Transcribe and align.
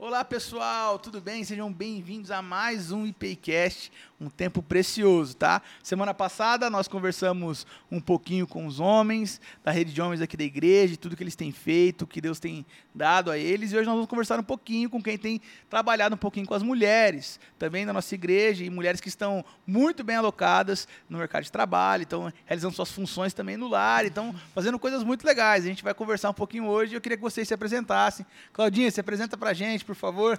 Olá 0.00 0.24
pessoal, 0.24 0.96
tudo 0.96 1.20
bem? 1.20 1.42
Sejam 1.42 1.72
bem-vindos 1.72 2.30
a 2.30 2.40
mais 2.40 2.92
um 2.92 3.04
IPCast, 3.04 3.90
um 4.20 4.30
tempo 4.30 4.62
precioso, 4.62 5.36
tá? 5.36 5.60
Semana 5.82 6.14
passada 6.14 6.70
nós 6.70 6.86
conversamos 6.86 7.66
um 7.90 8.00
pouquinho 8.00 8.46
com 8.46 8.64
os 8.64 8.78
homens 8.78 9.40
da 9.64 9.72
rede 9.72 9.92
de 9.92 10.00
homens 10.00 10.20
aqui 10.22 10.36
da 10.36 10.44
igreja, 10.44 10.96
tudo 10.96 11.16
que 11.16 11.22
eles 11.24 11.34
têm 11.34 11.50
feito, 11.50 12.02
o 12.02 12.06
que 12.06 12.20
Deus 12.20 12.38
tem 12.38 12.64
dado 12.94 13.28
a 13.28 13.36
eles, 13.36 13.72
e 13.72 13.76
hoje 13.76 13.86
nós 13.86 13.94
vamos 13.94 14.08
conversar 14.08 14.38
um 14.38 14.44
pouquinho 14.44 14.88
com 14.88 15.02
quem 15.02 15.18
tem 15.18 15.40
trabalhado 15.68 16.14
um 16.14 16.18
pouquinho 16.18 16.46
com 16.46 16.54
as 16.54 16.62
mulheres, 16.62 17.40
também 17.58 17.84
da 17.84 17.92
nossa 17.92 18.14
igreja, 18.14 18.64
e 18.64 18.70
mulheres 18.70 19.00
que 19.00 19.08
estão 19.08 19.44
muito 19.66 20.04
bem 20.04 20.14
alocadas 20.14 20.86
no 21.08 21.18
mercado 21.18 21.42
de 21.42 21.50
trabalho, 21.50 22.02
então 22.02 22.32
realizando 22.46 22.74
suas 22.74 22.92
funções 22.92 23.34
também 23.34 23.56
no 23.56 23.66
lar, 23.66 24.06
então 24.06 24.32
fazendo 24.54 24.78
coisas 24.78 25.02
muito 25.02 25.26
legais. 25.26 25.64
A 25.64 25.68
gente 25.68 25.82
vai 25.82 25.92
conversar 25.92 26.30
um 26.30 26.34
pouquinho 26.34 26.66
hoje, 26.66 26.92
e 26.92 26.96
eu 26.96 27.00
queria 27.00 27.16
que 27.16 27.22
vocês 27.22 27.48
se 27.48 27.54
apresentassem. 27.54 28.24
Claudinha, 28.52 28.88
se 28.92 29.00
apresenta 29.00 29.36
pra 29.36 29.52
gente, 29.52 29.87
por 29.88 29.94
favor. 29.94 30.38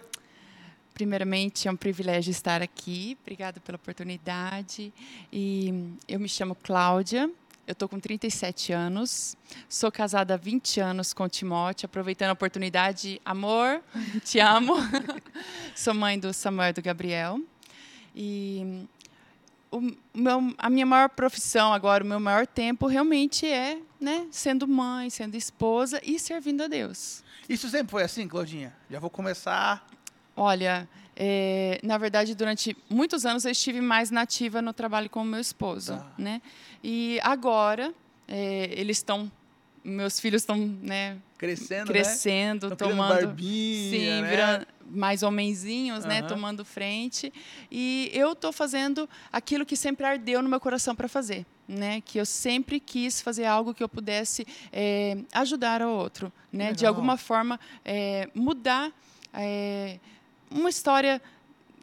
Primeiramente, 0.93 1.67
é 1.67 1.71
um 1.71 1.75
privilégio 1.75 2.29
estar 2.29 2.61
aqui. 2.61 3.17
Obrigada 3.23 3.59
pela 3.59 3.77
oportunidade. 3.77 4.93
E 5.33 5.91
eu 6.07 6.19
me 6.19 6.29
chamo 6.29 6.53
Cláudia. 6.53 7.27
Eu 7.65 7.71
estou 7.71 7.89
com 7.89 7.99
37 7.99 8.71
anos. 8.71 9.35
Sou 9.67 9.91
casada 9.91 10.35
há 10.35 10.37
20 10.37 10.79
anos 10.81 11.13
com 11.13 11.23
o 11.23 11.29
Timóteo. 11.29 11.87
Aproveitando 11.87 12.29
a 12.29 12.33
oportunidade, 12.33 13.19
amor, 13.25 13.81
te 14.23 14.39
amo. 14.39 14.75
Sou 15.75 15.95
mãe 15.95 16.19
do 16.19 16.31
Samuel 16.31 16.69
e 16.69 16.73
do 16.73 16.81
Gabriel. 16.83 17.41
E 18.15 18.85
o 19.71 19.81
meu, 20.13 20.53
a 20.59 20.69
minha 20.69 20.85
maior 20.85 21.09
profissão 21.09 21.73
agora, 21.73 22.03
o 22.03 22.07
meu 22.07 22.19
maior 22.19 22.45
tempo 22.45 22.85
realmente 22.85 23.47
é 23.47 23.79
né, 23.99 24.27
sendo 24.29 24.67
mãe, 24.67 25.09
sendo 25.09 25.35
esposa 25.35 25.99
e 26.03 26.19
servindo 26.19 26.61
a 26.61 26.67
Deus. 26.67 27.23
Isso 27.49 27.67
sempre 27.67 27.91
foi 27.91 28.03
assim, 28.03 28.27
Claudinha? 28.27 28.73
Já 28.89 28.99
vou 28.99 29.09
começar 29.09 29.85
Olha, 30.41 30.87
é, 31.17 31.81
na 31.83 31.97
verdade, 31.97 32.33
durante 32.33 32.75
muitos 32.89 33.25
anos 33.25 33.43
eu 33.43 33.51
estive 33.51 33.81
mais 33.81 34.09
nativa 34.09 34.61
no 34.61 34.71
trabalho 34.71 35.09
com 35.09 35.21
o 35.21 35.25
meu 35.25 35.41
esposo, 35.41 35.97
tá. 35.97 36.09
né? 36.17 36.41
E 36.81 37.19
agora 37.21 37.93
é, 38.25 38.69
eles 38.71 38.99
estão, 38.99 39.29
meus 39.83 40.17
filhos 40.17 40.43
estão, 40.43 40.55
né? 40.81 41.17
Crescendo, 41.37 41.87
crescendo, 41.87 42.69
né? 42.69 42.75
tomando, 42.77 43.25
barbinha, 43.25 43.91
sim, 43.91 44.21
né? 44.21 44.29
virando 44.29 44.67
mais 44.89 45.23
homenzinhos, 45.23 46.03
uhum. 46.03 46.09
né? 46.09 46.21
Tomando 46.21 46.65
frente. 46.65 47.31
E 47.71 48.09
eu 48.13 48.33
estou 48.33 48.51
fazendo 48.51 49.09
aquilo 49.31 49.65
que 49.65 49.75
sempre 49.75 50.05
ardeu 50.05 50.41
no 50.41 50.49
meu 50.49 50.59
coração 50.59 50.95
para 50.95 51.07
fazer. 51.07 51.45
Né, 51.67 52.01
que 52.01 52.17
eu 52.17 52.25
sempre 52.25 52.79
quis 52.79 53.21
fazer 53.21 53.45
algo 53.45 53.75
que 53.75 53.83
eu 53.83 53.87
pudesse 53.87 54.43
é, 54.73 55.15
ajudar 55.31 55.83
ao 55.83 55.91
outro, 55.91 56.33
né, 56.51 56.73
de 56.73 56.83
alguma 56.83 57.15
forma 57.15 57.59
é, 57.85 58.27
mudar 58.33 58.91
é, 59.31 59.99
uma 60.49 60.67
história 60.71 61.21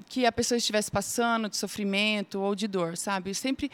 que 0.09 0.25
a 0.25 0.33
pessoa 0.33 0.57
estivesse 0.57 0.91
passando 0.91 1.49
de 1.49 1.57
sofrimento 1.57 2.41
ou 2.41 2.55
de 2.55 2.67
dor, 2.67 2.97
sabe? 2.97 3.35
Sempre 3.35 3.71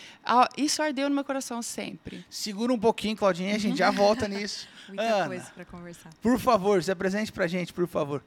isso 0.57 0.83
ardeu 0.83 1.09
no 1.09 1.15
meu 1.15 1.25
coração 1.25 1.63
sempre. 1.63 2.25
Segura 2.31 2.73
um 2.73 2.79
pouquinho, 2.79 3.17
Claudinha, 3.17 3.55
a 3.55 3.59
gente 3.59 3.79
já 3.79 3.91
volta 3.93 4.27
nisso. 4.27 4.67
Muita 4.89 5.03
Ana, 5.03 5.27
coisa 5.27 5.51
para 5.55 5.65
conversar. 5.65 6.11
Por 6.21 6.39
favor, 6.39 6.83
se 6.83 6.91
apresente 6.91 7.31
pra 7.31 7.47
gente, 7.47 7.73
por 7.73 7.87
favor. 7.87 8.23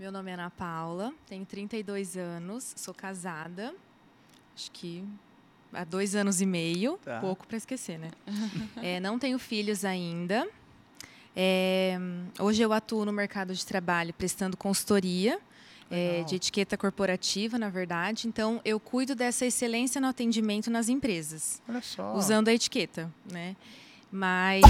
Meu 0.00 0.10
nome 0.10 0.30
é 0.30 0.34
Ana 0.34 0.48
Paula, 0.48 1.12
tenho 1.28 1.44
32 1.44 2.16
anos, 2.16 2.72
sou 2.74 2.94
casada. 2.94 3.74
Acho 4.56 4.70
que 4.70 5.04
há 5.74 5.84
dois 5.84 6.14
anos 6.14 6.40
e 6.40 6.46
meio, 6.46 6.98
tá. 7.04 7.20
pouco 7.20 7.46
para 7.46 7.58
esquecer, 7.58 7.98
né? 7.98 8.08
é, 8.82 8.98
não 8.98 9.18
tenho 9.18 9.38
filhos 9.38 9.84
ainda. 9.84 10.48
É, 11.36 11.98
hoje 12.38 12.62
eu 12.62 12.72
atuo 12.72 13.04
no 13.04 13.12
mercado 13.12 13.54
de 13.54 13.66
trabalho 13.66 14.14
prestando 14.14 14.56
consultoria 14.56 15.38
é, 15.90 16.22
de 16.22 16.36
etiqueta 16.36 16.78
corporativa, 16.78 17.58
na 17.58 17.68
verdade. 17.68 18.26
Então, 18.26 18.58
eu 18.64 18.80
cuido 18.80 19.14
dessa 19.14 19.44
excelência 19.44 20.00
no 20.00 20.06
atendimento 20.06 20.70
nas 20.70 20.88
empresas. 20.88 21.60
Olha 21.68 21.82
só. 21.82 22.14
Usando 22.14 22.48
a 22.48 22.54
etiqueta, 22.54 23.12
né? 23.30 23.54
Mas... 24.10 24.62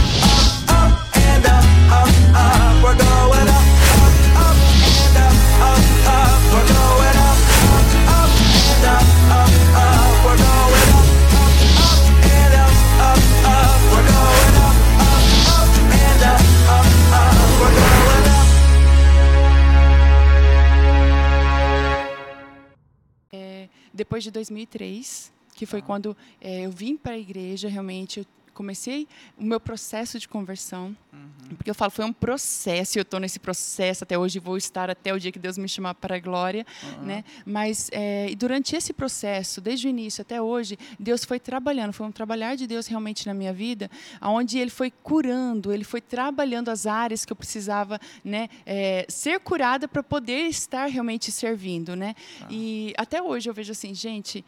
depois 24.20 24.24
de 24.24 24.30
2003, 24.30 25.32
que 25.54 25.64
foi 25.64 25.80
ah. 25.80 25.82
quando 25.82 26.16
é, 26.40 26.66
eu 26.66 26.70
vim 26.70 26.96
para 26.96 27.14
a 27.14 27.18
igreja, 27.18 27.68
realmente 27.68 28.20
eu 28.20 28.26
comecei 28.60 29.08
o 29.38 29.42
meu 29.42 29.58
processo 29.58 30.18
de 30.18 30.28
conversão, 30.28 30.94
uhum. 31.10 31.56
porque 31.56 31.70
eu 31.70 31.74
falo, 31.74 31.90
foi 31.90 32.04
um 32.04 32.12
processo, 32.12 32.98
eu 32.98 33.02
estou 33.02 33.18
nesse 33.18 33.38
processo 33.38 34.04
até 34.04 34.18
hoje, 34.18 34.38
vou 34.38 34.58
estar 34.58 34.90
até 34.90 35.14
o 35.14 35.18
dia 35.18 35.32
que 35.32 35.38
Deus 35.38 35.56
me 35.56 35.66
chamar 35.66 35.94
para 35.94 36.16
a 36.16 36.20
glória, 36.20 36.66
uhum. 36.82 37.06
né? 37.06 37.24
Mas 37.46 37.88
é, 37.90 38.34
durante 38.36 38.76
esse 38.76 38.92
processo, 38.92 39.62
desde 39.62 39.86
o 39.86 39.88
início 39.88 40.20
até 40.20 40.42
hoje, 40.42 40.78
Deus 40.98 41.24
foi 41.24 41.40
trabalhando, 41.40 41.94
foi 41.94 42.06
um 42.06 42.12
trabalhar 42.12 42.54
de 42.54 42.66
Deus 42.66 42.86
realmente 42.86 43.26
na 43.26 43.32
minha 43.32 43.52
vida, 43.52 43.90
aonde 44.20 44.58
Ele 44.58 44.70
foi 44.70 44.90
curando, 44.90 45.72
Ele 45.72 45.84
foi 45.84 46.02
trabalhando 46.02 46.68
as 46.68 46.86
áreas 46.86 47.24
que 47.24 47.32
eu 47.32 47.36
precisava, 47.36 47.98
né, 48.22 48.50
é, 48.66 49.06
ser 49.08 49.40
curada 49.40 49.88
para 49.88 50.02
poder 50.02 50.48
estar 50.48 50.84
realmente 50.84 51.32
servindo, 51.32 51.96
né? 51.96 52.14
Ah. 52.42 52.48
E 52.50 52.92
até 52.98 53.22
hoje 53.22 53.48
eu 53.48 53.54
vejo 53.54 53.72
assim, 53.72 53.94
gente, 53.94 54.44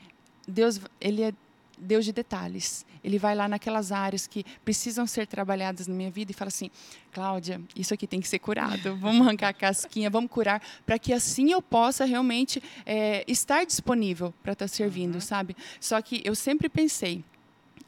Deus, 0.47 0.81
Ele 1.01 1.23
é 1.23 1.33
Deus 1.83 2.05
de 2.05 2.13
detalhes. 2.13 2.87
Ele 3.03 3.19
vai 3.19 3.35
lá 3.35 3.49
naquelas 3.49 3.91
áreas 3.91 4.27
que 4.27 4.45
precisam 4.65 5.07
ser 5.07 5.27
trabalhadas 5.27 5.87
na 5.87 5.95
minha 5.95 6.11
vida 6.11 6.31
e 6.31 6.35
fala 6.35 6.49
assim: 6.49 6.71
Cláudia, 7.13 7.61
isso 7.75 7.93
aqui 7.93 8.07
tem 8.07 8.21
que 8.21 8.29
ser 8.29 8.39
curado. 8.39 8.97
Vamos 8.97 9.27
arrancar 9.27 9.49
a 9.49 9.53
casquinha, 9.53 10.09
vamos 10.09 10.31
curar, 10.31 10.63
para 10.87 10.99
que 10.99 11.13
assim 11.13 11.51
eu 11.51 11.61
possa 11.61 12.05
realmente 12.05 12.63
é, 12.87 13.25
estar 13.27 13.65
disponível 13.65 14.33
para 14.43 14.53
estar 14.53 14.65
tá 14.65 14.69
servindo, 14.69 15.15
uhum. 15.17 15.21
sabe? 15.21 15.57
Só 15.81 16.01
que 16.01 16.23
eu 16.25 16.35
sempre 16.35 16.69
pensei: 16.69 17.25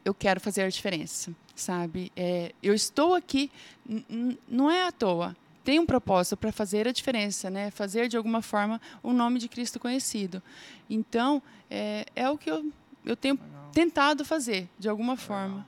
eu 0.05 0.13
quero 0.13 0.41
fazer 0.41 0.63
a 0.63 0.69
diferença, 0.69 1.33
sabe? 1.55 2.11
É, 2.17 2.53
eu 2.63 2.75
estou 2.75 3.15
aqui, 3.15 3.51
não 4.49 4.71
é 4.71 4.87
à 4.87 4.93
toa 4.93 5.37
tem 5.65 5.81
um 5.81 5.87
propósito 5.87 6.37
para 6.37 6.53
fazer 6.53 6.87
a 6.87 6.93
diferença, 6.93 7.49
né? 7.49 7.71
Fazer 7.71 8.07
de 8.07 8.19
alguma 8.19 8.43
forma 8.43 8.79
o 9.03 9.15
nome 9.15 9.39
de 9.39 9.49
Cristo 9.49 9.81
conhecido. 9.81 10.43
Então 10.91 11.43
é, 11.71 12.05
é 12.15 12.29
o 12.29 12.37
que 12.37 12.51
eu, 12.51 12.71
eu 13.05 13.17
tenho 13.17 13.39
tentado 13.73 14.25
fazer, 14.25 14.69
de 14.79 14.89
alguma 14.89 15.13
Legal. 15.15 15.27
forma. 15.27 15.67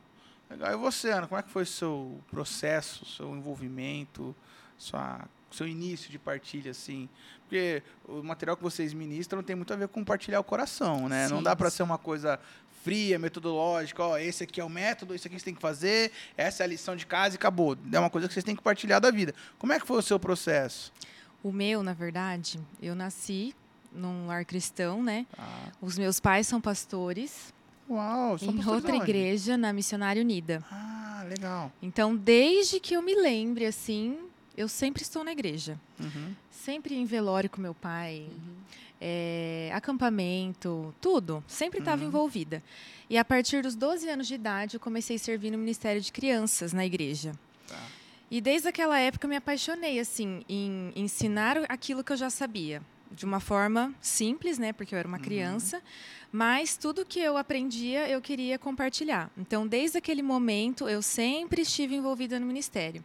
Legal. 0.49 0.73
E 0.73 0.77
você, 0.77 1.11
Ana, 1.11 1.27
como 1.27 1.39
é 1.39 1.43
que 1.43 1.51
foi 1.51 1.65
o 1.65 1.67
seu 1.67 2.21
processo, 2.31 3.05
seu 3.05 3.35
envolvimento, 3.35 4.35
sua, 4.79 5.27
seu 5.51 5.67
início 5.67 6.11
de 6.11 6.19
partilha, 6.19 6.71
assim? 6.71 7.09
Porque 7.41 7.83
o 8.07 8.23
material 8.23 8.57
que 8.57 8.63
vocês 8.63 8.93
ministram 8.93 9.43
tem 9.43 9.57
muito 9.57 9.73
a 9.73 9.77
ver 9.77 9.89
com 9.89 10.01
compartilhar 10.01 10.41
o 10.41 10.45
coração, 10.45 11.09
né? 11.09 11.27
Sim, 11.29 11.35
Não 11.35 11.43
dá 11.43 11.55
para 11.55 11.71
ser 11.71 11.83
uma 11.83 11.99
coisa 11.99 12.39
fria, 12.85 13.19
metodológica, 13.19 14.01
ó, 14.01 14.17
esse 14.17 14.45
aqui 14.45 14.61
é 14.61 14.65
o 14.65 14.69
método, 14.69 15.13
isso 15.13 15.27
aqui 15.27 15.37
você 15.37 15.45
tem 15.45 15.55
que 15.55 15.61
fazer, 15.61 16.13
essa 16.37 16.63
é 16.63 16.65
a 16.65 16.69
lição 16.69 16.95
de 16.95 17.05
casa 17.05 17.35
e 17.35 17.37
acabou. 17.37 17.77
É 17.93 17.99
uma 17.99 18.09
coisa 18.09 18.29
que 18.29 18.35
vocês 18.35 18.45
têm 18.45 18.55
que 18.55 18.63
partilhar 18.63 19.01
da 19.01 19.11
vida. 19.11 19.35
Como 19.59 19.73
é 19.73 19.81
que 19.81 19.87
foi 19.87 19.99
o 19.99 20.03
seu 20.03 20.21
processo? 20.21 20.93
O 21.43 21.51
meu, 21.51 21.83
na 21.83 21.93
verdade, 21.93 22.61
eu 22.81 22.95
nasci 22.95 23.55
num 23.97 24.27
lar 24.27 24.45
cristão, 24.45 25.03
né? 25.03 25.27
Ah. 25.39 25.69
Os 25.81 25.99
meus 25.99 26.21
pais 26.21 26.47
são 26.47 26.61
pastores. 26.61 27.53
Uau, 27.89 28.37
em 28.43 28.67
outra 28.69 28.97
igreja, 28.97 29.57
na 29.57 29.73
Missionária 29.73 30.21
Unida. 30.21 30.63
Ah, 30.71 31.25
legal. 31.29 31.73
Então, 31.81 32.17
desde 32.17 32.81
que 32.81 32.95
eu 32.95 33.03
me 33.03 33.15
lembre, 33.15 33.65
assim, 33.65 34.19
eu 34.57 34.69
sempre 34.69 35.03
estou 35.03 35.23
na 35.23 35.33
igreja. 35.33 35.79
Uhum. 36.01 36.35
Sempre 36.51 36.97
em 36.97 37.05
velório 37.05 37.49
com 37.49 37.61
meu 37.61 37.75
pai, 37.75 38.27
uhum. 38.29 38.55
é, 39.01 39.71
acampamento, 39.73 40.93
tudo. 41.01 41.45
Sempre 41.47 41.79
estava 41.79 42.03
uhum. 42.03 42.09
envolvida. 42.09 42.63
E 43.09 43.17
a 43.17 43.25
partir 43.25 43.63
dos 43.63 43.77
12 43.77 44.09
anos 44.09 44.27
de 44.27 44.35
idade, 44.35 44.75
eu 44.75 44.81
comecei 44.81 45.15
a 45.15 45.19
servir 45.19 45.51
no 45.51 45.59
Ministério 45.59 46.01
de 46.01 46.11
Crianças 46.11 46.73
na 46.73 46.85
igreja. 46.85 47.33
Tá. 47.69 47.79
E 48.29 48.41
desde 48.41 48.67
aquela 48.67 48.99
época 48.99 49.27
eu 49.27 49.31
me 49.31 49.37
apaixonei 49.37 50.01
assim 50.01 50.43
em 50.49 50.93
ensinar 50.97 51.59
aquilo 51.69 52.03
que 52.03 52.13
eu 52.13 52.17
já 52.17 52.29
sabia 52.29 52.83
de 53.11 53.25
uma 53.25 53.41
forma 53.41 53.95
simples, 54.01 54.59
né, 54.59 54.73
porque 54.73 54.95
eu 54.95 54.99
era 54.99 55.09
uma 55.09 55.17
uhum. 55.17 55.23
criança, 55.23 55.83
mas 56.33 56.77
tudo 56.77 57.05
que 57.05 57.21
eu 57.21 57.37
aprendia 57.37 58.09
eu 58.09 58.21
queria 58.21 58.59
compartilhar. 58.59 59.31
Então, 59.37 59.67
desde 59.67 59.99
aquele 59.99 60.23
momento, 60.23 60.89
eu 60.89 61.01
sempre 61.03 61.63
estive 61.63 61.95
envolvida 61.95 62.39
no 62.39 62.47
ministério. 62.47 63.05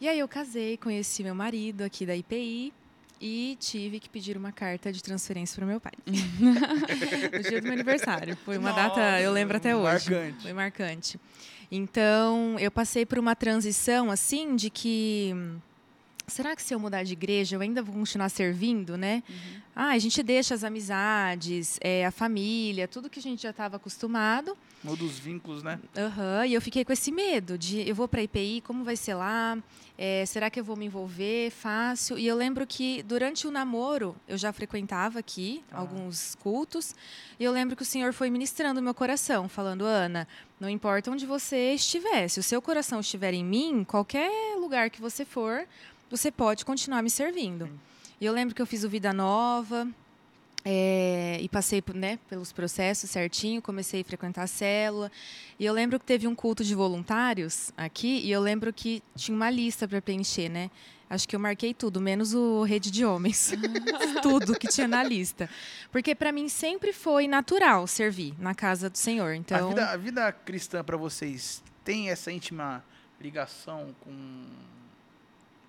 E 0.00 0.08
aí 0.08 0.18
eu 0.18 0.28
casei, 0.28 0.76
conheci 0.76 1.22
meu 1.22 1.34
marido 1.34 1.82
aqui 1.82 2.04
da 2.04 2.16
IPI 2.16 2.72
e 3.20 3.56
tive 3.60 4.00
que 4.00 4.08
pedir 4.08 4.36
uma 4.36 4.52
carta 4.52 4.92
de 4.92 5.02
transferência 5.02 5.56
para 5.56 5.66
meu 5.66 5.80
pai. 5.80 5.92
no 7.32 7.42
dia 7.42 7.60
do 7.60 7.64
meu 7.64 7.72
aniversário. 7.72 8.36
Foi 8.44 8.58
uma 8.58 8.70
Nossa, 8.70 8.82
data, 8.82 9.20
eu 9.20 9.32
lembro 9.32 9.56
até 9.56 9.74
hoje. 9.74 10.10
Marcante. 10.10 10.42
Foi 10.42 10.52
marcante. 10.52 11.20
Então, 11.70 12.58
eu 12.58 12.70
passei 12.70 13.06
por 13.06 13.18
uma 13.18 13.34
transição 13.34 14.10
assim 14.10 14.54
de 14.56 14.70
que 14.70 15.34
será 16.26 16.56
que 16.56 16.62
se 16.62 16.74
eu 16.74 16.80
mudar 16.80 17.02
de 17.02 17.12
igreja 17.12 17.56
eu 17.56 17.60
ainda 17.60 17.82
vou 17.82 17.94
continuar 17.94 18.28
servindo, 18.28 18.96
né? 18.96 19.22
Uhum. 19.28 19.64
Ah, 19.76 19.90
a 19.90 19.98
gente 19.98 20.22
deixa 20.22 20.54
as 20.54 20.62
amizades, 20.62 21.78
é, 21.80 22.06
a 22.06 22.10
família, 22.12 22.86
tudo 22.86 23.10
que 23.10 23.18
a 23.18 23.22
gente 23.22 23.42
já 23.42 23.50
estava 23.50 23.76
acostumado. 23.76 24.56
Muda 24.84 25.02
os 25.02 25.18
vínculos, 25.18 25.62
né? 25.62 25.80
Uhum, 25.96 26.44
e 26.44 26.54
eu 26.54 26.60
fiquei 26.60 26.84
com 26.84 26.92
esse 26.92 27.10
medo 27.10 27.58
de 27.58 27.88
eu 27.88 27.94
vou 27.94 28.06
para 28.06 28.20
a 28.20 28.22
IPI, 28.22 28.60
como 28.60 28.84
vai 28.84 28.94
ser 28.96 29.14
lá? 29.14 29.58
É, 29.96 30.24
será 30.26 30.50
que 30.50 30.58
eu 30.58 30.64
vou 30.64 30.76
me 30.76 30.86
envolver 30.86 31.50
fácil? 31.50 32.18
E 32.18 32.26
eu 32.26 32.36
lembro 32.36 32.66
que 32.66 33.02
durante 33.02 33.46
o 33.46 33.50
namoro 33.50 34.14
eu 34.28 34.36
já 34.36 34.52
frequentava 34.52 35.18
aqui 35.18 35.64
ah. 35.72 35.78
alguns 35.78 36.36
cultos 36.36 36.94
e 37.38 37.44
eu 37.44 37.50
lembro 37.50 37.74
que 37.74 37.82
o 37.82 37.86
Senhor 37.86 38.12
foi 38.12 38.30
ministrando 38.30 38.82
meu 38.82 38.94
coração, 38.94 39.48
falando 39.48 39.84
Ana, 39.84 40.26
não 40.60 40.68
importa 40.68 41.10
onde 41.10 41.26
você 41.26 41.74
estiver, 41.74 42.28
se 42.28 42.38
o 42.38 42.42
seu 42.42 42.62
coração 42.62 43.00
estiver 43.00 43.34
em 43.34 43.44
mim, 43.44 43.84
qualquer 43.84 44.56
lugar 44.56 44.90
que 44.90 45.00
você 45.00 45.24
for, 45.24 45.66
você 46.10 46.30
pode 46.30 46.64
continuar 46.64 47.02
me 47.02 47.10
servindo. 47.10 47.68
E 48.20 48.24
eu 48.24 48.32
lembro 48.32 48.54
que 48.54 48.62
eu 48.62 48.66
fiz 48.66 48.84
o 48.84 48.88
Vida 48.88 49.12
Nova 49.12 49.88
é, 50.64 51.38
e 51.40 51.48
passei 51.48 51.82
né, 51.94 52.18
pelos 52.28 52.52
processos 52.52 53.10
certinho, 53.10 53.60
comecei 53.60 54.00
a 54.00 54.04
frequentar 54.04 54.44
a 54.44 54.46
célula. 54.46 55.12
E 55.58 55.64
eu 55.64 55.72
lembro 55.72 55.98
que 55.98 56.06
teve 56.06 56.26
um 56.26 56.34
culto 56.34 56.64
de 56.64 56.74
voluntários 56.74 57.70
aqui 57.76 58.20
e 58.20 58.30
eu 58.30 58.40
lembro 58.40 58.72
que 58.72 59.02
tinha 59.14 59.34
uma 59.36 59.50
lista 59.50 59.86
para 59.86 60.00
preencher, 60.00 60.48
né? 60.48 60.70
Acho 61.08 61.28
que 61.28 61.36
eu 61.36 61.40
marquei 61.40 61.74
tudo, 61.74 62.00
menos 62.00 62.32
o 62.34 62.62
rede 62.62 62.90
de 62.90 63.04
homens. 63.04 63.52
tudo 64.22 64.58
que 64.58 64.66
tinha 64.66 64.88
na 64.88 65.02
lista. 65.02 65.50
Porque 65.92 66.14
para 66.14 66.32
mim 66.32 66.48
sempre 66.48 66.92
foi 66.92 67.28
natural 67.28 67.86
servir 67.86 68.34
na 68.38 68.54
casa 68.54 68.88
do 68.88 68.96
Senhor. 68.96 69.34
Então, 69.34 69.66
a 69.66 69.68
vida, 69.68 69.90
a 69.90 69.96
vida 69.96 70.32
cristã 70.32 70.82
para 70.82 70.96
vocês 70.96 71.62
tem 71.84 72.08
essa 72.08 72.32
íntima 72.32 72.82
ligação 73.20 73.94
com 74.00 74.44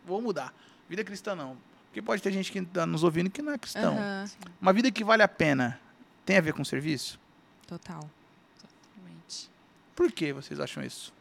vou 0.05 0.21
mudar. 0.21 0.53
Vida 0.87 1.03
cristã 1.03 1.35
não. 1.35 1.57
Porque 1.87 2.01
pode 2.01 2.21
ter 2.21 2.31
gente 2.31 2.51
que 2.51 2.59
está 2.59 2.85
nos 2.85 3.03
ouvindo 3.03 3.29
que 3.29 3.41
não 3.41 3.53
é 3.53 3.57
cristão. 3.57 3.95
Uhum. 3.95 4.25
Uma 4.61 4.73
vida 4.73 4.91
que 4.91 5.03
vale 5.03 5.23
a 5.23 5.27
pena 5.27 5.79
tem 6.25 6.37
a 6.37 6.41
ver 6.41 6.53
com 6.53 6.63
serviço? 6.63 7.19
Total. 7.67 8.09
Totalmente. 8.59 9.49
Por 9.95 10.11
que 10.11 10.33
vocês 10.33 10.59
acham 10.59 10.83
isso? 10.83 11.13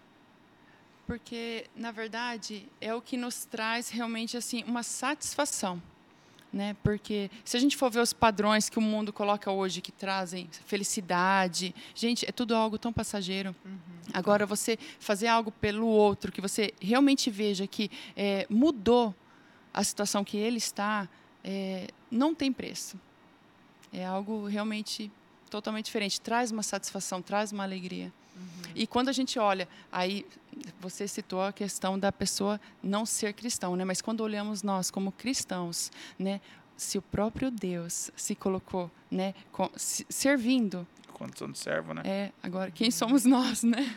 Porque, 1.07 1.67
na 1.77 1.91
verdade, 1.91 2.69
é 2.81 2.95
o 2.95 3.01
que 3.01 3.17
nos 3.17 3.45
traz 3.45 3.91
realmente 3.91 4.37
assim 4.37 4.65
uma 4.65 4.83
satisfação. 4.83 5.81
Né? 6.55 6.77
Porque 6.85 7.33
se 7.45 7.57
a 7.57 7.61
gente 7.61 7.77
for 7.77 7.91
ver 7.91 7.99
os 7.99 8.13
padrões 8.13 8.69
que 8.69 8.79
o 8.79 8.81
mundo 8.81 9.13
coloca 9.13 9.51
hoje, 9.51 9.81
que 9.81 9.91
trazem 9.91 10.49
felicidade, 10.65 11.75
gente, 11.97 12.25
é 12.29 12.31
tudo 12.31 12.55
algo 12.55 12.79
tão 12.79 12.93
passageiro. 12.93 13.53
Uhum. 13.65 13.77
Agora, 14.13 14.47
você 14.47 14.79
fazer 15.01 15.27
algo 15.27 15.51
pelo 15.51 15.89
outro, 15.89 16.31
que 16.31 16.41
você 16.41 16.73
realmente 16.81 17.29
veja 17.29 17.67
que 17.67 17.91
é, 18.17 18.47
mudou 18.49 19.13
a 19.73 19.83
situação 19.83 20.23
que 20.23 20.37
ele 20.37 20.59
está, 20.59 21.09
é, 21.43 21.89
não 22.09 22.33
tem 22.33 22.53
preço. 22.53 22.97
É 23.93 24.07
algo 24.07 24.47
realmente 24.47 25.11
totalmente 25.51 25.87
diferente. 25.87 26.21
Traz 26.21 26.53
uma 26.53 26.63
satisfação, 26.63 27.21
traz 27.21 27.51
uma 27.51 27.65
alegria. 27.65 28.13
E 28.75 28.87
quando 28.87 29.09
a 29.09 29.13
gente 29.13 29.39
olha, 29.39 29.69
aí 29.91 30.27
você 30.81 31.07
citou 31.07 31.43
a 31.43 31.53
questão 31.53 31.99
da 31.99 32.13
pessoa 32.13 32.61
não 32.83 33.07
ser 33.07 33.33
cristão, 33.33 33.77
né? 33.77 33.85
Mas 33.85 34.01
quando 34.01 34.21
olhamos 34.21 34.63
nós 34.63 34.91
como 34.91 35.13
cristãos, 35.13 35.91
né? 36.19 36.41
Se 36.77 36.99
o 36.99 37.03
próprio 37.03 37.51
Deus 37.51 38.11
se 38.17 38.35
colocou, 38.35 38.91
né? 39.11 39.35
Com, 39.53 39.71
se, 39.77 40.05
servindo. 40.09 40.87
Condição 41.13 41.51
de 41.51 41.59
servo, 41.59 41.95
né? 41.95 42.03
É, 42.05 42.33
agora, 42.43 42.71
quem 42.71 42.91
somos 42.91 43.25
nós, 43.25 43.63
né? 43.63 43.97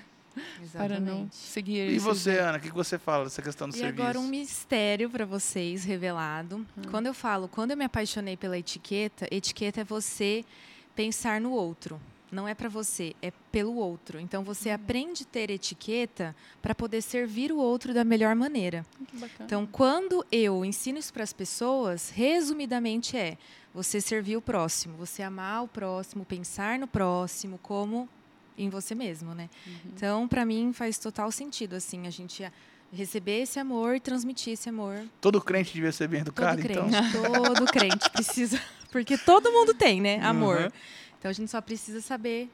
Exatamente. 0.61 0.71
Para 0.71 0.99
não 0.99 1.27
seguir 1.31 1.89
E 1.89 1.97
você, 1.97 2.37
Ana, 2.37 2.59
o 2.59 2.61
que 2.61 2.71
você 2.71 2.99
fala 2.99 3.23
dessa 3.23 3.41
questão 3.41 3.67
do 3.67 3.75
e 3.75 3.79
serviço? 3.79 3.99
E 3.99 4.03
agora 4.03 4.19
um 4.19 4.27
mistério 4.27 5.09
para 5.09 5.25
vocês 5.25 5.83
revelado. 5.83 6.57
Hum. 6.57 6.81
Quando 6.91 7.07
eu 7.07 7.13
falo, 7.13 7.47
quando 7.47 7.71
eu 7.71 7.77
me 7.77 7.85
apaixonei 7.85 8.37
pela 8.37 8.55
etiqueta, 8.55 9.27
etiqueta 9.31 9.81
é 9.81 9.83
você 9.83 10.45
pensar 10.95 11.41
no 11.41 11.51
outro 11.51 11.99
não 12.31 12.47
é 12.47 12.53
para 12.53 12.69
você, 12.69 13.15
é 13.21 13.31
pelo 13.51 13.75
outro. 13.75 14.19
Então 14.19 14.43
você 14.43 14.69
uhum. 14.69 14.75
aprende 14.75 15.23
a 15.23 15.25
ter 15.25 15.49
etiqueta 15.49 16.35
para 16.61 16.75
poder 16.75 17.01
servir 17.01 17.51
o 17.51 17.57
outro 17.57 17.93
da 17.93 18.03
melhor 18.03 18.35
maneira. 18.35 18.85
Então, 19.39 19.65
quando 19.65 20.25
eu 20.31 20.63
ensino 20.65 20.99
isso 20.99 21.13
para 21.13 21.23
as 21.23 21.33
pessoas, 21.33 22.09
resumidamente 22.09 23.17
é 23.17 23.37
você 23.73 24.01
servir 24.01 24.37
o 24.37 24.41
próximo, 24.41 24.97
você 24.97 25.21
amar 25.21 25.63
o 25.63 25.67
próximo, 25.67 26.25
pensar 26.25 26.79
no 26.79 26.87
próximo 26.87 27.59
como 27.61 28.09
em 28.57 28.69
você 28.69 28.95
mesmo, 28.95 29.35
né? 29.35 29.49
Uhum. 29.65 29.73
Então, 29.93 30.27
para 30.27 30.45
mim 30.45 30.73
faz 30.73 30.97
total 30.97 31.31
sentido 31.31 31.75
assim 31.75 32.07
a 32.07 32.09
gente 32.09 32.43
receber 32.91 33.41
esse 33.41 33.59
amor 33.59 33.95
e 33.95 33.99
transmitir 33.99 34.53
esse 34.53 34.69
amor. 34.69 35.05
Todo 35.21 35.41
crente 35.41 35.73
devia 35.73 35.91
ser 35.91 36.07
bem 36.07 36.21
educado, 36.21 36.61
todo 36.61 36.71
então. 36.71 36.89
crente, 36.89 37.07
então. 37.09 37.43
Todo 37.43 37.65
crente 37.65 38.09
precisa, 38.09 38.59
porque 38.91 39.17
todo 39.17 39.51
mundo 39.51 39.73
tem, 39.73 40.01
né? 40.01 40.19
Amor. 40.21 40.61
Uhum. 40.61 40.69
Então 41.27 41.31
a 41.31 41.33
gente 41.33 41.51
só 41.51 41.59
precisa 41.59 41.99
saber 41.99 42.49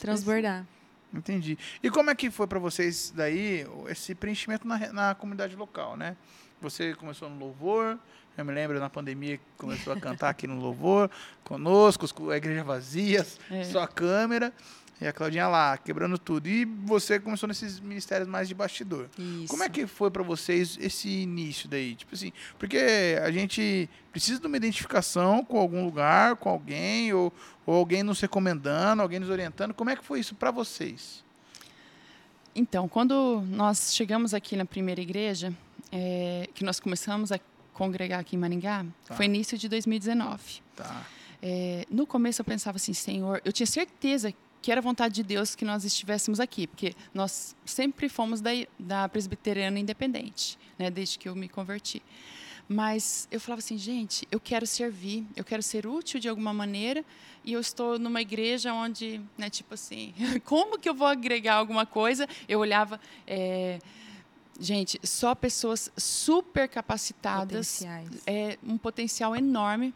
transbordar. 0.00 0.64
Entendi. 1.12 1.58
E 1.82 1.90
como 1.90 2.10
é 2.10 2.14
que 2.14 2.30
foi 2.30 2.46
para 2.46 2.60
vocês 2.60 3.12
daí 3.14 3.66
esse 3.88 4.14
preenchimento 4.14 4.68
na, 4.68 4.92
na 4.92 5.14
comunidade 5.16 5.56
local, 5.56 5.96
né? 5.96 6.16
Você 6.60 6.94
começou 6.94 7.28
no 7.28 7.36
louvor, 7.36 7.98
eu 8.36 8.44
me 8.44 8.52
lembro 8.52 8.78
na 8.80 8.90
pandemia 8.90 9.38
que 9.38 9.44
começou 9.56 9.92
a 9.92 10.00
cantar 10.00 10.30
aqui 10.30 10.46
no 10.46 10.60
louvor, 10.60 11.10
conosco, 11.44 12.30
a 12.30 12.36
igreja 12.36 12.64
vazia, 12.64 13.26
é. 13.50 13.64
só 13.64 13.82
a 13.82 13.88
câmera. 13.88 14.52
E 15.00 15.06
a 15.06 15.12
Claudinha 15.12 15.48
lá, 15.48 15.76
quebrando 15.76 16.16
tudo. 16.16 16.48
E 16.48 16.64
você 16.64 17.18
começou 17.18 17.48
nesses 17.48 17.80
ministérios 17.80 18.28
mais 18.28 18.46
de 18.46 18.54
bastidor. 18.54 19.08
Isso. 19.18 19.48
Como 19.48 19.62
é 19.64 19.68
que 19.68 19.86
foi 19.86 20.10
para 20.10 20.22
vocês 20.22 20.78
esse 20.80 21.08
início 21.08 21.68
daí? 21.68 21.96
Tipo 21.96 22.14
assim, 22.14 22.32
porque 22.58 22.78
a 23.22 23.30
gente 23.30 23.90
precisa 24.12 24.40
de 24.40 24.46
uma 24.46 24.56
identificação 24.56 25.44
com 25.44 25.58
algum 25.58 25.84
lugar, 25.84 26.36
com 26.36 26.48
alguém, 26.48 27.12
ou, 27.12 27.32
ou 27.66 27.74
alguém 27.74 28.02
nos 28.04 28.20
recomendando, 28.20 29.02
alguém 29.02 29.18
nos 29.18 29.30
orientando. 29.30 29.74
Como 29.74 29.90
é 29.90 29.96
que 29.96 30.04
foi 30.04 30.20
isso 30.20 30.34
para 30.36 30.52
vocês? 30.52 31.24
Então, 32.54 32.88
quando 32.88 33.42
nós 33.48 33.92
chegamos 33.92 34.32
aqui 34.32 34.56
na 34.56 34.64
primeira 34.64 35.00
igreja, 35.00 35.52
é, 35.90 36.48
que 36.54 36.64
nós 36.64 36.78
começamos 36.78 37.32
a 37.32 37.38
congregar 37.74 38.20
aqui 38.20 38.36
em 38.36 38.38
Maringá, 38.38 38.86
tá. 39.06 39.14
foi 39.14 39.26
início 39.26 39.58
de 39.58 39.68
2019. 39.68 40.62
Tá. 40.74 41.06
É, 41.42 41.84
no 41.90 42.06
começo 42.06 42.40
eu 42.40 42.44
pensava 42.44 42.76
assim, 42.76 42.94
Senhor, 42.94 43.42
eu 43.44 43.52
tinha 43.52 43.66
certeza 43.66 44.32
que 44.62 44.72
era 44.72 44.80
vontade 44.80 45.14
de 45.16 45.22
Deus 45.22 45.54
que 45.54 45.62
nós 45.62 45.84
estivéssemos 45.84 46.40
aqui, 46.40 46.66
porque 46.66 46.94
nós 47.12 47.54
sempre 47.66 48.08
fomos 48.08 48.40
da, 48.40 48.50
da 48.78 49.06
presbiteriana 49.10 49.78
independente, 49.78 50.58
né, 50.78 50.90
desde 50.90 51.18
que 51.18 51.28
eu 51.28 51.36
me 51.36 51.50
converti. 51.50 52.02
Mas 52.66 53.28
eu 53.30 53.38
falava 53.38 53.58
assim, 53.58 53.76
gente, 53.76 54.26
eu 54.30 54.40
quero 54.40 54.66
servir, 54.66 55.26
eu 55.36 55.44
quero 55.44 55.62
ser 55.62 55.86
útil 55.86 56.18
de 56.18 56.30
alguma 56.30 56.54
maneira, 56.54 57.04
e 57.44 57.52
eu 57.52 57.60
estou 57.60 57.98
numa 57.98 58.22
igreja 58.22 58.72
onde, 58.72 59.20
né, 59.36 59.50
tipo 59.50 59.74
assim, 59.74 60.14
como 60.46 60.78
que 60.78 60.88
eu 60.88 60.94
vou 60.94 61.06
agregar 61.06 61.56
alguma 61.56 61.84
coisa? 61.84 62.26
Eu 62.48 62.58
olhava. 62.58 62.98
É, 63.26 63.78
gente, 64.58 65.00
só 65.02 65.34
pessoas 65.34 65.90
super 65.96 66.68
capacitadas, 66.68 67.82
é, 68.26 68.58
um 68.62 68.78
potencial 68.78 69.34
enorme. 69.34 69.94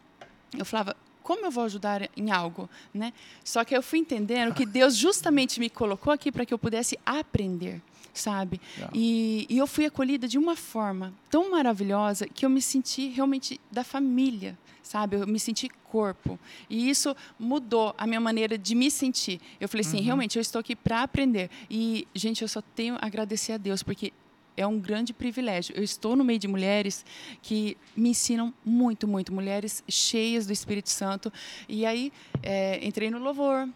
Eu 0.56 0.64
falava, 0.64 0.96
como 1.22 1.44
eu 1.44 1.50
vou 1.50 1.64
ajudar 1.64 2.08
em 2.16 2.30
algo, 2.30 2.70
né? 2.92 3.12
Só 3.44 3.62
que 3.62 3.76
eu 3.76 3.82
fui 3.82 3.98
entendendo 3.98 4.54
que 4.54 4.64
Deus 4.64 4.96
justamente 4.96 5.60
me 5.60 5.68
colocou 5.68 6.10
aqui 6.10 6.32
para 6.32 6.46
que 6.46 6.54
eu 6.54 6.58
pudesse 6.58 6.98
aprender, 7.04 7.82
sabe? 8.14 8.60
E, 8.94 9.46
e, 9.48 9.58
eu 9.58 9.66
fui 9.66 9.84
acolhida 9.84 10.26
de 10.26 10.38
uma 10.38 10.56
forma 10.56 11.12
tão 11.30 11.50
maravilhosa 11.50 12.26
que 12.26 12.46
eu 12.46 12.50
me 12.50 12.62
senti 12.62 13.08
realmente 13.08 13.60
da 13.70 13.84
família, 13.84 14.58
sabe? 14.82 15.16
Eu 15.16 15.26
me 15.26 15.38
senti 15.38 15.68
corpo. 15.90 16.38
E 16.68 16.88
isso 16.88 17.14
mudou 17.38 17.94
a 17.98 18.06
minha 18.06 18.20
maneira 18.20 18.56
de 18.56 18.74
me 18.74 18.90
sentir. 18.90 19.40
Eu 19.60 19.68
falei 19.68 19.86
assim, 19.86 19.98
uhum. 19.98 20.04
realmente, 20.04 20.36
eu 20.36 20.40
estou 20.40 20.60
aqui 20.60 20.74
para 20.74 21.02
aprender. 21.02 21.50
E, 21.70 22.08
gente, 22.14 22.40
eu 22.42 22.48
só 22.48 22.62
tenho 22.62 22.94
a 22.96 23.06
agradecer 23.06 23.52
a 23.52 23.58
Deus, 23.58 23.82
porque 23.82 24.12
é 24.58 24.66
um 24.66 24.78
grande 24.78 25.12
privilégio. 25.12 25.74
Eu 25.76 25.84
estou 25.84 26.16
no 26.16 26.24
meio 26.24 26.38
de 26.38 26.48
mulheres 26.48 27.04
que 27.40 27.76
me 27.96 28.10
ensinam 28.10 28.52
muito, 28.64 29.06
muito, 29.06 29.32
mulheres 29.32 29.84
cheias 29.88 30.46
do 30.46 30.52
Espírito 30.52 30.90
Santo. 30.90 31.32
E 31.68 31.86
aí 31.86 32.12
é, 32.42 32.84
entrei 32.84 33.08
no 33.08 33.18
louvor, 33.18 33.68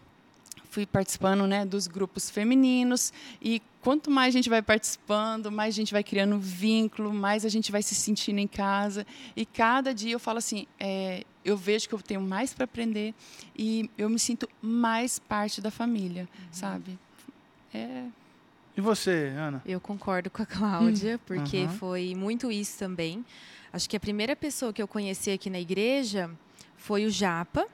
fui 0.69 0.85
participando 0.85 1.47
né, 1.47 1.65
dos 1.65 1.87
grupos 1.87 2.29
femininos 2.29 3.13
e 3.41 3.61
quanto 3.81 4.11
mais 4.11 4.35
a 4.35 4.37
gente 4.37 4.49
vai 4.49 4.61
participando, 4.61 5.49
mais 5.49 5.73
a 5.73 5.77
gente 5.77 5.93
vai 5.93 6.03
criando 6.03 6.37
vínculo, 6.37 7.13
mais 7.13 7.45
a 7.45 7.49
gente 7.49 7.71
vai 7.71 7.81
se 7.81 7.95
sentindo 7.95 8.39
em 8.39 8.47
casa. 8.47 9.07
E 9.35 9.45
cada 9.45 9.93
dia 9.93 10.11
eu 10.11 10.19
falo 10.19 10.39
assim, 10.39 10.67
é, 10.77 11.23
eu 11.45 11.55
vejo 11.55 11.87
que 11.87 11.95
eu 11.95 12.01
tenho 12.01 12.21
mais 12.21 12.53
para 12.53 12.65
aprender 12.65 13.13
e 13.57 13.89
eu 13.97 14.09
me 14.09 14.19
sinto 14.19 14.49
mais 14.61 15.17
parte 15.17 15.61
da 15.61 15.71
família, 15.71 16.23
uhum. 16.23 16.47
sabe? 16.51 16.99
É 17.73 18.03
e 18.75 18.81
você, 18.81 19.33
Ana? 19.37 19.61
Eu 19.65 19.79
concordo 19.79 20.29
com 20.29 20.41
a 20.41 20.45
Cláudia, 20.45 21.15
hum. 21.15 21.19
porque 21.25 21.63
uhum. 21.63 21.69
foi 21.69 22.15
muito 22.15 22.51
isso 22.51 22.77
também. 22.79 23.23
Acho 23.71 23.89
que 23.89 23.95
a 23.95 23.99
primeira 23.99 24.35
pessoa 24.35 24.73
que 24.73 24.81
eu 24.81 24.87
conheci 24.87 25.31
aqui 25.31 25.49
na 25.49 25.59
igreja 25.59 26.29
foi 26.77 27.05
o 27.05 27.09
Japa. 27.09 27.67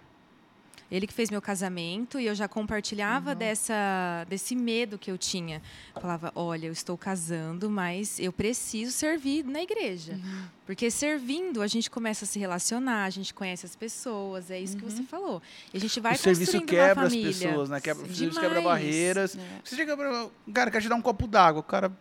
Ele 0.92 1.06
que 1.06 1.14
fez 1.14 1.30
meu 1.30 1.42
casamento 1.42 2.20
e 2.20 2.26
eu 2.26 2.34
já 2.34 2.48
compartilhava 2.48 3.32
uhum. 3.32 3.36
dessa, 3.36 4.26
desse 4.28 4.56
medo 4.56 4.98
que 4.98 5.12
eu 5.12 5.18
tinha. 5.18 5.62
Falava, 5.94 6.32
olha, 6.36 6.68
eu 6.68 6.72
estou 6.72 6.98
casando, 6.98 7.70
mas 7.70 8.20
eu 8.20 8.34
preciso 8.34 8.92
servir 8.92 9.44
na 9.46 9.62
igreja. 9.62 10.14
Uhum. 10.14 10.44
Porque 10.66 10.90
servindo, 10.90 11.62
a 11.62 11.68
gente 11.68 11.90
começa 11.90 12.26
a 12.26 12.28
se 12.28 12.40
relacionar, 12.40 13.06
a 13.06 13.10
gente 13.10 13.34
conhece 13.34 13.66
as 13.66 13.76
pessoas, 13.76 14.50
é 14.50 14.60
isso 14.60 14.74
uhum. 14.74 14.80
que 14.80 14.86
você 14.86 15.02
uhum. 15.02 15.08
falou. 15.08 15.42
E 15.74 15.78
a 15.78 15.80
gente 15.80 16.00
vai 16.00 16.16
o 16.16 16.18
serviço 16.18 16.62
quebra 16.62 17.06
as 17.06 17.16
pessoas, 17.16 17.70
né? 17.70 17.80
Quebra, 17.80 18.06
serviço 18.06 18.40
quebra 18.40 18.62
barreiras. 18.62 19.36
É. 19.36 19.40
Você 19.64 19.76
chega 19.76 19.96
para 19.96 20.30
cara, 20.54 20.72
quer 20.72 20.82
te 20.82 20.90
dar 20.90 20.96
um 20.96 21.02
copo 21.02 21.28
d'água, 21.28 21.62
o 21.62 21.64
cara 21.64 21.92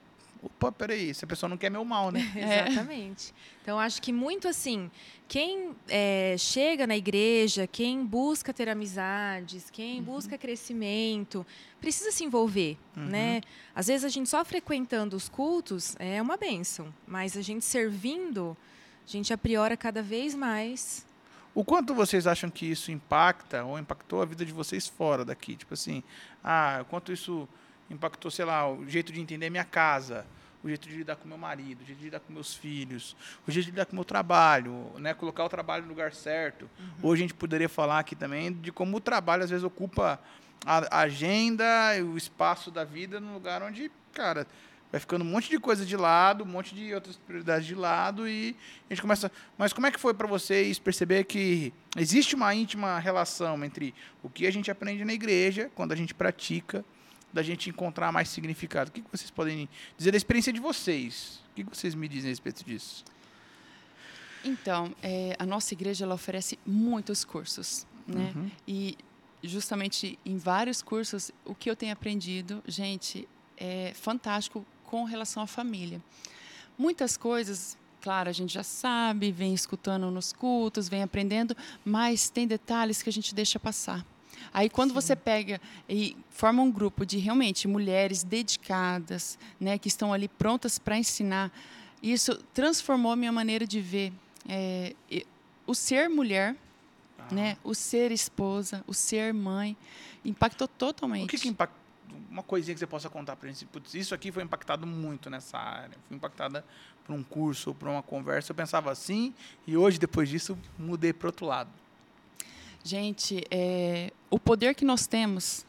opa, 0.42 0.70
peraí, 0.72 1.10
essa 1.10 1.26
pessoa 1.26 1.48
não 1.48 1.56
quer 1.56 1.70
meu 1.70 1.84
mal, 1.84 2.10
né? 2.10 2.20
Exatamente. 2.36 3.34
Então, 3.62 3.78
acho 3.78 4.00
que 4.00 4.12
muito 4.12 4.48
assim, 4.48 4.90
quem 5.26 5.74
é, 5.88 6.36
chega 6.38 6.86
na 6.86 6.96
igreja, 6.96 7.66
quem 7.66 8.04
busca 8.04 8.52
ter 8.52 8.68
amizades, 8.68 9.68
quem 9.70 9.98
uhum. 9.98 10.04
busca 10.04 10.38
crescimento, 10.38 11.46
precisa 11.80 12.10
se 12.10 12.24
envolver, 12.24 12.78
uhum. 12.96 13.04
né? 13.04 13.40
Às 13.74 13.88
vezes 13.88 14.04
a 14.04 14.08
gente 14.08 14.28
só 14.28 14.44
frequentando 14.44 15.16
os 15.16 15.28
cultos 15.28 15.96
é 15.98 16.20
uma 16.22 16.36
benção, 16.36 16.92
mas 17.06 17.36
a 17.36 17.42
gente 17.42 17.64
servindo, 17.64 18.56
a 19.06 19.10
gente 19.10 19.32
apriora 19.32 19.76
cada 19.76 20.02
vez 20.02 20.34
mais. 20.34 21.06
O 21.54 21.64
quanto 21.64 21.94
vocês 21.94 22.26
acham 22.26 22.48
que 22.48 22.66
isso 22.66 22.92
impacta 22.92 23.64
ou 23.64 23.78
impactou 23.78 24.22
a 24.22 24.24
vida 24.24 24.44
de 24.44 24.52
vocês 24.52 24.86
fora 24.86 25.24
daqui? 25.24 25.56
Tipo 25.56 25.74
assim, 25.74 26.02
ah, 26.42 26.84
quanto 26.88 27.12
isso 27.12 27.48
impactou, 27.90 28.30
sei 28.30 28.44
lá, 28.44 28.70
o 28.70 28.86
jeito 28.88 29.12
de 29.12 29.20
entender 29.20 29.50
minha 29.50 29.64
casa, 29.64 30.26
o 30.62 30.68
jeito 30.68 30.88
de 30.88 30.96
lidar 30.96 31.16
com 31.16 31.28
meu 31.28 31.38
marido, 31.38 31.82
o 31.82 31.84
jeito 31.84 31.98
de 31.98 32.04
lidar 32.04 32.20
com 32.20 32.32
meus 32.32 32.54
filhos, 32.54 33.16
o 33.46 33.50
jeito 33.50 33.66
de 33.66 33.70
lidar 33.72 33.86
com 33.86 33.92
o 33.92 33.94
meu 33.94 34.04
trabalho, 34.04 34.92
né? 34.98 35.14
colocar 35.14 35.44
o 35.44 35.48
trabalho 35.48 35.84
no 35.84 35.88
lugar 35.88 36.12
certo. 36.12 36.68
Uhum. 36.78 37.10
Hoje 37.10 37.22
a 37.22 37.24
gente 37.24 37.34
poderia 37.34 37.68
falar 37.68 38.00
aqui 38.00 38.16
também 38.16 38.52
de 38.52 38.72
como 38.72 38.96
o 38.96 39.00
trabalho 39.00 39.44
às 39.44 39.50
vezes 39.50 39.64
ocupa 39.64 40.20
a 40.66 41.00
agenda 41.00 41.96
e 41.96 42.02
o 42.02 42.16
espaço 42.16 42.70
da 42.70 42.84
vida 42.84 43.20
no 43.20 43.32
lugar 43.32 43.62
onde, 43.62 43.90
cara, 44.12 44.46
vai 44.90 45.00
ficando 45.00 45.22
um 45.22 45.28
monte 45.28 45.48
de 45.48 45.58
coisa 45.58 45.84
de 45.84 45.96
lado, 45.96 46.44
um 46.44 46.46
monte 46.46 46.74
de 46.74 46.92
outras 46.94 47.16
prioridades 47.16 47.66
de 47.66 47.74
lado 47.74 48.26
e 48.28 48.56
a 48.88 48.94
gente 48.94 49.02
começa. 49.02 49.30
Mas 49.56 49.72
como 49.72 49.86
é 49.86 49.90
que 49.90 50.00
foi 50.00 50.14
para 50.14 50.26
vocês 50.26 50.78
perceber 50.78 51.24
que 51.24 51.72
existe 51.96 52.34
uma 52.34 52.54
íntima 52.54 52.98
relação 52.98 53.62
entre 53.64 53.94
o 54.22 54.28
que 54.28 54.46
a 54.46 54.50
gente 54.50 54.70
aprende 54.70 55.04
na 55.04 55.12
igreja, 55.12 55.70
quando 55.74 55.92
a 55.92 55.96
gente 55.96 56.14
pratica, 56.14 56.84
da 57.32 57.42
gente 57.42 57.68
encontrar 57.68 58.12
mais 58.12 58.28
significado. 58.28 58.90
O 58.90 58.92
que 58.92 59.02
vocês 59.10 59.30
podem 59.30 59.68
dizer 59.96 60.10
da 60.10 60.16
experiência 60.16 60.52
de 60.52 60.60
vocês? 60.60 61.40
O 61.50 61.54
que 61.54 61.64
vocês 61.64 61.94
me 61.94 62.08
dizem 62.08 62.28
a 62.28 62.32
respeito 62.32 62.64
disso? 62.64 63.04
Então, 64.44 64.94
é, 65.02 65.36
a 65.38 65.44
nossa 65.44 65.74
igreja 65.74 66.04
ela 66.04 66.14
oferece 66.14 66.58
muitos 66.64 67.24
cursos, 67.24 67.86
né? 68.06 68.32
Uhum. 68.34 68.50
E 68.66 68.96
justamente 69.42 70.18
em 70.24 70.36
vários 70.36 70.82
cursos, 70.82 71.30
o 71.44 71.54
que 71.54 71.70
eu 71.70 71.76
tenho 71.76 71.92
aprendido, 71.92 72.62
gente, 72.66 73.28
é 73.56 73.92
fantástico 73.94 74.64
com 74.84 75.04
relação 75.04 75.42
à 75.42 75.46
família. 75.46 76.02
Muitas 76.76 77.16
coisas, 77.16 77.76
claro, 78.00 78.28
a 78.28 78.32
gente 78.32 78.54
já 78.54 78.62
sabe, 78.62 79.30
vem 79.30 79.52
escutando 79.52 80.10
nos 80.10 80.32
cultos, 80.32 80.88
vem 80.88 81.02
aprendendo, 81.02 81.56
mas 81.84 82.30
tem 82.30 82.46
detalhes 82.46 83.02
que 83.02 83.08
a 83.08 83.12
gente 83.12 83.34
deixa 83.34 83.58
passar. 83.58 84.04
Aí 84.52 84.68
quando 84.68 84.90
Sim. 84.90 84.94
você 84.94 85.16
pega 85.16 85.60
e 85.88 86.16
forma 86.30 86.62
um 86.62 86.70
grupo 86.70 87.04
de 87.04 87.18
realmente 87.18 87.68
mulheres 87.68 88.22
dedicadas, 88.22 89.38
né, 89.60 89.78
que 89.78 89.88
estão 89.88 90.12
ali 90.12 90.28
prontas 90.28 90.78
para 90.78 90.96
ensinar, 90.96 91.52
isso 92.02 92.36
transformou 92.54 93.12
a 93.12 93.16
minha 93.16 93.32
maneira 93.32 93.66
de 93.66 93.80
ver 93.80 94.12
é, 94.48 94.94
o 95.66 95.74
ser 95.74 96.08
mulher, 96.08 96.56
ah. 97.18 97.34
né, 97.34 97.56
o 97.62 97.74
ser 97.74 98.10
esposa, 98.10 98.82
o 98.86 98.94
ser 98.94 99.34
mãe, 99.34 99.76
impactou 100.24 100.66
totalmente. 100.66 101.24
O 101.24 101.28
que, 101.28 101.38
que 101.38 101.48
impactou? 101.48 101.78
Uma 102.30 102.42
coisinha 102.42 102.74
que 102.74 102.78
você 102.78 102.86
possa 102.86 103.10
contar 103.10 103.36
para 103.36 103.48
gente. 103.48 103.66
Putz, 103.66 103.94
isso 103.94 104.14
aqui 104.14 104.32
foi 104.32 104.42
impactado 104.42 104.86
muito 104.86 105.28
nessa 105.28 105.58
área. 105.58 105.96
Fui 106.06 106.16
impactada 106.16 106.64
por 107.04 107.14
um 107.14 107.22
curso, 107.22 107.74
por 107.74 107.88
uma 107.88 108.02
conversa. 108.02 108.52
Eu 108.52 108.56
pensava 108.56 108.90
assim 108.90 109.34
e 109.66 109.76
hoje, 109.76 109.98
depois 109.98 110.28
disso, 110.28 110.58
mudei 110.78 111.12
para 111.12 111.28
outro 111.28 111.44
lado. 111.44 111.70
Gente, 112.84 113.44
é, 113.50 114.12
o 114.30 114.38
poder 114.38 114.74
que 114.74 114.84
nós 114.84 115.06
temos 115.06 115.66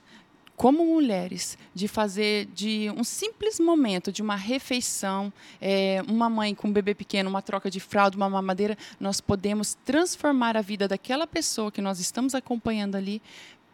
como 0.59 0.85
mulheres 0.85 1.57
de 1.73 1.87
fazer 1.87 2.45
de 2.47 2.91
um 2.97 3.01
simples 3.01 3.61
momento, 3.61 4.11
de 4.11 4.21
uma 4.21 4.35
refeição, 4.35 5.31
é, 5.61 6.01
uma 6.05 6.29
mãe 6.29 6.53
com 6.53 6.67
um 6.67 6.73
bebê 6.73 6.93
pequeno, 6.93 7.29
uma 7.29 7.41
troca 7.41 7.71
de 7.71 7.79
fralda, 7.79 8.17
uma 8.17 8.29
mamadeira, 8.29 8.77
nós 8.99 9.21
podemos 9.21 9.77
transformar 9.85 10.57
a 10.57 10.61
vida 10.61 10.85
daquela 10.85 11.25
pessoa 11.25 11.71
que 11.71 11.81
nós 11.81 12.01
estamos 12.01 12.35
acompanhando 12.35 12.95
ali 12.95 13.21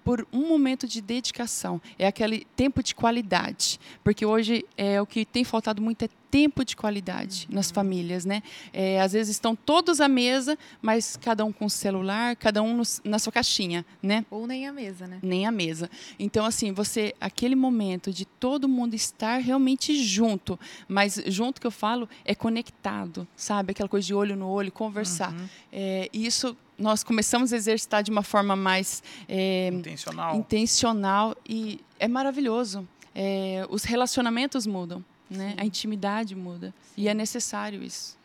por 0.05 0.25
um 0.31 0.47
momento 0.47 0.87
de 0.87 1.01
dedicação. 1.01 1.81
É 1.97 2.05
aquele 2.05 2.45
tempo 2.55 2.83
de 2.83 2.93
qualidade. 2.93 3.79
Porque 4.03 4.23
hoje 4.23 4.63
é 4.77 5.01
o 5.01 5.05
que 5.05 5.25
tem 5.25 5.43
faltado 5.43 5.81
muito 5.81 6.05
é 6.05 6.09
tempo 6.29 6.65
de 6.65 6.75
qualidade 6.75 7.47
uhum. 7.49 7.55
nas 7.55 7.71
famílias, 7.71 8.25
né? 8.25 8.43
É, 8.73 8.99
às 8.99 9.13
vezes 9.13 9.37
estão 9.37 9.55
todos 9.55 10.01
à 10.01 10.07
mesa, 10.07 10.57
mas 10.81 11.15
cada 11.15 11.45
um 11.45 11.51
com 11.51 11.65
o 11.65 11.69
celular, 11.69 12.35
cada 12.35 12.61
um 12.61 12.75
no, 12.75 12.83
na 13.05 13.17
sua 13.17 13.31
caixinha, 13.31 13.85
né? 14.03 14.25
Ou 14.29 14.45
nem 14.45 14.67
a 14.67 14.73
mesa, 14.73 15.07
né? 15.07 15.19
Nem 15.23 15.47
a 15.47 15.51
mesa. 15.51 15.89
Então, 16.19 16.45
assim, 16.45 16.71
você, 16.71 17.15
aquele 17.19 17.55
momento 17.55 18.11
de 18.11 18.25
todo 18.25 18.67
mundo 18.67 18.93
estar 18.93 19.37
realmente 19.37 19.95
junto, 20.03 20.59
mas 20.87 21.19
junto 21.27 21.59
que 21.59 21.65
eu 21.65 21.71
falo 21.71 22.07
é 22.25 22.35
conectado, 22.35 23.25
sabe? 23.35 23.71
Aquela 23.71 23.89
coisa 23.89 24.05
de 24.05 24.13
olho 24.13 24.35
no 24.35 24.49
olho, 24.49 24.71
conversar. 24.71 25.33
Uhum. 25.33 25.47
É, 25.71 26.09
isso 26.13 26.55
nós 26.77 27.03
começamos 27.03 27.53
a 27.53 27.55
exercitar 27.55 28.03
de 28.03 28.11
uma 28.11 28.23
forma 28.23 28.55
mais 28.55 29.01
é, 29.27 29.69
intencional. 29.69 30.35
intencional 30.35 31.35
e 31.47 31.79
é 31.99 32.07
maravilhoso. 32.07 32.87
É, 33.13 33.65
os 33.69 33.83
relacionamentos 33.83 34.67
mudam 34.67 35.03
né? 35.29 35.55
A 35.57 35.65
intimidade 35.65 36.35
muda 36.35 36.73
Sim. 36.95 37.01
e 37.01 37.07
é 37.07 37.13
necessário 37.13 37.83
isso. 37.83 38.17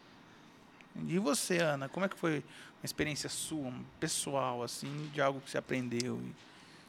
E 1.06 1.18
você, 1.18 1.58
Ana, 1.58 1.88
como 1.88 2.04
é 2.04 2.08
que 2.08 2.16
foi 2.16 2.38
uma 2.38 2.84
experiência 2.84 3.28
sua, 3.28 3.72
pessoal, 3.98 4.62
assim, 4.62 5.08
de 5.12 5.20
algo 5.20 5.40
que 5.40 5.50
você 5.50 5.58
aprendeu? 5.58 6.20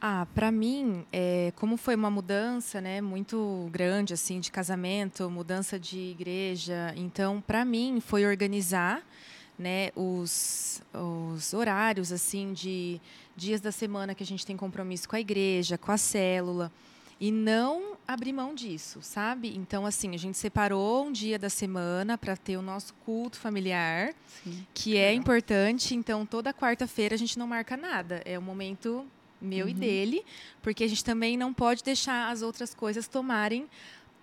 Ah, 0.00 0.26
para 0.34 0.50
mim, 0.50 1.06
é, 1.12 1.52
como 1.54 1.76
foi 1.76 1.94
uma 1.94 2.10
mudança, 2.10 2.80
né, 2.80 3.00
muito 3.00 3.68
grande, 3.70 4.12
assim, 4.12 4.40
de 4.40 4.50
casamento, 4.50 5.30
mudança 5.30 5.78
de 5.78 5.98
igreja, 5.98 6.92
então, 6.96 7.40
para 7.40 7.64
mim, 7.64 8.00
foi 8.00 8.26
organizar, 8.26 9.00
né, 9.58 9.90
os, 9.94 10.82
os 10.92 11.52
horários, 11.52 12.12
assim, 12.12 12.52
de 12.52 13.00
dias 13.36 13.60
da 13.60 13.72
semana 13.72 14.14
que 14.14 14.22
a 14.22 14.26
gente 14.26 14.44
tem 14.44 14.56
compromisso 14.56 15.08
com 15.08 15.16
a 15.16 15.20
igreja, 15.20 15.78
com 15.78 15.92
a 15.92 15.98
célula, 15.98 16.72
e 17.20 17.30
não 17.30 17.96
abrir 18.06 18.32
mão 18.32 18.54
disso, 18.54 18.98
sabe? 19.00 19.56
Então, 19.56 19.86
assim, 19.86 20.14
a 20.14 20.18
gente 20.18 20.36
separou 20.36 21.06
um 21.06 21.12
dia 21.12 21.38
da 21.38 21.48
semana 21.48 22.18
para 22.18 22.36
ter 22.36 22.56
o 22.56 22.62
nosso 22.62 22.92
culto 23.04 23.38
familiar, 23.38 24.12
Sim, 24.42 24.66
que 24.74 24.96
é 24.96 25.14
importante. 25.14 25.94
Então, 25.94 26.26
toda 26.26 26.52
quarta-feira 26.52 27.14
a 27.14 27.18
gente 27.18 27.38
não 27.38 27.46
marca 27.46 27.76
nada. 27.76 28.22
É 28.24 28.36
o 28.36 28.42
momento 28.42 29.06
meu 29.40 29.66
uhum. 29.66 29.70
e 29.70 29.74
dele, 29.74 30.24
porque 30.60 30.84
a 30.84 30.88
gente 30.88 31.04
também 31.04 31.36
não 31.36 31.52
pode 31.52 31.82
deixar 31.82 32.30
as 32.30 32.42
outras 32.42 32.74
coisas 32.74 33.08
tomarem 33.08 33.68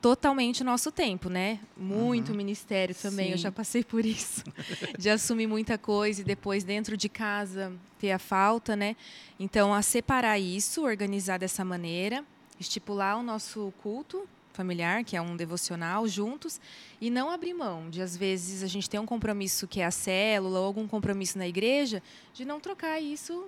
totalmente 0.01 0.61
o 0.61 0.65
nosso 0.65 0.91
tempo, 0.91 1.29
né? 1.29 1.59
Muito 1.75 2.29
uhum. 2.29 2.37
ministério 2.37 2.95
também, 2.95 3.27
Sim. 3.27 3.31
eu 3.33 3.37
já 3.37 3.51
passei 3.51 3.83
por 3.83 4.05
isso. 4.05 4.43
de 4.97 5.09
assumir 5.09 5.47
muita 5.47 5.77
coisa 5.77 6.21
e 6.21 6.23
depois 6.23 6.63
dentro 6.63 6.95
de 6.95 7.09
casa 7.09 7.73
ter 7.99 8.11
a 8.11 8.19
falta, 8.19 8.75
né? 8.75 8.95
Então, 9.39 9.73
a 9.73 9.81
separar 9.81 10.39
isso, 10.39 10.83
organizar 10.83 11.37
dessa 11.37 11.65
maneira 11.65 12.23
estipular 12.59 13.17
o 13.17 13.23
nosso 13.23 13.73
culto 13.81 14.27
familiar, 14.53 15.05
que 15.05 15.15
é 15.15 15.21
um 15.21 15.37
devocional, 15.37 16.05
juntos, 16.07 16.59
e 16.99 17.09
não 17.09 17.29
abrir 17.29 17.53
mão 17.53 17.89
de, 17.89 18.01
às 18.01 18.17
vezes, 18.17 18.61
a 18.61 18.67
gente 18.67 18.89
tem 18.89 18.99
um 18.99 19.05
compromisso 19.05 19.65
que 19.65 19.79
é 19.79 19.85
a 19.85 19.91
célula 19.91 20.59
ou 20.59 20.65
algum 20.65 20.85
compromisso 20.85 21.37
na 21.37 21.47
igreja, 21.47 22.03
de 22.33 22.43
não 22.43 22.59
trocar 22.59 22.99
isso 22.99 23.47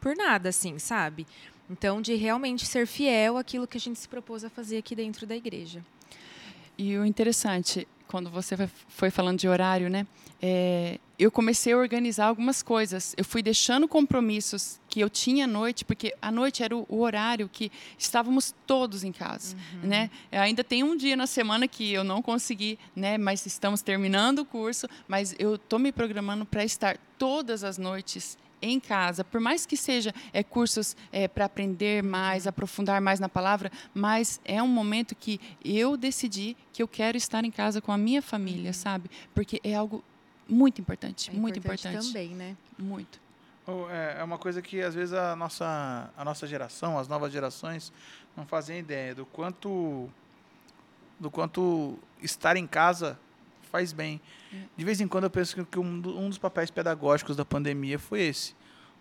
por 0.00 0.16
nada, 0.16 0.48
assim, 0.48 0.76
sabe? 0.78 1.26
Então, 1.70 2.00
de 2.00 2.14
realmente 2.14 2.66
ser 2.66 2.86
fiel 2.86 3.36
àquilo 3.36 3.66
que 3.66 3.76
a 3.76 3.80
gente 3.80 3.98
se 3.98 4.08
propôs 4.08 4.44
a 4.44 4.50
fazer 4.50 4.78
aqui 4.78 4.94
dentro 4.94 5.26
da 5.26 5.36
igreja. 5.36 5.84
E 6.76 6.96
o 6.96 7.04
interessante, 7.04 7.86
quando 8.06 8.30
você 8.30 8.56
foi 8.88 9.10
falando 9.10 9.38
de 9.38 9.48
horário, 9.48 9.90
né? 9.90 10.06
É, 10.40 11.00
eu 11.18 11.32
comecei 11.32 11.72
a 11.72 11.76
organizar 11.76 12.26
algumas 12.26 12.62
coisas. 12.62 13.12
Eu 13.16 13.24
fui 13.24 13.42
deixando 13.42 13.88
compromissos 13.88 14.78
que 14.88 15.00
eu 15.00 15.10
tinha 15.10 15.44
à 15.44 15.48
noite, 15.48 15.84
porque 15.84 16.14
à 16.22 16.30
noite 16.30 16.62
era 16.62 16.76
o, 16.76 16.86
o 16.88 17.00
horário 17.00 17.48
que 17.48 17.72
estávamos 17.98 18.54
todos 18.64 19.02
em 19.02 19.10
casa, 19.10 19.56
uhum. 19.56 19.88
né? 19.88 20.10
Ainda 20.30 20.62
tem 20.62 20.84
um 20.84 20.96
dia 20.96 21.16
na 21.16 21.26
semana 21.26 21.66
que 21.66 21.92
eu 21.92 22.04
não 22.04 22.22
consegui, 22.22 22.78
né? 22.94 23.18
Mas 23.18 23.44
estamos 23.44 23.82
terminando 23.82 24.40
o 24.40 24.44
curso, 24.44 24.86
mas 25.08 25.34
eu 25.38 25.56
estou 25.56 25.80
me 25.80 25.90
programando 25.90 26.46
para 26.46 26.64
estar 26.64 26.96
todas 27.18 27.64
as 27.64 27.76
noites 27.76 28.38
em 28.60 28.78
casa, 28.80 29.24
por 29.24 29.40
mais 29.40 29.66
que 29.66 29.76
seja 29.76 30.14
é, 30.32 30.42
cursos 30.42 30.96
é, 31.12 31.28
para 31.28 31.44
aprender 31.44 32.02
mais, 32.02 32.46
aprofundar 32.46 33.00
mais 33.00 33.20
na 33.20 33.28
palavra, 33.28 33.70
mas 33.94 34.40
é 34.44 34.62
um 34.62 34.68
momento 34.68 35.14
que 35.14 35.40
eu 35.64 35.96
decidi 35.96 36.56
que 36.72 36.82
eu 36.82 36.88
quero 36.88 37.16
estar 37.16 37.44
em 37.44 37.50
casa 37.50 37.80
com 37.80 37.92
a 37.92 37.98
minha 37.98 38.22
família, 38.22 38.68
uhum. 38.68 38.74
sabe? 38.74 39.10
Porque 39.34 39.60
é 39.62 39.74
algo 39.74 40.02
muito 40.48 40.80
importante, 40.80 41.30
é 41.30 41.32
muito 41.32 41.58
importante, 41.58 42.06
também, 42.06 42.30
né? 42.30 42.56
Muito. 42.78 43.20
É, 43.90 44.20
é 44.20 44.24
uma 44.24 44.38
coisa 44.38 44.62
que 44.62 44.80
às 44.80 44.94
vezes 44.94 45.12
a 45.12 45.36
nossa, 45.36 46.10
a 46.16 46.24
nossa 46.24 46.46
geração, 46.46 46.98
as 46.98 47.06
novas 47.06 47.30
gerações, 47.30 47.92
não 48.34 48.46
fazem 48.46 48.78
ideia 48.78 49.14
do 49.14 49.26
quanto 49.26 50.08
do 51.20 51.30
quanto 51.30 51.98
estar 52.22 52.56
em 52.56 52.66
casa 52.66 53.18
faz 53.68 53.92
bem. 53.92 54.20
De 54.76 54.84
vez 54.84 55.00
em 55.00 55.06
quando 55.06 55.24
eu 55.24 55.30
penso 55.30 55.64
que 55.64 55.78
um, 55.78 56.00
dos 56.00 56.38
papéis 56.38 56.70
pedagógicos 56.70 57.36
da 57.36 57.44
pandemia 57.44 57.98
foi 57.98 58.22
esse. 58.22 58.54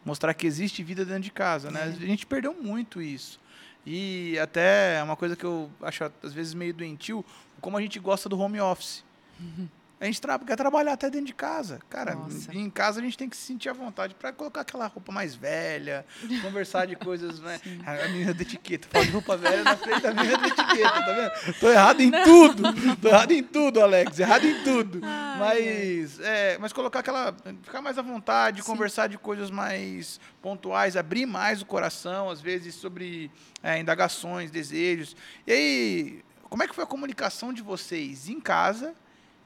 Mostrar 0.05 0.33
que 0.33 0.45
existe 0.45 0.83
vida 0.83 1.03
dentro 1.03 1.23
de 1.23 1.31
casa, 1.31 1.71
né? 1.71 1.81
É. 1.81 2.03
A 2.03 2.07
gente 2.07 2.25
perdeu 2.25 2.53
muito 2.53 3.01
isso. 3.01 3.39
E 3.85 4.37
até 4.39 4.97
é 4.97 5.03
uma 5.03 5.15
coisa 5.15 5.35
que 5.35 5.45
eu 5.45 5.71
acho 5.81 6.03
às 6.21 6.33
vezes 6.33 6.53
meio 6.53 6.73
doentio, 6.73 7.23
como 7.61 7.77
a 7.77 7.81
gente 7.81 7.99
gosta 7.99 8.27
do 8.27 8.37
home 8.37 8.59
office. 8.59 9.03
Uhum. 9.39 9.67
A 9.99 10.05
gente 10.05 10.21
tra 10.21 10.37
quer 10.37 10.55
trabalhar 10.55 10.93
até 10.93 11.09
dentro 11.09 11.25
de 11.25 11.33
casa. 11.33 11.79
Cara, 11.89 12.13
Nossa. 12.13 12.53
em 12.53 12.69
casa 12.69 12.99
a 12.99 13.03
gente 13.03 13.17
tem 13.17 13.27
que 13.27 13.35
se 13.35 13.41
sentir 13.41 13.67
à 13.67 13.73
vontade 13.73 14.13
para 14.13 14.31
colocar 14.31 14.61
aquela 14.61 14.85
roupa 14.85 15.11
mais 15.11 15.33
velha, 15.33 16.05
conversar 16.43 16.85
de 16.85 16.95
coisas, 16.95 17.39
né? 17.39 17.59
A 17.85 18.07
menina 18.09 18.31
de 18.31 18.43
etiqueta. 18.43 18.87
Fala 18.91 19.05
de 19.05 19.11
roupa 19.11 19.35
velha 19.35 19.63
na 19.63 19.75
frente 19.75 20.01
da 20.01 20.13
menina 20.13 20.37
de 20.37 20.47
etiqueta, 20.47 20.91
tá 20.91 21.13
vendo? 21.13 21.59
Tô 21.59 21.69
errado 21.71 22.01
em 22.01 22.11
não. 22.11 22.23
tudo. 22.23 22.63
Tô 23.01 23.07
errado 23.07 23.31
em 23.31 23.43
tudo, 23.43 23.81
Alex. 23.81 24.19
Errado 24.19 24.45
em 24.45 24.63
tudo. 24.63 24.99
Ai, 25.03 25.39
mas, 25.39 26.19
é, 26.19 26.57
mas 26.59 26.71
colocar 26.71 26.99
aquela. 26.99 27.35
Ficar 27.63 27.81
mais 27.81 27.97
à 27.97 28.03
vontade, 28.03 28.61
Sim. 28.61 28.67
conversar 28.67 29.07
de 29.07 29.17
coisas 29.17 29.49
mais 29.49 30.19
pontuais, 30.43 30.95
abrir 30.95 31.25
mais 31.25 31.63
o 31.63 31.65
coração, 31.65 32.29
às 32.29 32.39
vezes, 32.39 32.75
sobre 32.75 33.31
é, 33.63 33.79
indagações, 33.79 34.51
desejos. 34.51 35.15
E 35.47 35.51
aí, 35.51 36.23
como 36.43 36.61
é 36.61 36.67
que 36.67 36.75
foi 36.75 36.83
a 36.83 36.87
comunicação 36.87 37.51
de 37.51 37.63
vocês 37.63 38.29
em 38.29 38.39
casa? 38.39 38.93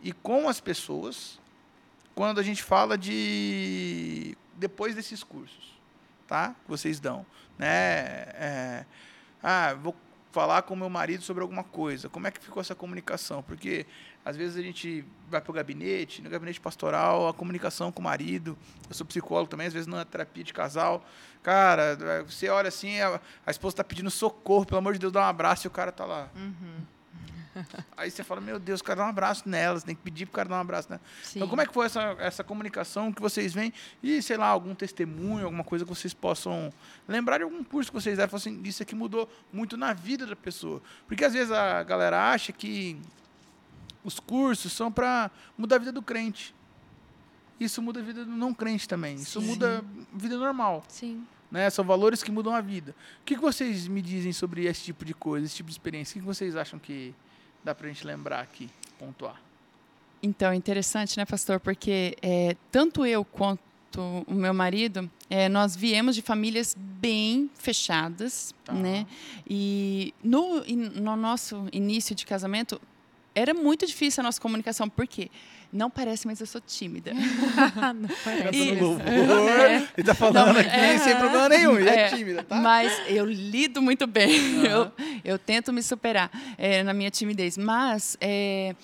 E 0.01 0.11
com 0.11 0.49
as 0.49 0.59
pessoas 0.59 1.39
quando 2.13 2.39
a 2.39 2.43
gente 2.43 2.61
fala 2.61 2.97
de 2.97 4.37
depois 4.55 4.93
desses 4.93 5.23
cursos, 5.23 5.79
tá? 6.27 6.55
Que 6.63 6.69
vocês 6.69 6.99
dão, 6.99 7.25
né? 7.57 7.67
É, 7.67 8.85
ah, 9.41 9.73
vou 9.73 9.95
falar 10.31 10.61
com 10.61 10.75
meu 10.75 10.89
marido 10.89 11.23
sobre 11.23 11.41
alguma 11.41 11.63
coisa. 11.63 12.09
Como 12.09 12.27
é 12.27 12.31
que 12.31 12.39
ficou 12.39 12.61
essa 12.61 12.73
comunicação? 12.73 13.43
Porque 13.43 13.85
às 14.23 14.37
vezes 14.37 14.57
a 14.57 14.61
gente 14.61 15.03
vai 15.29 15.41
para 15.41 15.51
o 15.51 15.53
gabinete, 15.53 16.21
no 16.21 16.29
gabinete 16.29 16.59
pastoral, 16.59 17.27
a 17.27 17.33
comunicação 17.33 17.91
com 17.91 18.01
o 18.01 18.03
marido. 18.03 18.57
Eu 18.87 18.95
sou 18.95 19.05
psicólogo 19.05 19.49
também, 19.49 19.67
às 19.67 19.73
vezes 19.73 19.87
não 19.87 19.99
é 19.99 20.05
terapia 20.05 20.43
de 20.43 20.53
casal. 20.53 21.03
Cara, 21.43 21.97
você 22.25 22.49
olha 22.49 22.69
assim, 22.69 22.99
a, 23.01 23.19
a 23.45 23.51
esposa 23.51 23.73
está 23.73 23.83
pedindo 23.83 24.09
socorro, 24.11 24.65
pelo 24.65 24.77
amor 24.77 24.93
de 24.93 24.99
Deus, 24.99 25.11
dá 25.11 25.21
um 25.21 25.29
abraço 25.29 25.65
e 25.65 25.69
o 25.69 25.71
cara 25.71 25.89
está 25.89 26.05
lá. 26.05 26.29
Uhum. 26.35 26.81
Aí 27.95 28.09
você 28.09 28.23
fala, 28.23 28.41
meu 28.41 28.59
Deus, 28.59 28.79
o 28.79 28.83
cara 28.83 28.99
dá 28.99 29.05
um 29.05 29.09
abraço 29.09 29.47
nelas, 29.47 29.83
tem 29.83 29.95
que 29.95 30.01
pedir 30.01 30.25
pro 30.25 30.35
cara 30.35 30.49
dar 30.49 30.55
um 30.55 30.61
abraço 30.61 30.89
nela. 30.89 31.01
Então, 31.35 31.47
como 31.47 31.61
é 31.61 31.65
que 31.65 31.73
foi 31.73 31.85
essa, 31.85 32.15
essa 32.19 32.43
comunicação 32.43 33.11
que 33.11 33.21
vocês 33.21 33.53
veem? 33.53 33.73
E, 34.01 34.21
sei 34.21 34.37
lá, 34.37 34.47
algum 34.47 34.73
testemunho, 34.73 35.45
alguma 35.45 35.63
coisa 35.63 35.85
que 35.85 35.89
vocês 35.89 36.13
possam 36.13 36.71
lembrar 37.07 37.37
de 37.37 37.43
algum 37.43 37.63
curso 37.63 37.91
que 37.91 37.99
vocês 37.99 38.17
deram, 38.17 38.35
assim, 38.35 38.61
isso 38.63 38.81
aqui 38.83 38.95
mudou 38.95 39.29
muito 39.51 39.77
na 39.77 39.93
vida 39.93 40.25
da 40.25 40.35
pessoa. 40.35 40.81
Porque 41.07 41.25
às 41.25 41.33
vezes 41.33 41.51
a 41.51 41.83
galera 41.83 42.31
acha 42.31 42.51
que 42.51 42.99
os 44.03 44.19
cursos 44.19 44.71
são 44.71 44.91
para 44.91 45.29
mudar 45.57 45.75
a 45.75 45.79
vida 45.79 45.91
do 45.91 46.01
crente. 46.01 46.55
Isso 47.59 47.81
muda 47.81 47.99
a 47.99 48.03
vida 48.03 48.25
do 48.25 48.31
não 48.31 48.53
crente 48.53 48.87
também. 48.87 49.15
Isso 49.15 49.39
Sim. 49.39 49.47
muda 49.47 49.83
a 50.13 50.17
vida 50.17 50.35
normal. 50.35 50.83
Sim. 50.87 51.23
Né? 51.51 51.69
São 51.69 51.85
valores 51.85 52.23
que 52.23 52.31
mudam 52.31 52.55
a 52.55 52.61
vida. 52.61 52.95
O 53.21 53.25
que, 53.25 53.35
que 53.35 53.41
vocês 53.41 53.87
me 53.87 54.01
dizem 54.01 54.33
sobre 54.33 54.65
esse 54.65 54.83
tipo 54.85 55.05
de 55.05 55.13
coisa, 55.13 55.45
esse 55.45 55.57
tipo 55.57 55.67
de 55.67 55.73
experiência? 55.73 56.13
O 56.13 56.13
que, 56.15 56.19
que 56.21 56.25
vocês 56.25 56.55
acham 56.55 56.79
que 56.79 57.13
dá 57.63 57.73
para 57.75 57.87
a 57.87 57.89
gente 57.89 58.05
lembrar 58.05 58.41
aqui, 58.41 58.69
pontuar. 58.97 59.39
Então, 60.23 60.53
interessante, 60.53 61.17
né, 61.17 61.25
pastor? 61.25 61.59
Porque 61.59 62.15
é, 62.21 62.55
tanto 62.71 63.05
eu 63.05 63.25
quanto 63.25 63.61
o 64.27 64.33
meu 64.33 64.53
marido, 64.53 65.09
é, 65.29 65.49
nós 65.49 65.75
viemos 65.75 66.15
de 66.15 66.21
famílias 66.21 66.75
bem 66.77 67.49
fechadas, 67.55 68.53
tá. 68.63 68.71
né? 68.71 69.05
E 69.49 70.13
no, 70.23 70.63
no 70.63 71.15
nosso 71.15 71.67
início 71.73 72.15
de 72.15 72.25
casamento, 72.25 72.79
era 73.33 73.53
muito 73.53 73.85
difícil 73.85 74.21
a 74.21 74.23
nossa 74.23 74.39
comunicação, 74.39 74.89
porque 74.89 75.29
não 75.71 75.89
parece, 75.89 76.27
mas 76.27 76.39
eu 76.41 76.45
sou 76.45 76.59
tímida. 76.59 77.13
não 77.13 78.09
parece. 78.23 78.71
louvor, 78.75 79.07
é. 79.07 79.87
Ele 79.97 80.05
tá 80.05 80.13
falando 80.13 80.53
não, 80.53 80.59
aqui 80.59 80.69
é, 80.69 80.97
sem 80.97 81.15
problema 81.15 81.49
nenhum, 81.49 81.79
e 81.79 81.87
é, 81.87 81.99
é, 81.99 82.09
tímida, 82.09 82.43
tá? 82.43 82.57
Mas 82.57 82.91
eu 83.07 83.25
lido 83.25 83.81
muito 83.81 84.05
bem, 84.05 84.57
uhum. 84.57 84.65
eu, 84.65 84.91
eu 85.23 85.39
tento 85.39 85.71
me 85.71 85.81
superar 85.81 86.29
é, 86.57 86.83
na 86.83 86.93
minha 86.93 87.09
timidez. 87.09 87.57
Mas 87.57 88.17
é, 88.19 88.75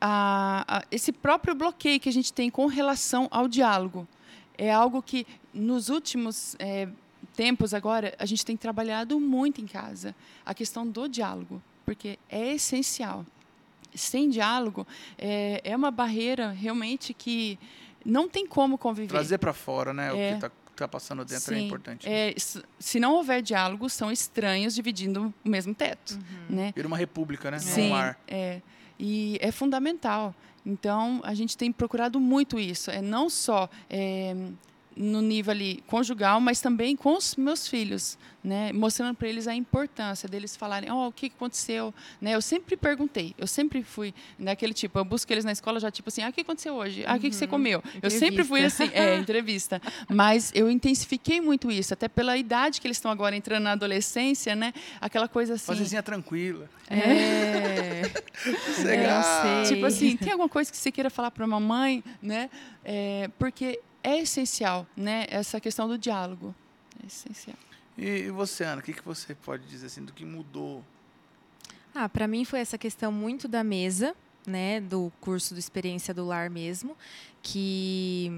a, 0.00 0.64
a, 0.78 0.82
esse 0.90 1.12
próprio 1.12 1.54
bloqueio 1.54 2.00
que 2.00 2.08
a 2.08 2.12
gente 2.12 2.32
tem 2.32 2.48
com 2.48 2.66
relação 2.66 3.28
ao 3.30 3.46
diálogo 3.46 4.08
é 4.56 4.72
algo 4.72 5.02
que 5.02 5.26
nos 5.52 5.90
últimos 5.90 6.56
é, 6.58 6.88
tempos 7.36 7.74
agora 7.74 8.14
a 8.18 8.24
gente 8.24 8.44
tem 8.44 8.56
trabalhado 8.56 9.20
muito 9.20 9.60
em 9.60 9.66
casa. 9.66 10.14
A 10.46 10.54
questão 10.54 10.86
do 10.86 11.08
diálogo 11.08 11.62
porque 11.84 12.18
é 12.28 12.54
essencial. 12.54 13.24
Sem 13.94 14.30
diálogo, 14.30 14.86
é, 15.18 15.60
é 15.64 15.76
uma 15.76 15.90
barreira 15.90 16.50
realmente 16.50 17.12
que 17.12 17.58
não 18.04 18.28
tem 18.28 18.46
como 18.46 18.78
conviver. 18.78 19.08
Trazer 19.08 19.38
para 19.38 19.52
fora, 19.52 19.92
né? 19.92 20.08
É, 20.08 20.10
o 20.10 20.14
que 20.14 20.46
está 20.46 20.50
tá 20.76 20.88
passando 20.88 21.24
dentro 21.24 21.52
é 21.52 21.56
Sim, 21.56 21.62
é 21.62 21.66
importante. 21.66 22.08
É, 22.08 22.34
se 22.78 22.98
não 22.98 23.14
houver 23.14 23.42
diálogo, 23.42 23.88
são 23.88 24.10
estranhos 24.10 24.74
dividindo 24.74 25.32
o 25.44 25.48
mesmo 25.48 25.74
teto. 25.74 26.14
Uhum. 26.14 26.56
Né? 26.56 26.72
Vira 26.74 26.88
uma 26.88 26.96
república, 26.96 27.50
né? 27.50 27.58
Sim, 27.58 27.90
um 27.90 27.94
ar. 27.94 28.18
É, 28.26 28.60
e 28.98 29.38
é 29.40 29.52
fundamental. 29.52 30.34
Então, 30.64 31.20
a 31.24 31.34
gente 31.34 31.56
tem 31.56 31.72
procurado 31.72 32.20
muito 32.20 32.58
isso. 32.58 32.90
É 32.90 33.02
não 33.02 33.28
só 33.28 33.68
é, 33.90 34.34
no 34.96 35.20
nível 35.20 35.52
ali 35.52 35.82
conjugal, 35.86 36.40
mas 36.40 36.60
também 36.60 36.96
com 36.96 37.16
os 37.16 37.36
meus 37.36 37.66
filhos, 37.68 38.18
né, 38.42 38.72
mostrando 38.72 39.14
para 39.14 39.28
eles 39.28 39.46
a 39.46 39.54
importância 39.54 40.28
deles 40.28 40.56
falarem, 40.56 40.90
oh, 40.90 41.08
o 41.08 41.12
que 41.12 41.26
aconteceu, 41.26 41.94
né? 42.20 42.34
Eu 42.34 42.42
sempre 42.42 42.76
perguntei, 42.76 43.34
eu 43.38 43.46
sempre 43.46 43.82
fui 43.82 44.12
naquele 44.38 44.74
tipo, 44.74 44.98
eu 44.98 45.04
busco 45.04 45.32
eles 45.32 45.44
na 45.44 45.52
escola 45.52 45.78
já 45.78 45.90
tipo 45.90 46.08
assim, 46.08 46.22
ah, 46.22 46.28
o 46.28 46.32
que 46.32 46.40
aconteceu 46.40 46.74
hoje? 46.74 47.04
Ah, 47.06 47.14
o 47.14 47.20
que, 47.20 47.30
que 47.30 47.36
você 47.36 47.44
uhum. 47.44 47.50
comeu? 47.50 47.78
Entrevista. 47.78 48.06
Eu 48.06 48.10
sempre 48.10 48.44
fui 48.44 48.64
assim, 48.64 48.90
é, 48.92 49.16
entrevista. 49.16 49.80
Mas 50.08 50.50
eu 50.54 50.70
intensifiquei 50.70 51.40
muito 51.40 51.70
isso, 51.70 51.94
até 51.94 52.08
pela 52.08 52.36
idade 52.36 52.80
que 52.80 52.86
eles 52.86 52.96
estão 52.96 53.10
agora 53.10 53.36
entrando 53.36 53.64
na 53.64 53.72
adolescência, 53.72 54.56
né? 54.56 54.72
Aquela 55.00 55.28
coisa 55.28 55.54
assim. 55.54 55.66
Fazezinha 55.66 56.02
tranquila. 56.02 56.68
É. 56.90 58.02
é 58.02 59.62
tipo 59.68 59.86
assim, 59.86 60.16
tem 60.16 60.32
alguma 60.32 60.48
coisa 60.48 60.70
que 60.70 60.76
você 60.76 60.90
queira 60.90 61.10
falar 61.10 61.30
para 61.30 61.44
a 61.44 61.48
mamãe, 61.48 62.02
né? 62.20 62.50
É, 62.84 63.30
porque 63.38 63.80
é 64.02 64.18
essencial, 64.18 64.86
né? 64.96 65.26
Essa 65.28 65.60
questão 65.60 65.88
do 65.88 65.96
diálogo. 65.98 66.54
É 67.02 67.06
essencial. 67.06 67.56
E 67.96 68.30
você, 68.30 68.64
Ana, 68.64 68.80
o 68.80 68.84
que, 68.84 68.92
que 68.92 69.04
você 69.04 69.34
pode 69.34 69.66
dizer 69.66 69.86
assim 69.86 70.04
do 70.04 70.12
que 70.12 70.24
mudou? 70.24 70.84
Ah, 71.94 72.08
para 72.08 72.26
mim 72.26 72.44
foi 72.44 72.60
essa 72.60 72.78
questão 72.78 73.12
muito 73.12 73.46
da 73.46 73.62
mesa, 73.62 74.14
né, 74.46 74.80
do 74.80 75.12
curso 75.20 75.54
do 75.54 75.60
experiência 75.60 76.14
do 76.14 76.26
lar 76.26 76.48
mesmo, 76.48 76.96
que 77.42 78.32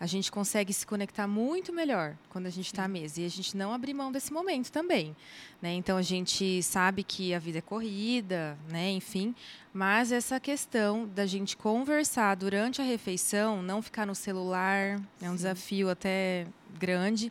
a 0.00 0.06
gente 0.06 0.32
consegue 0.32 0.72
se 0.72 0.86
conectar 0.86 1.28
muito 1.28 1.74
melhor 1.74 2.16
quando 2.30 2.46
a 2.46 2.50
gente 2.50 2.66
está 2.66 2.84
à 2.84 2.88
mesa. 2.88 3.20
E 3.20 3.26
a 3.26 3.28
gente 3.28 3.54
não 3.54 3.70
abrir 3.70 3.92
mão 3.92 4.10
desse 4.10 4.32
momento 4.32 4.72
também. 4.72 5.14
Né? 5.60 5.74
Então, 5.74 5.98
a 5.98 6.02
gente 6.02 6.62
sabe 6.62 7.04
que 7.04 7.34
a 7.34 7.38
vida 7.38 7.58
é 7.58 7.60
corrida, 7.60 8.58
né? 8.70 8.90
enfim. 8.90 9.34
Mas 9.74 10.10
essa 10.10 10.40
questão 10.40 11.06
da 11.06 11.26
gente 11.26 11.54
conversar 11.54 12.34
durante 12.34 12.80
a 12.80 12.84
refeição, 12.84 13.62
não 13.62 13.82
ficar 13.82 14.06
no 14.06 14.14
celular, 14.14 14.98
é 15.20 15.28
um 15.28 15.32
Sim. 15.32 15.36
desafio 15.36 15.90
até 15.90 16.46
grande. 16.78 17.30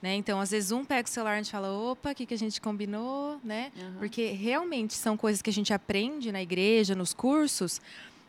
Né? 0.00 0.14
Então, 0.14 0.38
às 0.38 0.52
vezes, 0.52 0.70
um 0.70 0.84
pega 0.84 1.08
o 1.08 1.10
celular 1.10 1.32
e 1.32 1.40
a 1.40 1.42
gente 1.42 1.50
fala, 1.50 1.72
opa, 1.72 2.12
o 2.12 2.14
que, 2.14 2.26
que 2.26 2.34
a 2.34 2.38
gente 2.38 2.60
combinou? 2.60 3.40
Né? 3.42 3.72
Uhum. 3.76 3.94
Porque 3.98 4.26
realmente 4.28 4.94
são 4.94 5.16
coisas 5.16 5.42
que 5.42 5.50
a 5.50 5.52
gente 5.52 5.74
aprende 5.74 6.30
na 6.30 6.40
igreja, 6.40 6.94
nos 6.94 7.12
cursos, 7.12 7.80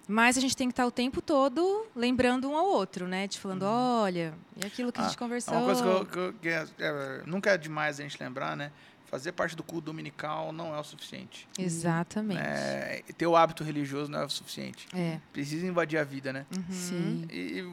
mas 0.07 0.37
a 0.37 0.41
gente 0.41 0.55
tem 0.55 0.67
que 0.67 0.73
estar 0.73 0.85
o 0.85 0.91
tempo 0.91 1.21
todo 1.21 1.85
lembrando 1.95 2.49
um 2.49 2.55
ao 2.55 2.65
outro, 2.65 3.07
né? 3.07 3.27
De 3.27 3.39
falando, 3.39 3.63
uhum. 3.63 4.01
olha, 4.01 4.33
e 4.55 4.65
aquilo 4.65 4.91
que 4.91 4.99
ah, 4.99 5.05
a 5.05 5.07
gente 5.07 5.17
conversou. 5.17 5.53
É 5.53 5.57
uma 5.57 5.65
coisa 5.65 5.81
que, 5.81 5.87
eu, 5.87 6.05
que, 6.05 6.17
eu, 6.19 6.33
que 6.33 6.49
é, 6.49 6.67
é, 6.79 7.23
nunca 7.25 7.51
é 7.51 7.57
demais 7.57 7.99
a 7.99 8.03
gente 8.03 8.21
lembrar, 8.21 8.55
né? 8.55 8.71
Fazer 9.05 9.31
parte 9.31 9.55
do 9.55 9.63
culto 9.63 9.85
dominical 9.85 10.51
não 10.51 10.75
é 10.75 10.79
o 10.79 10.83
suficiente. 10.83 11.47
Exatamente. 11.57 12.41
É, 12.41 13.03
ter 13.17 13.27
o 13.27 13.35
hábito 13.35 13.63
religioso 13.63 14.11
não 14.11 14.19
é 14.19 14.25
o 14.25 14.29
suficiente. 14.29 14.87
É. 14.93 15.19
Precisa 15.31 15.65
invadir 15.65 15.97
a 15.99 16.03
vida, 16.03 16.33
né? 16.33 16.45
Uhum. 16.55 16.63
Sim. 16.71 17.27
E, 17.31 17.69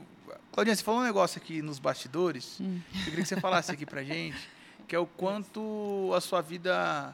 Claudinha, 0.52 0.76
você 0.76 0.82
falou 0.82 1.00
um 1.00 1.04
negócio 1.04 1.40
aqui 1.40 1.62
nos 1.62 1.78
bastidores. 1.78 2.58
Hum. 2.60 2.80
Eu 2.94 3.04
queria 3.04 3.22
que 3.22 3.28
você 3.28 3.40
falasse 3.40 3.72
aqui 3.72 3.86
pra 3.86 4.02
gente, 4.04 4.48
que 4.86 4.94
é 4.94 4.98
o 4.98 5.06
quanto 5.06 6.12
a 6.14 6.20
sua 6.20 6.42
vida 6.42 7.10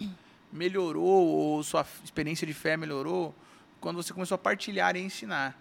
melhorou, 0.52 1.26
ou 1.26 1.62
sua 1.62 1.86
experiência 2.02 2.46
de 2.46 2.52
fé 2.52 2.76
melhorou, 2.76 3.34
quando 3.80 3.96
você 3.96 4.12
começou 4.12 4.34
a 4.34 4.38
partilhar 4.38 4.96
e 4.96 5.00
ensinar. 5.00 5.56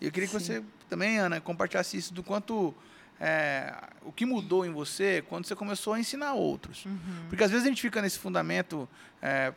Eu 0.00 0.10
queria 0.12 0.28
Sim. 0.28 0.36
que 0.36 0.42
você 0.42 0.64
também, 0.88 1.18
Ana, 1.18 1.40
compartilhasse 1.40 1.96
isso 1.96 2.14
do 2.14 2.22
quanto 2.22 2.74
é, 3.20 3.74
o 4.02 4.12
que 4.12 4.24
mudou 4.24 4.64
em 4.64 4.70
você 4.70 5.22
quando 5.28 5.46
você 5.46 5.54
começou 5.54 5.92
a 5.92 6.00
ensinar 6.00 6.34
outros. 6.34 6.84
Uhum. 6.84 7.26
Porque 7.28 7.42
às 7.42 7.50
vezes 7.50 7.66
a 7.66 7.68
gente 7.68 7.82
fica 7.82 8.00
nesse 8.00 8.18
fundamento, 8.18 8.88
é, 9.20 9.52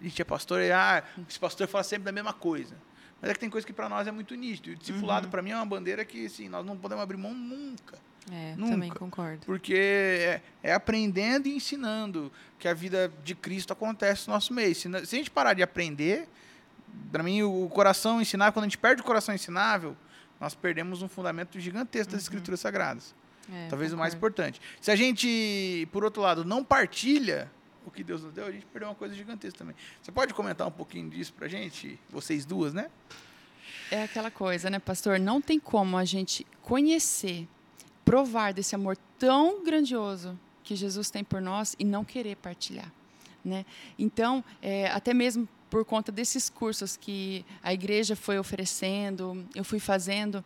a 0.00 0.04
gente 0.04 0.20
é 0.20 0.24
pastor 0.24 0.60
e 0.60 0.72
ah, 0.72 1.02
esse 1.28 1.38
pastor 1.38 1.68
fala 1.68 1.84
sempre 1.84 2.04
da 2.04 2.12
mesma 2.12 2.32
coisa. 2.32 2.74
Mas 3.20 3.30
é 3.30 3.34
que 3.34 3.40
tem 3.40 3.48
coisa 3.48 3.66
que 3.66 3.72
para 3.72 3.88
nós 3.88 4.06
é 4.06 4.12
muito 4.12 4.34
nítido. 4.34 4.70
E 4.70 4.72
o 4.74 4.76
discipulado, 4.76 5.26
uhum. 5.26 5.30
para 5.30 5.40
mim, 5.40 5.50
é 5.50 5.56
uma 5.56 5.64
bandeira 5.64 6.04
que 6.04 6.26
assim, 6.26 6.48
nós 6.48 6.66
não 6.66 6.76
podemos 6.76 7.02
abrir 7.02 7.16
mão 7.16 7.32
nunca. 7.32 7.98
É, 8.32 8.54
Nunca. 8.56 8.72
também 8.72 8.90
concordo. 8.90 9.44
Porque 9.44 9.74
é, 9.74 10.40
é, 10.62 10.72
aprendendo 10.72 11.46
e 11.46 11.56
ensinando 11.56 12.32
que 12.58 12.66
a 12.66 12.72
vida 12.72 13.12
de 13.22 13.34
Cristo 13.34 13.72
acontece 13.72 14.28
no 14.28 14.34
nosso 14.34 14.54
meio. 14.54 14.74
Se, 14.74 14.88
se 15.04 15.16
a 15.16 15.18
gente 15.18 15.30
parar 15.30 15.52
de 15.52 15.62
aprender, 15.62 16.26
para 17.10 17.22
mim, 17.22 17.42
o 17.42 17.68
coração 17.68 18.20
ensinável, 18.20 18.52
quando 18.52 18.64
a 18.64 18.68
gente 18.68 18.78
perde 18.78 19.02
o 19.02 19.04
coração 19.04 19.34
ensinável, 19.34 19.96
nós 20.40 20.54
perdemos 20.54 21.02
um 21.02 21.08
fundamento 21.08 21.58
gigantesco 21.58 22.12
das 22.12 22.22
uhum. 22.22 22.24
Escrituras 22.24 22.60
Sagradas. 22.60 23.14
É, 23.52 23.68
Talvez 23.68 23.92
o 23.92 23.96
mais 23.96 24.14
importante. 24.14 24.60
Se 24.80 24.90
a 24.90 24.96
gente, 24.96 25.88
por 25.92 26.04
outro 26.04 26.22
lado, 26.22 26.44
não 26.44 26.64
partilha 26.64 27.50
o 27.86 27.90
que 27.90 28.02
Deus 28.02 28.22
nos 28.22 28.32
deu, 28.32 28.46
a 28.46 28.50
gente 28.50 28.66
perdeu 28.66 28.88
uma 28.88 28.94
coisa 28.94 29.14
gigantesca 29.14 29.58
também. 29.58 29.76
Você 30.02 30.10
pode 30.10 30.32
comentar 30.32 30.66
um 30.66 30.72
pouquinho 30.72 31.10
disso 31.10 31.32
para 31.32 31.46
gente? 31.46 31.98
Vocês 32.10 32.44
duas, 32.44 32.72
né? 32.72 32.90
É 33.90 34.04
aquela 34.04 34.30
coisa, 34.30 34.70
né, 34.70 34.78
pastor? 34.78 35.18
Não 35.20 35.40
tem 35.40 35.60
como 35.60 35.96
a 35.96 36.04
gente 36.04 36.46
conhecer 36.62 37.46
provar 38.04 38.52
desse 38.52 38.74
amor 38.74 38.96
tão 39.18 39.62
grandioso 39.64 40.38
que 40.62 40.74
Jesus 40.74 41.10
tem 41.10 41.22
por 41.22 41.40
nós 41.40 41.76
e 41.78 41.84
não 41.84 42.04
querer 42.04 42.36
partilhar. 42.36 42.90
Né? 43.44 43.66
Então, 43.98 44.42
é, 44.62 44.86
até 44.88 45.12
mesmo 45.12 45.46
por 45.74 45.84
conta 45.84 46.12
desses 46.12 46.48
cursos 46.48 46.96
que 46.96 47.44
a 47.60 47.74
igreja 47.74 48.14
foi 48.14 48.38
oferecendo, 48.38 49.44
eu 49.56 49.64
fui 49.64 49.80
fazendo, 49.80 50.44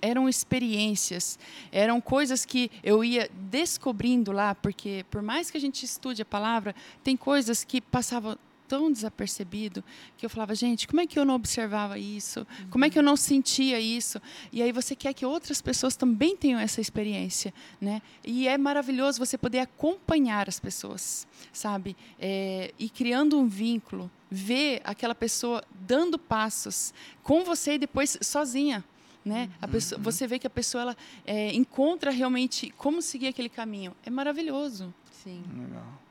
eram 0.00 0.28
experiências, 0.28 1.36
eram 1.72 2.00
coisas 2.00 2.44
que 2.44 2.70
eu 2.84 3.02
ia 3.02 3.28
descobrindo 3.34 4.30
lá, 4.30 4.54
porque 4.54 5.04
por 5.10 5.22
mais 5.22 5.50
que 5.50 5.58
a 5.58 5.60
gente 5.60 5.84
estude 5.84 6.22
a 6.22 6.24
palavra, 6.24 6.72
tem 7.02 7.16
coisas 7.16 7.64
que 7.64 7.80
passavam 7.80 8.38
tão 8.68 8.90
desapercebido 8.90 9.82
que 10.16 10.26
eu 10.26 10.30
falava, 10.30 10.54
gente, 10.54 10.86
como 10.86 11.00
é 11.00 11.06
que 11.06 11.18
eu 11.18 11.24
não 11.24 11.34
observava 11.34 11.98
isso? 11.98 12.40
Uhum. 12.40 12.70
Como 12.70 12.84
é 12.84 12.90
que 12.90 12.98
eu 12.98 13.02
não 13.02 13.16
sentia 13.16 13.78
isso? 13.78 14.20
E 14.52 14.62
aí 14.62 14.72
você 14.72 14.96
quer 14.96 15.12
que 15.12 15.24
outras 15.24 15.62
pessoas 15.62 15.96
também 15.96 16.36
tenham 16.36 16.58
essa 16.58 16.80
experiência, 16.80 17.52
né? 17.80 18.02
E 18.24 18.48
é 18.48 18.58
maravilhoso 18.58 19.18
você 19.18 19.38
poder 19.38 19.60
acompanhar 19.60 20.48
as 20.48 20.58
pessoas, 20.58 21.26
sabe? 21.52 21.96
É, 22.18 22.72
e 22.78 22.88
criando 22.88 23.38
um 23.38 23.46
vínculo, 23.46 24.10
ver 24.30 24.80
aquela 24.84 25.14
pessoa 25.14 25.62
dando 25.86 26.18
passos 26.18 26.92
com 27.22 27.44
você 27.44 27.74
e 27.74 27.78
depois 27.78 28.18
sozinha. 28.20 28.84
Né? 29.24 29.50
Uhum. 29.60 29.68
Pessoa, 29.70 30.00
você 30.00 30.24
vê 30.24 30.38
que 30.38 30.46
a 30.46 30.50
pessoa 30.50 30.82
ela, 30.82 30.96
é, 31.24 31.52
encontra 31.52 32.12
realmente 32.12 32.72
como 32.76 33.02
seguir 33.02 33.26
aquele 33.26 33.48
caminho. 33.48 33.92
É 34.04 34.10
maravilhoso. 34.10 34.94
Sim. 35.10 35.42
Legal. 35.52 36.05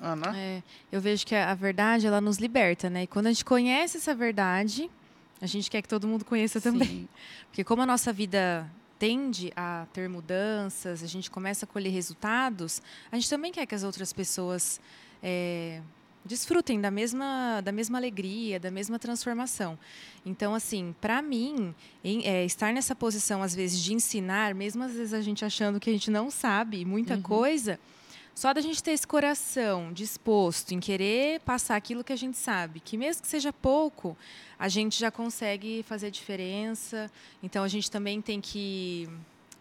Ana? 0.00 0.36
É, 0.36 0.62
eu 0.90 1.00
vejo 1.00 1.26
que 1.26 1.34
a 1.34 1.54
verdade 1.54 2.06
ela 2.06 2.20
nos 2.20 2.38
liberta, 2.38 2.90
né? 2.90 3.04
E 3.04 3.06
quando 3.06 3.26
a 3.26 3.32
gente 3.32 3.44
conhece 3.44 3.98
essa 3.98 4.14
verdade, 4.14 4.90
a 5.40 5.46
gente 5.46 5.70
quer 5.70 5.82
que 5.82 5.88
todo 5.88 6.06
mundo 6.06 6.24
conheça 6.24 6.60
também. 6.60 6.88
Sim. 6.88 7.08
Porque 7.48 7.64
como 7.64 7.82
a 7.82 7.86
nossa 7.86 8.12
vida 8.12 8.70
tende 8.98 9.52
a 9.56 9.86
ter 9.92 10.08
mudanças, 10.08 11.02
a 11.02 11.06
gente 11.06 11.30
começa 11.30 11.64
a 11.64 11.68
colher 11.68 11.90
resultados, 11.90 12.80
a 13.10 13.16
gente 13.16 13.28
também 13.28 13.50
quer 13.50 13.66
que 13.66 13.74
as 13.74 13.82
outras 13.82 14.12
pessoas 14.12 14.80
é, 15.20 15.80
desfrutem 16.24 16.80
da 16.80 16.90
mesma, 16.90 17.60
da 17.60 17.72
mesma 17.72 17.98
alegria, 17.98 18.60
da 18.60 18.70
mesma 18.70 18.98
transformação. 18.98 19.78
Então, 20.24 20.54
assim, 20.54 20.94
para 21.00 21.20
mim, 21.20 21.74
em, 22.04 22.24
é, 22.26 22.44
estar 22.44 22.72
nessa 22.72 22.94
posição, 22.94 23.42
às 23.42 23.54
vezes, 23.54 23.80
de 23.82 23.92
ensinar, 23.92 24.54
mesmo 24.54 24.84
às 24.84 24.92
vezes 24.92 25.12
a 25.12 25.20
gente 25.20 25.44
achando 25.44 25.80
que 25.80 25.90
a 25.90 25.92
gente 25.92 26.10
não 26.10 26.30
sabe 26.30 26.84
muita 26.84 27.14
uhum. 27.14 27.22
coisa, 27.22 27.80
só 28.34 28.52
da 28.52 28.60
gente 28.60 28.82
ter 28.82 28.92
esse 28.92 29.06
coração 29.06 29.92
disposto 29.92 30.72
em 30.72 30.80
querer 30.80 31.40
passar 31.40 31.76
aquilo 31.76 32.02
que 32.02 32.12
a 32.12 32.16
gente 32.16 32.36
sabe, 32.36 32.80
que 32.80 32.96
mesmo 32.96 33.22
que 33.22 33.28
seja 33.28 33.52
pouco, 33.52 34.16
a 34.58 34.68
gente 34.68 34.98
já 34.98 35.10
consegue 35.10 35.82
fazer 35.82 36.10
diferença. 36.10 37.10
Então 37.42 37.62
a 37.64 37.68
gente 37.68 37.90
também 37.90 38.22
tem 38.22 38.40
que 38.40 39.08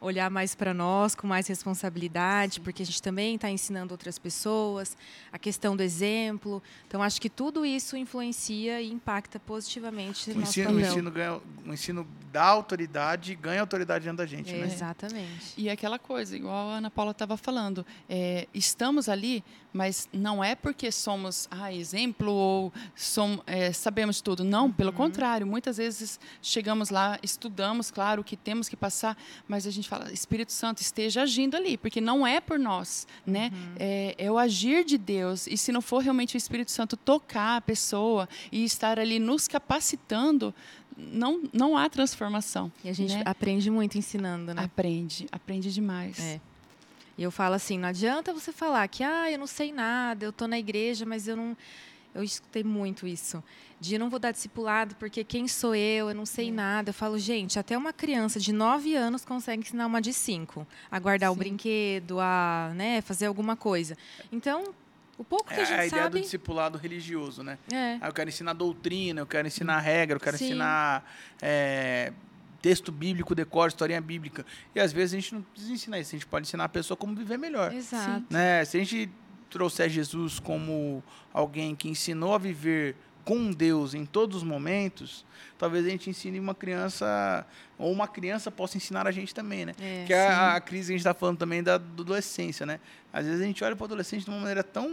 olhar 0.01 0.31
mais 0.31 0.55
para 0.55 0.73
nós 0.73 1.13
com 1.13 1.27
mais 1.27 1.47
responsabilidade, 1.47 2.59
porque 2.59 2.81
a 2.81 2.85
gente 2.85 3.01
também 3.01 3.35
está 3.35 3.49
ensinando 3.49 3.93
outras 3.93 4.17
pessoas, 4.17 4.97
a 5.31 5.37
questão 5.37 5.77
do 5.77 5.83
exemplo. 5.83 6.61
Então, 6.87 7.03
acho 7.03 7.21
que 7.21 7.29
tudo 7.29 7.63
isso 7.63 7.95
influencia 7.95 8.81
e 8.81 8.91
impacta 8.91 9.39
positivamente 9.39 10.31
o 10.31 10.39
nosso 10.39 10.59
ensino. 10.59 10.75
O 10.75 10.81
ensino, 10.81 11.11
ganha, 11.11 11.39
o 11.65 11.73
ensino 11.73 12.07
dá 12.31 12.43
autoridade 12.43 13.31
e 13.31 13.35
ganha 13.35 13.61
autoridade 13.61 14.05
dentro 14.05 14.17
da 14.17 14.25
gente. 14.25 14.51
É, 14.51 14.57
né? 14.57 14.65
Exatamente. 14.65 15.53
E 15.55 15.69
aquela 15.69 15.99
coisa, 15.99 16.35
igual 16.35 16.69
a 16.69 16.77
Ana 16.77 16.89
Paula 16.89 17.11
estava 17.11 17.37
falando, 17.37 17.85
é, 18.09 18.47
estamos 18.53 19.07
ali, 19.07 19.43
mas 19.73 20.09
não 20.11 20.43
é 20.43 20.55
porque 20.55 20.91
somos 20.91 21.47
ah, 21.51 21.73
exemplo 21.73 22.31
ou 22.31 22.73
som, 22.95 23.39
é, 23.45 23.71
sabemos 23.71 24.19
tudo. 24.19 24.43
Não, 24.43 24.65
uhum. 24.65 24.71
pelo 24.71 24.91
contrário. 24.91 25.45
Muitas 25.45 25.77
vezes 25.77 26.19
chegamos 26.41 26.89
lá, 26.89 27.19
estudamos, 27.21 27.91
claro, 27.91 28.21
o 28.21 28.23
que 28.23 28.35
temos 28.35 28.67
que 28.67 28.75
passar, 28.75 29.15
mas 29.47 29.67
a 29.67 29.71
gente 29.71 29.87
fala, 29.91 30.11
Espírito 30.13 30.53
Santo 30.53 30.81
esteja 30.81 31.23
agindo 31.23 31.57
ali, 31.57 31.77
porque 31.77 31.99
não 31.99 32.25
é 32.25 32.39
por 32.39 32.57
nós, 32.57 33.05
né? 33.25 33.51
Uhum. 33.53 33.75
É, 33.77 34.15
é, 34.17 34.31
o 34.31 34.37
agir 34.37 34.85
de 34.85 34.97
Deus. 34.97 35.47
E 35.47 35.57
se 35.57 35.71
não 35.71 35.81
for 35.81 36.01
realmente 36.01 36.35
o 36.35 36.37
Espírito 36.37 36.71
Santo 36.71 36.95
tocar 36.95 37.57
a 37.57 37.61
pessoa 37.61 38.29
e 38.51 38.63
estar 38.63 38.97
ali 38.99 39.19
nos 39.19 39.49
capacitando, 39.49 40.55
não, 40.97 41.43
não 41.51 41.75
há 41.75 41.89
transformação. 41.89 42.71
E 42.83 42.89
a 42.89 42.93
gente 42.93 43.15
né? 43.15 43.23
aprende 43.25 43.69
muito 43.69 43.97
ensinando, 43.97 44.53
né? 44.53 44.63
Aprende, 44.63 45.27
aprende 45.29 45.73
demais. 45.73 46.19
É. 46.19 46.39
E 47.17 47.23
eu 47.23 47.31
falo 47.31 47.55
assim, 47.55 47.77
não 47.77 47.89
adianta 47.89 48.33
você 48.33 48.53
falar 48.53 48.87
que, 48.87 49.03
ah, 49.03 49.29
eu 49.29 49.37
não 49.37 49.47
sei 49.47 49.73
nada, 49.73 50.25
eu 50.25 50.29
estou 50.29 50.47
na 50.47 50.57
igreja, 50.57 51.05
mas 51.05 51.27
eu 51.27 51.35
não 51.35 51.57
eu 52.13 52.23
escutei 52.23 52.63
muito 52.63 53.07
isso. 53.07 53.43
De 53.79 53.97
não 53.97 54.09
vou 54.09 54.19
dar 54.19 54.31
discipulado 54.31 54.95
porque 54.95 55.23
quem 55.23 55.47
sou 55.47 55.73
eu, 55.73 56.09
eu 56.09 56.15
não 56.15 56.25
sei 56.25 56.49
é. 56.49 56.51
nada. 56.51 56.89
Eu 56.89 56.93
falo, 56.93 57.17
gente, 57.17 57.57
até 57.57 57.77
uma 57.77 57.93
criança 57.93 58.39
de 58.39 58.51
9 58.51 58.95
anos 58.95 59.25
consegue 59.25 59.61
ensinar 59.61 59.87
uma 59.87 60.01
de 60.01 60.13
5 60.13 60.67
a 60.89 60.99
guardar 60.99 61.29
Sim. 61.29 61.35
o 61.35 61.37
brinquedo, 61.37 62.19
a 62.19 62.71
né, 62.75 63.01
fazer 63.01 63.25
alguma 63.25 63.55
coisa. 63.55 63.97
Então, 64.31 64.73
o 65.17 65.23
pouco 65.23 65.49
que 65.49 65.53
é 65.53 65.61
a 65.61 65.65
gente 65.65 65.79
a 65.79 65.85
ideia 65.85 66.03
sabe... 66.03 66.19
do 66.19 66.21
discipulado 66.23 66.77
religioso, 66.77 67.43
né? 67.43 67.57
É. 67.71 67.97
Ah, 68.01 68.07
eu 68.07 68.13
quero 68.13 68.29
ensinar 68.29 68.53
doutrina, 68.53 69.21
eu 69.21 69.27
quero 69.27 69.47
ensinar 69.47 69.79
regra, 69.79 70.15
eu 70.17 70.19
quero 70.19 70.37
Sim. 70.37 70.45
ensinar 70.45 71.09
é, 71.41 72.11
texto 72.61 72.91
bíblico, 72.91 73.33
decor, 73.33 73.67
historinha 73.67 74.01
bíblica. 74.01 74.45
E 74.75 74.79
às 74.79 74.91
vezes 74.91 75.13
a 75.13 75.19
gente 75.19 75.33
não 75.33 75.41
precisa 75.41 75.73
ensinar 75.73 75.99
isso, 75.99 76.15
a 76.15 76.17
gente 76.17 76.27
pode 76.27 76.47
ensinar 76.47 76.65
a 76.65 76.69
pessoa 76.69 76.97
como 76.97 77.15
viver 77.15 77.37
melhor. 77.37 77.73
Exato. 77.73 78.25
Né? 78.29 78.63
Se 78.65 78.77
a 78.77 78.79
gente 78.79 79.11
trouxer 79.51 79.89
Jesus 79.89 80.39
como 80.39 81.03
alguém 81.33 81.75
que 81.75 81.89
ensinou 81.89 82.33
a 82.33 82.37
viver 82.37 82.95
com 83.23 83.51
Deus 83.51 83.93
em 83.93 84.05
todos 84.05 84.37
os 84.37 84.43
momentos, 84.43 85.23
talvez 85.57 85.85
a 85.85 85.89
gente 85.89 86.09
ensine 86.09 86.39
uma 86.39 86.55
criança, 86.55 87.45
ou 87.81 87.91
uma 87.91 88.07
criança 88.07 88.51
possa 88.51 88.77
ensinar 88.77 89.07
a 89.07 89.11
gente 89.11 89.33
também, 89.33 89.65
né? 89.65 89.73
É, 89.79 90.03
que 90.05 90.13
é 90.13 90.27
a, 90.27 90.55
a, 90.55 90.61
crise 90.61 90.87
que 90.87 90.93
a 90.93 90.97
gente 90.97 91.01
está 91.01 91.13
falando 91.13 91.37
também 91.37 91.63
da, 91.63 91.77
da 91.77 91.83
adolescência, 92.01 92.65
né? 92.65 92.79
Às 93.13 93.25
vezes 93.25 93.41
a 93.41 93.45
gente 93.45 93.61
olha 93.63 93.75
para 93.75 93.83
o 93.83 93.85
adolescente 93.85 94.23
de 94.23 94.29
uma 94.29 94.39
maneira 94.39 94.63
tão 94.63 94.87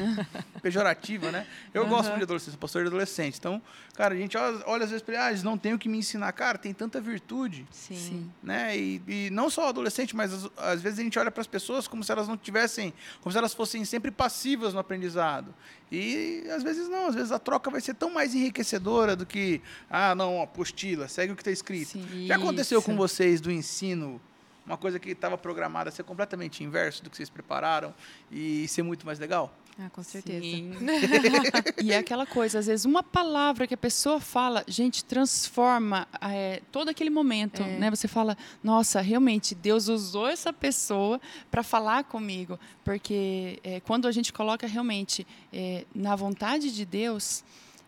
pejorativa, 0.62 1.32
né? 1.32 1.46
Eu 1.72 1.82
uhum. 1.82 1.88
gosto 1.88 2.06
muito 2.06 2.18
de 2.18 2.24
adolescente, 2.24 2.50
sou 2.52 2.60
pastor 2.60 2.82
de 2.82 2.88
adolescente. 2.88 3.38
Então, 3.38 3.60
cara, 3.94 4.14
a 4.14 4.16
gente 4.16 4.36
olha, 4.36 4.62
olha 4.66 4.84
às 4.84 4.90
vezes 4.90 5.02
para 5.02 5.24
ah, 5.24 5.30
eles 5.30 5.42
não 5.42 5.58
têm 5.58 5.74
o 5.74 5.78
que 5.78 5.88
me 5.88 5.98
ensinar. 5.98 6.30
Cara, 6.32 6.58
tem 6.58 6.72
tanta 6.72 7.00
virtude. 7.00 7.66
Sim. 7.72 7.96
Sim. 7.96 8.30
Né? 8.40 8.76
E, 8.76 9.02
e, 9.08 9.30
não 9.30 9.50
só 9.50 9.66
o 9.66 9.68
adolescente, 9.68 10.14
mas 10.14 10.48
às 10.56 10.80
vezes 10.80 11.00
a 11.00 11.02
gente 11.02 11.18
olha 11.18 11.30
para 11.30 11.40
as 11.40 11.46
pessoas 11.46 11.88
como 11.88 12.04
se 12.04 12.12
elas 12.12 12.28
não 12.28 12.36
tivessem, 12.36 12.94
como 13.20 13.32
se 13.32 13.38
elas 13.38 13.52
fossem 13.52 13.84
sempre 13.84 14.12
passivas 14.12 14.72
no 14.72 14.78
aprendizado. 14.78 15.52
E 15.90 16.44
às 16.50 16.62
vezes 16.62 16.88
não, 16.88 17.08
às 17.08 17.14
vezes 17.14 17.32
a 17.32 17.38
troca 17.38 17.70
vai 17.70 17.80
ser 17.80 17.94
tão 17.94 18.10
mais 18.10 18.34
enriquecedora 18.34 19.14
do 19.14 19.26
que, 19.26 19.60
ah, 19.90 20.14
não, 20.14 20.42
apostila, 20.42 21.08
segue 21.08 21.32
o 21.32 21.36
que 21.36 21.42
está 21.42 21.50
escrito. 21.50 21.93
Sim, 21.94 22.26
Já 22.26 22.36
aconteceu 22.36 22.80
isso. 22.80 22.86
com 22.86 22.96
vocês 22.96 23.40
do 23.40 23.50
ensino 23.50 24.20
uma 24.66 24.76
coisa 24.76 24.98
que 24.98 25.10
estava 25.10 25.36
programada 25.36 25.90
a 25.90 25.92
ser 25.92 26.04
completamente 26.04 26.64
inverso 26.64 27.02
do 27.02 27.10
que 27.10 27.16
vocês 27.16 27.28
prepararam 27.28 27.94
e 28.30 28.66
ser 28.68 28.82
muito 28.82 29.04
mais 29.04 29.18
legal? 29.18 29.54
Ah, 29.78 29.90
com 29.90 30.02
certeza. 30.04 30.46
e 31.82 31.92
é 31.92 31.98
aquela 31.98 32.24
coisa, 32.24 32.60
às 32.60 32.66
vezes 32.66 32.86
uma 32.86 33.02
palavra 33.02 33.66
que 33.66 33.74
a 33.74 33.76
pessoa 33.76 34.20
fala, 34.20 34.64
gente, 34.68 35.04
transforma 35.04 36.06
é, 36.20 36.62
todo 36.70 36.88
aquele 36.88 37.10
momento, 37.10 37.62
é. 37.62 37.78
né? 37.78 37.90
Você 37.90 38.06
fala, 38.06 38.38
nossa, 38.62 39.00
realmente 39.00 39.54
Deus 39.54 39.88
usou 39.88 40.28
essa 40.28 40.52
pessoa 40.52 41.20
para 41.50 41.64
falar 41.64 42.04
comigo, 42.04 42.58
porque 42.84 43.58
é, 43.64 43.80
quando 43.80 44.06
a 44.06 44.12
gente 44.12 44.32
coloca 44.32 44.66
realmente 44.66 45.26
é, 45.52 45.84
na 45.92 46.14
vontade 46.14 46.72
de 46.72 46.84
Deus, 46.84 47.42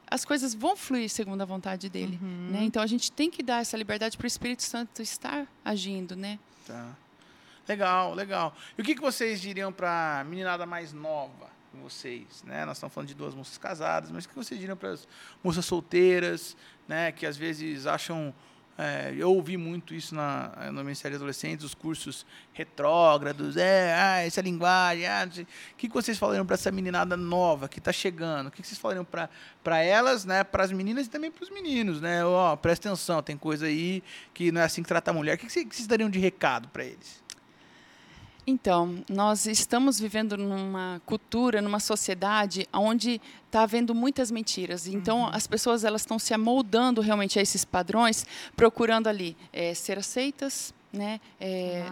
as 0.09 0.25
coisas 0.25 0.55
vão 0.55 0.77
fluir 0.77 1.09
segundo 1.09 1.41
a 1.41 1.45
vontade 1.45 1.89
dele, 1.89 2.19
uhum. 2.23 2.51
né? 2.51 2.63
Então 2.63 2.83
a 2.83 2.87
gente 2.87 3.11
tem 3.11 3.31
que 3.31 3.43
dar 3.43 3.61
essa 3.61 3.77
liberdade 3.77 4.17
para 4.17 4.25
o 4.25 4.27
Espírito 4.27 4.63
Santo 4.63 5.03
estar 5.03 5.47
agindo, 5.65 6.15
né? 6.15 6.39
Tá. 6.67 6.95
Legal, 7.69 8.15
legal. 8.15 8.57
E 8.79 8.83
o 8.83 8.85
que, 8.85 8.95
que 8.95 9.01
vocês 9.01 9.41
diriam 9.41 9.73
para 9.73 10.21
a 10.21 10.25
meninada 10.25 10.65
mais 10.65 10.93
nova 10.93 11.51
vocês? 11.83 12.43
Né? 12.45 12.65
Nós 12.65 12.77
estamos 12.77 12.95
falando 12.95 13.09
de 13.09 13.15
duas 13.15 13.35
moças 13.35 13.59
casadas, 13.59 14.11
mas 14.11 14.25
o 14.25 14.29
que 14.29 14.35
vocês 14.35 14.59
diriam 14.59 14.77
para 14.77 14.91
as 14.91 15.07
moças 15.43 15.65
solteiras, 15.65 16.57
né? 16.87 17.11
que 17.11 17.27
às 17.27 17.37
vezes 17.37 17.87
acham 17.87 18.33
É, 18.79 19.15
eu 19.17 19.33
ouvi 19.33 19.57
muito 19.57 19.95
isso 19.95 20.15
na, 20.15 20.71
no 20.71 20.85
Ministério 20.85 21.17
Adolescentes, 21.17 21.65
os 21.65 21.75
cursos 21.75 22.27
retrógrados, 22.53 23.57
é, 23.57 23.95
ah, 23.95 24.19
essa 24.21 24.43
linguagem. 24.43 25.07
Ah, 25.07 25.27
o 25.27 25.77
que, 25.77 25.89
vocês 25.89 26.19
falariam 26.19 26.45
para 26.45 26.55
essa 26.55 26.71
meninada 26.71 27.17
nova 27.17 27.69
que 27.69 27.79
está 27.79 27.93
chegando? 27.93 28.49
O 28.49 28.51
que, 28.51 28.63
vocês 28.63 28.79
falariam 28.79 29.05
para 29.05 29.83
elas, 29.83 30.25
né, 30.27 30.45
para 30.45 30.63
as 30.63 30.73
meninas 30.73 31.07
e 31.07 31.11
também 31.11 31.31
para 31.31 31.43
os 31.43 31.51
meninos? 31.51 32.01
Né? 32.01 32.25
Oh, 32.25 32.57
presta 32.57 32.89
atenção, 32.89 33.23
tem 33.23 33.37
coisa 33.37 33.67
aí 33.67 34.03
que 34.35 34.53
não 34.53 34.61
é 34.61 34.65
assim 34.65 34.83
que 34.83 34.89
trata 34.89 35.11
a 35.11 35.15
mulher. 35.15 35.37
O 35.37 35.39
que 35.39 35.49
vocês 35.49 35.87
dariam 35.87 36.11
de 36.11 36.19
recado 36.19 36.69
para 36.69 36.85
eles? 36.85 37.26
Então, 38.47 39.05
nós 39.09 39.47
estamos 39.47 39.99
vivendo 39.99 40.37
numa 40.37 41.03
cultura, 41.05 41.61
numa 41.61 41.81
sociedade 41.81 42.69
onde 42.73 43.21
está 43.45 43.63
havendo 43.63 43.93
muitas 43.93 44.31
mentiras. 44.31 44.87
Então, 44.87 45.23
uhum. 45.23 45.31
as 45.33 45.49
pessoas 45.49 45.83
elas 45.83 46.03
estão 46.03 46.17
se 46.17 46.33
amoldando 46.33 47.01
realmente 47.01 47.41
a 47.41 47.43
esses 47.43 47.65
padrões, 47.65 48.25
procurando 48.55 49.09
ali 49.09 49.37
é, 49.53 49.75
ser 49.75 49.99
aceitas, 49.99 50.73
né? 50.93 51.21
É, 51.41 51.85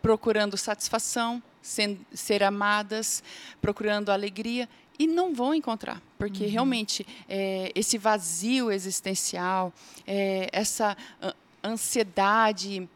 procurando 0.00 0.56
satisfação, 0.56 1.42
ser, 1.60 1.98
ser, 2.14 2.42
amadas, 2.42 3.22
procurando 3.60 4.10
alegria 4.10 4.66
e 4.98 5.06
não 5.06 5.34
vão 5.34 5.54
encontrar, 5.54 6.00
porque 6.16 6.44
uhum. 6.44 6.50
realmente 6.50 7.06
é, 7.28 7.70
esse 7.74 7.98
vazio 7.98 8.70
existencial, 8.70 9.72
essa 10.50 10.96
ansiedade 11.62 12.88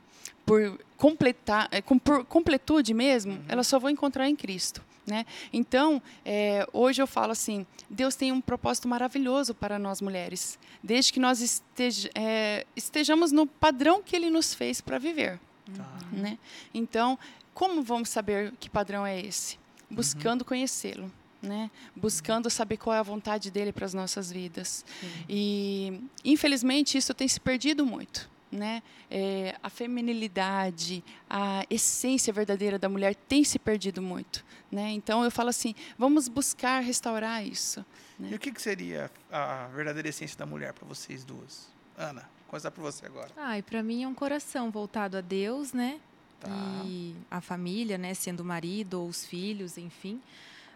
por 0.52 0.78
completar, 0.98 1.66
é, 1.70 1.80
com, 1.80 1.98
por 1.98 2.26
completude 2.26 2.92
mesmo, 2.92 3.32
uhum. 3.32 3.44
elas 3.48 3.66
só 3.66 3.78
vão 3.78 3.88
encontrar 3.88 4.28
em 4.28 4.36
Cristo. 4.36 4.84
Né? 5.06 5.24
Então, 5.50 6.00
é, 6.24 6.66
hoje 6.74 7.00
eu 7.00 7.06
falo 7.06 7.32
assim: 7.32 7.66
Deus 7.88 8.14
tem 8.14 8.30
um 8.30 8.40
propósito 8.40 8.86
maravilhoso 8.86 9.54
para 9.54 9.78
nós 9.78 10.02
mulheres, 10.02 10.58
desde 10.82 11.10
que 11.10 11.18
nós 11.18 11.40
esteja, 11.40 12.10
é, 12.14 12.66
estejamos 12.76 13.32
no 13.32 13.46
padrão 13.46 14.02
que 14.02 14.14
Ele 14.14 14.28
nos 14.28 14.52
fez 14.52 14.82
para 14.82 14.98
viver. 14.98 15.40
Uhum. 15.68 16.20
Né? 16.20 16.38
Então, 16.74 17.18
como 17.54 17.82
vamos 17.82 18.10
saber 18.10 18.52
que 18.60 18.68
padrão 18.68 19.06
é 19.06 19.18
esse? 19.18 19.58
Buscando 19.90 20.42
uhum. 20.42 20.48
conhecê-lo. 20.48 21.10
Né? 21.42 21.72
buscando 21.96 22.48
saber 22.48 22.76
qual 22.76 22.94
é 22.94 23.00
a 23.00 23.02
vontade 23.02 23.50
dele 23.50 23.72
para 23.72 23.84
as 23.84 23.92
nossas 23.92 24.30
vidas. 24.30 24.84
E, 25.28 26.00
infelizmente, 26.24 26.96
isso 26.96 27.12
tem 27.12 27.26
se 27.26 27.40
perdido 27.40 27.84
muito 27.84 28.30
né? 28.52 28.82
É, 29.10 29.56
a 29.62 29.70
feminilidade, 29.70 31.02
a 31.28 31.64
essência 31.70 32.32
verdadeira 32.32 32.78
da 32.78 32.88
mulher 32.88 33.14
tem 33.14 33.42
se 33.42 33.58
perdido 33.58 34.02
muito, 34.02 34.44
né? 34.70 34.90
Então 34.90 35.24
eu 35.24 35.30
falo 35.30 35.48
assim, 35.48 35.74
vamos 35.98 36.28
buscar 36.28 36.80
restaurar 36.80 37.44
isso. 37.44 37.84
Né? 38.18 38.30
E 38.32 38.34
o 38.34 38.38
que, 38.38 38.52
que 38.52 38.60
seria 38.60 39.10
a 39.30 39.68
verdadeira 39.68 40.08
essência 40.08 40.38
da 40.38 40.46
mulher 40.46 40.72
para 40.72 40.86
vocês 40.86 41.24
duas, 41.24 41.68
Ana? 41.96 42.28
Começar 42.46 42.70
por 42.70 42.82
você 42.82 43.06
agora. 43.06 43.30
Ah, 43.36 43.56
e 43.56 43.62
para 43.62 43.82
mim 43.82 44.02
é 44.02 44.08
um 44.08 44.14
coração 44.14 44.70
voltado 44.70 45.16
a 45.16 45.22
Deus, 45.22 45.72
né? 45.72 45.98
Tá. 46.38 46.50
E 46.84 47.16
a 47.30 47.40
família, 47.40 47.96
né? 47.96 48.12
Sendo 48.12 48.40
o 48.40 48.44
marido 48.44 49.00
ou 49.00 49.08
os 49.08 49.24
filhos, 49.24 49.78
enfim. 49.78 50.20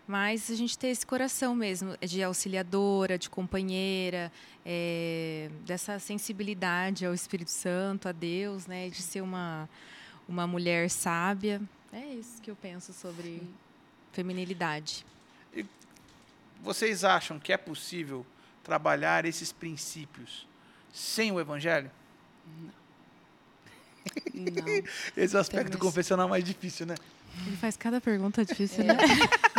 Mas 0.07 0.51
a 0.51 0.55
gente 0.55 0.79
ter 0.79 0.89
esse 0.89 1.05
coração 1.05 1.55
mesmo 1.55 1.97
de 2.01 2.23
auxiliadora, 2.23 3.19
de 3.19 3.29
companheira, 3.29 4.31
é, 4.65 5.51
dessa 5.65 5.99
sensibilidade 5.99 7.05
ao 7.05 7.13
Espírito 7.13 7.51
Santo, 7.51 8.09
a 8.09 8.13
Deus, 8.13 8.67
né? 8.67 8.89
De 8.89 9.03
ser 9.03 9.21
uma, 9.21 9.69
uma 10.29 10.47
mulher 10.47 10.89
sábia. 10.91 11.61
É 11.93 12.05
isso 12.15 12.41
que 12.41 12.51
eu 12.51 12.57
penso 12.57 12.93
sobre 12.93 13.43
feminilidade. 14.13 15.05
E 15.53 15.67
vocês 16.63 17.03
acham 17.03 17.41
que 17.41 17.53
é 17.53 17.57
possível 17.57 18.25
trabalhar 18.63 19.25
esses 19.25 19.51
princípios 19.51 20.47
sem 20.93 21.33
o 21.33 21.41
Evangelho? 21.41 21.91
Não. 22.47 22.87
Não. 24.33 24.85
Esse 25.17 25.37
aspecto 25.37 25.79
confessional 25.79 26.29
é 26.29 26.31
mais 26.31 26.45
difícil, 26.45 26.87
né? 26.87 26.95
Ele 27.47 27.57
faz 27.57 27.77
cada 27.77 28.01
pergunta 28.01 28.45
difícil, 28.45 28.85
é. 28.85 28.87
né? 28.87 28.97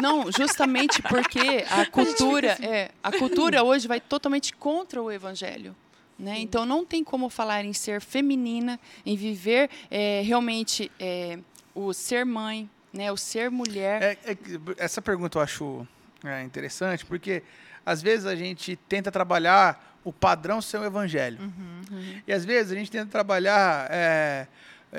Não, 0.02 0.32
justamente 0.32 1.02
porque 1.02 1.66
a 1.70 1.86
cultura, 1.86 2.54
assim. 2.54 2.66
é, 2.66 2.92
a 3.04 3.12
cultura 3.12 3.64
hoje 3.64 3.88
vai 3.88 4.00
totalmente 4.00 4.54
contra 4.54 5.02
o 5.02 5.12
evangelho. 5.12 5.76
Né? 6.18 6.40
Então 6.40 6.66
não 6.66 6.84
tem 6.84 7.04
como 7.04 7.30
falar 7.30 7.64
em 7.64 7.74
ser 7.74 8.02
feminina, 8.02 8.80
em 9.06 9.16
viver 9.16 9.70
é, 9.92 10.22
realmente 10.26 10.92
é, 11.00 11.38
o 11.76 11.94
ser 11.94 12.26
mãe, 12.26 12.68
né? 12.92 13.12
o 13.12 13.18
ser 13.18 13.52
mulher. 13.52 14.02
É, 14.02 14.32
é 14.32 14.38
essa 14.78 15.00
pergunta 15.00 15.38
eu 15.38 15.44
acho 15.44 15.88
é, 16.24 16.42
interessante, 16.42 17.06
porque 17.06 17.44
às 17.86 18.02
vezes 18.02 18.26
a 18.26 18.36
gente 18.36 18.76
tenta 18.90 19.12
trabalhar 19.12 19.96
o 20.04 20.12
padrão 20.12 20.62
ser 20.62 20.80
o 20.80 20.86
evangelho. 20.86 21.40
Uhum, 21.40 21.82
uhum. 21.92 22.22
E 22.26 22.34
às 22.34 22.44
vezes 22.44 22.72
a 22.72 22.76
gente 22.76 22.90
tenta 22.90 23.12
trabalhar 23.12 23.88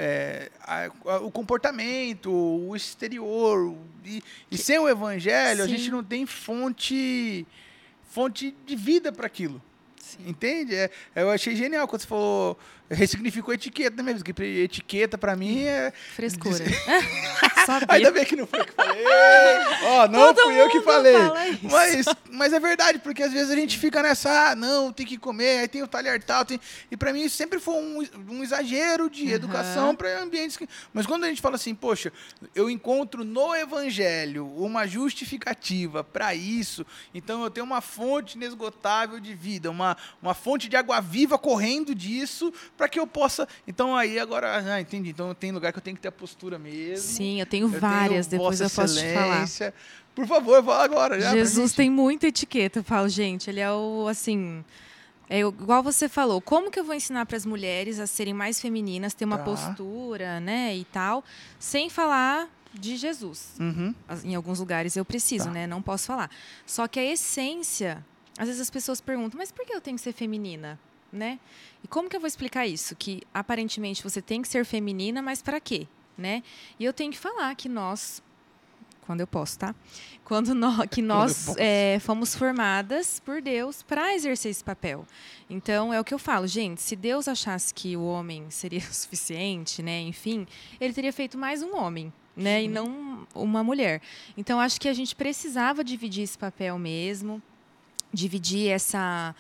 é, 0.01 0.49
a, 0.63 0.85
a, 1.07 1.17
o 1.19 1.31
comportamento, 1.31 2.31
o 2.31 2.77
exterior. 2.77 3.77
E, 4.05 4.23
e 4.49 4.57
sem 4.57 4.79
o 4.79 4.89
evangelho, 4.89 5.65
Sim. 5.65 5.75
a 5.75 5.77
gente 5.77 5.91
não 5.91 6.05
tem 6.05 6.25
fonte, 6.25 7.45
fonte 8.09 8.55
de 8.65 8.77
vida 8.77 9.11
para 9.11 9.27
aquilo. 9.27 9.61
Sim. 10.01 10.29
Entende? 10.29 10.77
É, 10.77 10.91
eu 11.17 11.31
achei 11.31 11.57
genial 11.57 11.89
quando 11.89 12.03
você 12.03 12.07
falou 12.07 12.57
ressignificou 12.91 13.53
etiqueta 13.53 14.03
mesmo, 14.03 14.25
que 14.25 14.43
etiqueta 14.43 15.19
para 15.19 15.37
mim 15.37 15.65
é. 15.65 15.93
Frescura. 16.15 16.65
Ainda 17.89 18.11
bem 18.11 18.25
que 18.25 18.35
não 18.35 18.47
foi 18.47 18.61
eu 18.61 18.65
que 18.65 18.73
falei. 18.73 19.05
Ó, 19.85 20.05
oh, 20.05 20.09
não 20.09 20.35
Todo 20.35 20.45
fui 20.45 20.61
eu 20.61 20.71
que 20.71 20.81
falei. 20.81 21.15
Mas, 21.63 22.07
mas 22.31 22.53
é 22.53 22.61
verdade, 22.61 22.99
porque 22.99 23.23
às 23.23 23.33
vezes 23.33 23.51
a 23.51 23.55
gente 23.55 23.79
fica 23.79 24.03
nessa, 24.03 24.51
ah, 24.51 24.57
não, 24.57 24.93
tem 24.93 25.05
que 25.05 25.19
comer, 25.19 25.61
aí 25.61 25.69
tem 25.69 25.83
o 25.83 25.89
talher 25.89 26.23
tal. 26.23 26.45
Tem... 26.45 26.59
E 26.91 26.97
para 26.97 27.13
mim 27.13 27.23
isso 27.23 27.37
sempre 27.37 27.59
foi 27.59 27.75
um, 27.75 28.07
um 28.31 28.43
exagero 28.43 29.11
de 29.11 29.25
uhum. 29.25 29.31
educação 29.31 29.95
para 29.95 30.23
ambientes 30.23 30.57
que. 30.57 30.69
Mas 30.93 31.07
quando 31.07 31.25
a 31.25 31.29
gente 31.29 31.43
fala 31.43 31.57
assim, 31.57 31.75
poxa, 31.75 32.13
eu 32.55 32.71
encontro 32.71 33.25
no 33.25 33.55
evangelho 33.55 34.47
uma 34.57 34.87
justificativa 34.87 36.03
para 36.03 36.35
isso, 36.35 36.87
então 37.13 37.43
eu 37.43 37.51
tenho 37.51 37.67
uma 37.67 37.81
fonte 37.81 38.37
inesgotável 38.37 39.21
de 39.21 39.35
vida, 39.35 39.71
uma, 39.71 39.97
uma 40.23 40.35
fonte 40.35 40.69
de 40.69 40.77
água 40.77 41.01
viva 41.01 41.39
correndo 41.39 41.95
disso 41.95 42.53
para 42.79 42.89
que 42.89 42.99
eu 42.99 43.07
possa. 43.07 43.47
Então 43.67 43.95
aí 43.95 44.19
agora, 44.19 44.75
ah, 44.75 44.81
entendi. 44.81 45.11
Então 45.11 45.35
tem 45.35 45.51
lugar 45.51 45.73
que 45.73 45.79
eu 45.79 45.83
tenho 45.83 45.97
que 45.97 46.01
ter 46.01 46.09
a 46.09 46.13
postura 46.13 46.59
mesmo. 46.59 47.07
Sim, 47.07 47.41
eu 47.41 47.47
tenho 47.47 47.67
eu 47.67 47.81
várias, 47.81 48.29
tenho 48.29 48.41
depois 48.41 48.61
eu 48.61 48.71
posso 48.71 48.95
te 48.95 49.13
falar. 49.13 49.47
Por 50.15 50.27
favor, 50.27 50.65
fala 50.65 50.85
agora. 50.85 51.21
Já, 51.21 51.33
Jesus 51.33 51.73
tem 51.73 51.91
muita 51.91 52.29
etiqueta, 52.29 52.79
eu 52.79 52.85
falo, 52.85 53.09
gente, 53.09 53.51
ele 53.51 53.61
é 53.61 53.71
o 53.71 54.07
assim. 54.09 54.65
É 55.31 55.41
igual 55.41 55.83
você 55.83 56.09
falou, 56.09 56.41
como 56.41 56.71
que 56.71 56.81
eu 56.81 56.85
vou 56.85 56.95
ensinar 56.95 57.27
para 57.27 57.37
as 57.37 57.45
mulheres 57.45 58.01
a 58.01 58.07
serem 58.07 58.33
mais 58.33 58.59
femininas, 58.59 59.13
ter 59.13 59.27
uma 59.27 59.37
tá. 59.37 59.45
postura, 59.45 60.41
né, 60.41 60.75
e 60.75 60.87
tal, 60.87 61.23
sem 61.59 61.91
falar 61.91 62.49
de 62.73 62.97
Jesus. 62.97 63.53
Uhum. 63.61 63.95
Em 64.25 64.35
alguns 64.35 64.59
lugares 64.59 64.97
eu 64.97 65.05
preciso, 65.05 65.47
tá. 65.47 65.51
né? 65.51 65.67
Não 65.67 65.83
posso 65.83 66.07
falar. 66.07 66.31
Só 66.65 66.89
que 66.89 66.99
a 66.99 67.05
essência, 67.05 68.05
às 68.39 68.47
vezes 68.47 68.63
as 68.63 68.71
pessoas 68.71 69.03
perguntam, 69.03 69.37
mas 69.37 69.53
por 69.53 69.67
que 69.67 69.75
eu 69.75 69.81
tenho 69.81 69.97
que 69.97 70.03
ser 70.03 70.15
feminina? 70.15 70.79
Né? 71.13 71.39
E 71.83 71.89
como 71.89 72.09
que 72.09 72.17
eu 72.17 72.21
vou 72.21 72.27
explicar 72.27 72.67
isso? 72.67 72.95
Que 72.97 73.23
aparentemente 73.33 74.03
você 74.03 74.21
tem 74.21 74.43
que 74.43 74.49
ser 74.49 74.65
feminina, 74.65 75.23
mas 75.23 75.43
para 75.43 75.61
quê? 75.61 75.87
Né? 76.17 76.43
E 76.79 76.85
eu 76.85 76.93
tenho 76.93 77.13
que 77.13 77.19
falar 77.19 77.55
que 77.55 77.69
nós, 77.69 78.23
quando 79.07 79.21
eu 79.21 79.27
posso, 79.27 79.59
tá? 79.59 79.75
Quando 80.25 80.53
nós, 80.55 80.87
que 80.91 81.01
nós 81.01 81.55
é, 81.57 81.99
fomos 82.01 82.35
formadas 82.35 83.21
por 83.21 83.41
Deus 83.41 83.83
para 83.83 84.15
exercer 84.15 84.51
esse 84.51 84.65
papel. 84.65 85.07
Então 85.49 85.95
é 85.95 86.01
o 86.01 86.05
que 86.05 86.13
eu 86.13 86.19
falo, 86.19 86.47
gente. 86.47 86.83
Se 86.83 86.97
Deus 86.97 87.29
achasse 87.29 87.73
que 87.73 87.97
o 87.97 88.05
homem 88.05 88.47
seria 88.51 88.81
o 88.81 88.95
suficiente, 88.95 89.83
né? 89.83 90.01
Enfim, 90.01 90.47
ele 90.81 90.93
teria 90.93 91.13
feito 91.13 91.39
mais 91.39 91.63
um 91.63 91.77
homem, 91.77 92.13
né? 92.37 92.59
Sim. 92.59 92.65
E 92.65 92.69
não 92.69 93.27
uma 93.33 93.63
mulher. 93.63 94.03
Então 94.37 94.59
acho 94.61 94.81
que 94.81 94.89
a 94.89 94.95
gente 94.95 95.15
precisava 95.15 95.85
dividir 95.85 96.25
esse 96.25 96.37
papel 96.37 96.77
mesmo, 96.79 97.41
dividir 98.13 98.71
essa 98.71 99.35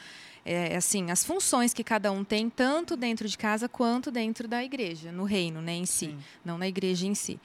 é, 0.48 0.76
assim, 0.76 1.10
as 1.10 1.22
funções 1.22 1.74
que 1.74 1.84
cada 1.84 2.10
um 2.10 2.24
tem, 2.24 2.48
tanto 2.48 2.96
dentro 2.96 3.28
de 3.28 3.36
casa 3.36 3.68
quanto 3.68 4.10
dentro 4.10 4.48
da 4.48 4.64
igreja, 4.64 5.12
no 5.12 5.24
reino 5.24 5.60
né, 5.60 5.74
em 5.74 5.84
si, 5.84 6.06
Sim. 6.06 6.18
não 6.42 6.56
na 6.56 6.66
igreja 6.66 7.06
em 7.06 7.14
si. 7.14 7.38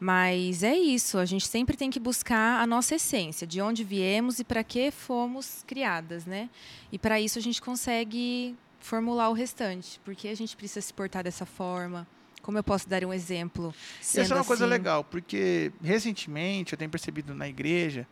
Mas 0.00 0.62
é 0.62 0.74
isso, 0.74 1.18
a 1.18 1.26
gente 1.26 1.46
sempre 1.46 1.76
tem 1.76 1.90
que 1.90 2.00
buscar 2.00 2.62
a 2.62 2.66
nossa 2.66 2.94
essência, 2.94 3.46
de 3.46 3.60
onde 3.60 3.84
viemos 3.84 4.38
e 4.38 4.44
para 4.44 4.64
que 4.64 4.90
fomos 4.90 5.62
criadas, 5.66 6.24
né? 6.24 6.48
E 6.90 6.98
para 6.98 7.20
isso 7.20 7.38
a 7.38 7.42
gente 7.42 7.60
consegue 7.60 8.56
formular 8.78 9.28
o 9.28 9.34
restante, 9.34 10.00
porque 10.02 10.28
a 10.28 10.34
gente 10.34 10.56
precisa 10.56 10.80
se 10.80 10.94
portar 10.94 11.24
dessa 11.24 11.44
forma. 11.44 12.06
Como 12.40 12.56
eu 12.56 12.64
posso 12.64 12.88
dar 12.88 13.04
um 13.04 13.12
exemplo? 13.12 13.74
Essa 14.00 14.20
é 14.20 14.24
uma 14.26 14.40
assim... 14.40 14.46
coisa 14.48 14.64
legal, 14.64 15.04
porque 15.04 15.72
recentemente 15.82 16.72
eu 16.72 16.78
tenho 16.78 16.90
percebido 16.90 17.34
na 17.34 17.48
igreja 17.48 18.06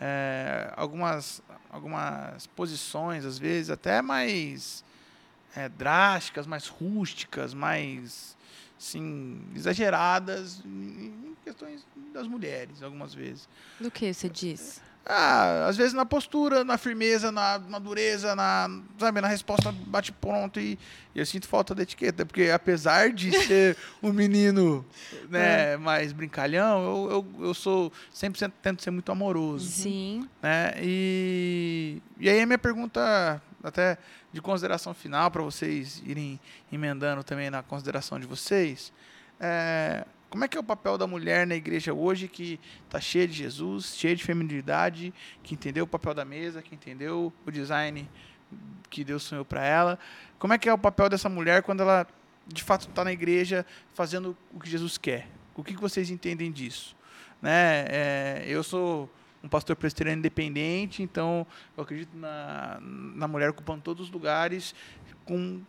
é, 0.00 0.72
algumas, 0.76 1.42
algumas 1.70 2.46
posições, 2.48 3.24
às 3.24 3.38
vezes, 3.38 3.70
até 3.70 4.02
mais 4.02 4.84
é, 5.54 5.68
drásticas, 5.68 6.46
mais 6.46 6.68
rústicas, 6.68 7.54
mais 7.54 8.36
assim, 8.78 9.40
exageradas 9.54 10.62
em 10.64 11.34
questões 11.42 11.86
das 12.12 12.26
mulheres, 12.26 12.82
algumas 12.82 13.14
vezes. 13.14 13.48
Do 13.80 13.90
que 13.90 14.12
você 14.12 14.28
diz? 14.28 14.82
Ah, 15.08 15.66
às 15.68 15.76
vezes 15.76 15.92
na 15.92 16.04
postura, 16.04 16.64
na 16.64 16.76
firmeza, 16.76 17.30
na, 17.30 17.60
na 17.60 17.78
dureza, 17.78 18.34
na, 18.34 18.68
sabe, 18.98 19.20
na 19.20 19.28
resposta 19.28 19.70
bate 19.70 20.10
pronto 20.10 20.58
e, 20.58 20.76
e, 21.14 21.20
eu 21.20 21.24
sinto 21.24 21.46
falta 21.46 21.76
da 21.76 21.84
etiqueta, 21.84 22.26
porque 22.26 22.50
apesar 22.50 23.10
de 23.10 23.30
ser 23.46 23.76
um 24.02 24.12
menino 24.12 24.84
né, 25.28 25.74
é. 25.74 25.76
mais 25.76 26.12
brincalhão, 26.12 26.82
eu, 26.82 27.10
eu, 27.38 27.46
eu 27.46 27.54
sou 27.54 27.92
sempre 28.12 28.50
tento 28.60 28.82
ser 28.82 28.90
muito 28.90 29.12
amoroso. 29.12 29.70
Sim. 29.70 30.28
Né? 30.42 30.74
E, 30.82 32.02
e 32.18 32.28
aí 32.28 32.40
a 32.40 32.46
minha 32.46 32.58
pergunta, 32.58 33.40
até 33.62 33.98
de 34.32 34.42
consideração 34.42 34.92
final, 34.92 35.30
para 35.30 35.42
vocês 35.42 36.02
irem 36.04 36.40
emendando 36.72 37.22
também 37.22 37.48
na 37.48 37.62
consideração 37.62 38.18
de 38.18 38.26
vocês, 38.26 38.92
é, 39.38 40.04
como 40.28 40.44
é 40.44 40.48
que 40.48 40.56
é 40.56 40.60
o 40.60 40.64
papel 40.64 40.98
da 40.98 41.06
mulher 41.06 41.46
na 41.46 41.54
igreja 41.54 41.94
hoje 41.94 42.28
que 42.28 42.58
está 42.84 43.00
cheia 43.00 43.26
de 43.26 43.34
Jesus, 43.34 43.96
cheia 43.96 44.14
de 44.14 44.24
feminilidade, 44.24 45.14
que 45.42 45.54
entendeu 45.54 45.84
o 45.84 45.86
papel 45.86 46.14
da 46.14 46.24
mesa, 46.24 46.60
que 46.60 46.74
entendeu 46.74 47.32
o 47.46 47.50
design 47.50 48.08
que 48.90 49.04
Deus 49.04 49.22
sonhou 49.22 49.44
para 49.44 49.64
ela? 49.64 49.98
Como 50.38 50.52
é 50.52 50.58
que 50.58 50.68
é 50.68 50.72
o 50.72 50.78
papel 50.78 51.08
dessa 51.08 51.28
mulher 51.28 51.62
quando 51.62 51.80
ela 51.80 52.06
de 52.46 52.62
fato 52.62 52.88
está 52.88 53.02
na 53.02 53.12
igreja 53.12 53.64
fazendo 53.94 54.36
o 54.52 54.60
que 54.60 54.68
Jesus 54.68 54.98
quer? 54.98 55.28
O 55.54 55.64
que, 55.64 55.74
vocês 55.74 56.10
entendem 56.10 56.52
disso? 56.52 56.94
Né? 57.40 57.86
É, 57.88 58.44
eu 58.46 58.62
sou 58.62 59.10
um 59.42 59.48
pastor 59.48 59.76
presbiteriano 59.76 60.18
independente, 60.18 61.02
então 61.02 61.46
eu 61.76 61.82
acredito 61.82 62.16
na, 62.16 62.78
na 62.80 63.28
mulher 63.28 63.50
ocupando 63.50 63.80
todos 63.80 64.06
os 64.06 64.12
lugares 64.12 64.74
com 65.24 65.62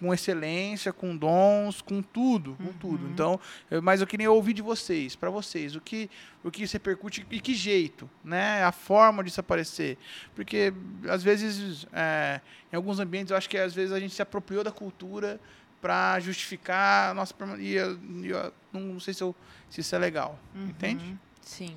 com 0.00 0.12
excelência, 0.12 0.92
com 0.92 1.16
dons, 1.16 1.80
com 1.80 2.02
tudo, 2.02 2.54
com 2.56 2.64
uhum. 2.64 2.72
tudo. 2.74 3.08
Então, 3.08 3.40
eu, 3.70 3.80
mas 3.80 4.00
eu 4.00 4.06
queria 4.06 4.30
ouvir 4.30 4.52
de 4.52 4.62
vocês, 4.62 5.16
para 5.16 5.30
vocês, 5.30 5.74
o 5.76 5.80
que 5.80 6.10
o 6.42 6.50
que 6.50 6.62
isso 6.62 6.74
repercute 6.74 7.26
e 7.30 7.40
que 7.40 7.54
jeito, 7.54 8.08
né? 8.22 8.62
A 8.64 8.72
forma 8.72 9.24
disso 9.24 9.40
aparecer, 9.40 9.96
porque 10.34 10.74
às 11.08 11.22
vezes 11.22 11.86
é, 11.92 12.40
em 12.72 12.76
alguns 12.76 13.00
ambientes 13.00 13.30
eu 13.30 13.36
acho 13.36 13.48
que 13.48 13.56
às 13.56 13.72
vezes 13.72 13.92
a 13.92 14.00
gente 14.00 14.14
se 14.14 14.20
apropriou 14.20 14.62
da 14.62 14.70
cultura 14.70 15.40
para 15.80 16.18
justificar 16.20 17.10
a 17.10 17.14
nossa 17.14 17.34
e 17.58 17.74
eu, 17.74 17.98
eu, 18.22 18.52
não 18.72 19.00
sei 19.00 19.14
se, 19.14 19.22
eu, 19.22 19.34
se 19.70 19.80
isso 19.80 19.94
é 19.94 19.98
legal, 19.98 20.38
uhum. 20.54 20.66
entende? 20.66 21.16
Sim. 21.40 21.76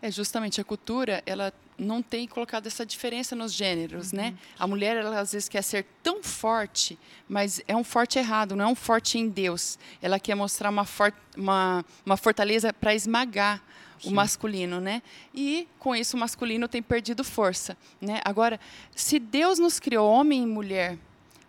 É 0.00 0.10
justamente 0.10 0.60
a 0.60 0.64
cultura, 0.64 1.22
ela 1.26 1.52
não 1.78 2.02
tem 2.02 2.26
colocado 2.26 2.66
essa 2.66 2.84
diferença 2.84 3.36
nos 3.36 3.52
gêneros, 3.52 4.12
né? 4.12 4.26
uhum. 4.26 4.30
né? 4.30 4.38
A 4.58 4.66
mulher, 4.66 4.96
ela 4.96 5.20
às 5.20 5.32
vezes 5.32 5.48
quer 5.48 5.62
ser 5.62 5.86
tão 6.02 6.22
forte, 6.22 6.98
mas 7.28 7.60
é 7.66 7.76
um 7.76 7.84
forte 7.84 8.18
errado, 8.18 8.56
não 8.56 8.64
é 8.64 8.68
um 8.68 8.74
forte 8.74 9.18
em 9.18 9.28
Deus. 9.28 9.78
Ela 10.00 10.18
quer 10.18 10.34
mostrar 10.34 10.70
uma, 10.70 10.84
for 10.84 11.12
uma, 11.36 11.84
uma 12.04 12.16
fortaleza 12.16 12.72
para 12.72 12.94
esmagar 12.94 13.62
Sim. 13.98 14.10
o 14.10 14.12
masculino, 14.12 14.80
né? 14.80 15.02
E 15.34 15.68
com 15.78 15.94
isso 15.94 16.16
o 16.16 16.20
masculino 16.20 16.68
tem 16.68 16.82
perdido 16.82 17.22
força, 17.22 17.76
né? 18.00 18.20
Agora, 18.24 18.58
se 18.94 19.18
Deus 19.18 19.58
nos 19.58 19.78
criou 19.78 20.10
homem 20.10 20.42
e 20.42 20.46
mulher 20.46 20.98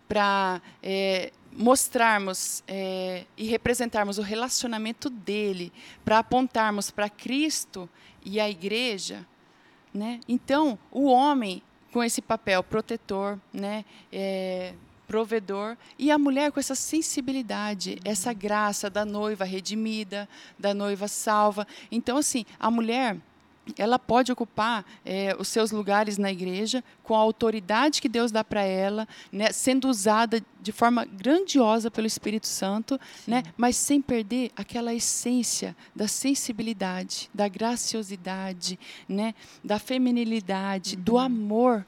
para 0.08 0.60
é, 0.82 1.32
mostrarmos 1.52 2.62
é, 2.66 3.24
e 3.36 3.46
representarmos 3.46 4.18
o 4.18 4.22
relacionamento 4.22 5.10
dele, 5.10 5.72
para 6.04 6.18
apontarmos 6.18 6.90
para 6.90 7.08
Cristo, 7.08 7.88
e 8.24 8.38
a 8.40 8.48
igreja, 8.48 9.26
né? 9.98 10.20
Então, 10.28 10.78
o 10.90 11.06
homem 11.06 11.62
com 11.92 12.02
esse 12.02 12.22
papel 12.22 12.62
protetor, 12.62 13.38
né? 13.52 13.84
É, 14.12 14.72
provedor 15.06 15.74
e 15.98 16.10
a 16.10 16.18
mulher 16.18 16.52
com 16.52 16.60
essa 16.60 16.74
sensibilidade, 16.74 17.92
uhum. 17.92 18.12
essa 18.12 18.32
graça 18.34 18.90
da 18.90 19.06
noiva 19.06 19.44
redimida, 19.44 20.28
da 20.58 20.74
noiva 20.74 21.08
salva. 21.08 21.66
Então, 21.90 22.18
assim, 22.18 22.44
a 22.60 22.70
mulher 22.70 23.16
ela 23.76 23.98
pode 23.98 24.32
ocupar 24.32 24.84
é, 25.04 25.36
os 25.38 25.48
seus 25.48 25.70
lugares 25.70 26.18
na 26.18 26.30
igreja 26.30 26.82
com 27.02 27.14
a 27.14 27.18
autoridade 27.18 28.00
que 28.00 28.08
Deus 28.08 28.30
dá 28.30 28.44
para 28.44 28.62
ela, 28.62 29.06
né, 29.32 29.52
sendo 29.52 29.88
usada 29.88 30.42
de 30.60 30.72
forma 30.72 31.04
grandiosa 31.04 31.90
pelo 31.90 32.06
Espírito 32.06 32.46
Santo, 32.46 32.98
né, 33.26 33.42
mas 33.56 33.76
sem 33.76 34.00
perder 34.00 34.50
aquela 34.56 34.94
essência 34.94 35.76
da 35.94 36.08
sensibilidade, 36.08 37.30
da 37.32 37.48
graciosidade, 37.48 38.78
né, 39.08 39.34
da 39.62 39.78
feminilidade, 39.78 40.96
uhum. 40.96 41.02
do 41.02 41.18
amor 41.18 41.86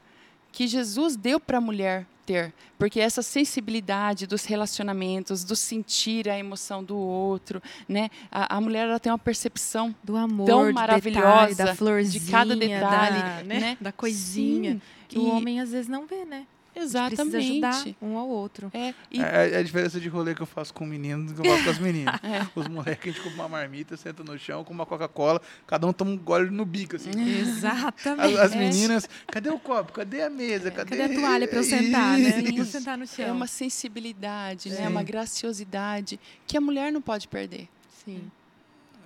que 0.52 0.66
Jesus 0.66 1.16
deu 1.16 1.38
para 1.38 1.58
a 1.58 1.60
mulher 1.60 2.06
ter, 2.30 2.54
porque 2.78 3.00
essa 3.00 3.22
sensibilidade 3.22 4.24
dos 4.26 4.44
relacionamentos, 4.44 5.42
do 5.42 5.56
sentir 5.56 6.28
a 6.28 6.38
emoção 6.38 6.84
do 6.84 6.96
outro, 6.96 7.60
né? 7.88 8.08
A, 8.30 8.56
a 8.56 8.60
mulher 8.60 8.86
ela 8.86 9.00
tem 9.00 9.10
uma 9.10 9.18
percepção 9.18 9.94
do 10.02 10.16
amor, 10.16 10.46
tão 10.46 10.72
maravilhosa, 10.72 11.46
detalhe, 11.48 11.54
da 11.56 11.74
florzinha, 11.74 12.24
de 12.24 12.30
cada 12.30 12.54
detalhe, 12.54 13.18
da, 13.18 13.42
né? 13.42 13.60
né? 13.60 13.76
da 13.80 13.90
coisinha 13.90 14.74
Sim. 14.74 14.80
que 15.08 15.16
e... 15.16 15.18
o 15.18 15.28
homem 15.28 15.60
às 15.60 15.72
vezes 15.72 15.88
não 15.88 16.06
vê, 16.06 16.24
né? 16.24 16.46
Exatamente. 16.74 17.30
precisa 17.30 17.68
ajudar 17.68 17.96
um 18.00 18.16
ao 18.16 18.28
outro. 18.28 18.70
É, 18.72 18.94
e... 19.10 19.20
é, 19.20 19.50
é, 19.52 19.56
a 19.58 19.62
diferença 19.62 19.98
de 19.98 20.08
rolê 20.08 20.34
que 20.34 20.40
eu 20.40 20.46
faço 20.46 20.72
com 20.72 20.84
o 20.84 20.86
menino 20.86 21.26
do 21.26 21.34
que 21.34 21.46
eu 21.46 21.52
faço 21.52 21.64
com 21.64 21.70
as 21.70 21.78
meninas. 21.78 22.14
é. 22.22 22.46
Os 22.54 22.68
moleques, 22.68 23.02
a 23.02 23.12
gente 23.12 23.22
compra 23.22 23.42
uma 23.42 23.48
marmita, 23.48 23.96
senta 23.96 24.22
no 24.22 24.38
chão 24.38 24.64
com 24.64 24.72
uma 24.72 24.86
Coca-Cola, 24.86 25.40
cada 25.66 25.86
um 25.86 25.92
toma 25.92 26.12
um 26.12 26.18
gole 26.18 26.50
no 26.50 26.64
bico, 26.64 26.96
assim. 26.96 27.10
Exatamente. 27.10 28.34
As, 28.34 28.52
as 28.52 28.54
meninas, 28.54 29.08
cadê 29.26 29.50
o 29.50 29.58
copo? 29.58 29.92
Cadê 29.92 30.22
a 30.22 30.30
mesa? 30.30 30.68
É, 30.68 30.70
cadê, 30.70 30.96
cadê 30.96 31.14
a 31.14 31.20
toalha 31.20 31.48
para 31.48 31.58
eu 31.58 31.64
sentar, 31.64 32.18
né? 32.18 32.42
Vou 32.56 32.64
sentar 32.64 32.96
no 32.96 33.06
chão. 33.06 33.26
É 33.26 33.32
uma 33.32 33.46
sensibilidade, 33.46 34.70
né? 34.70 34.88
uma 34.88 35.02
graciosidade 35.02 36.18
que 36.46 36.56
a 36.56 36.60
mulher 36.60 36.92
não 36.92 37.00
pode 37.00 37.28
perder. 37.28 37.68
Sim. 38.04 38.30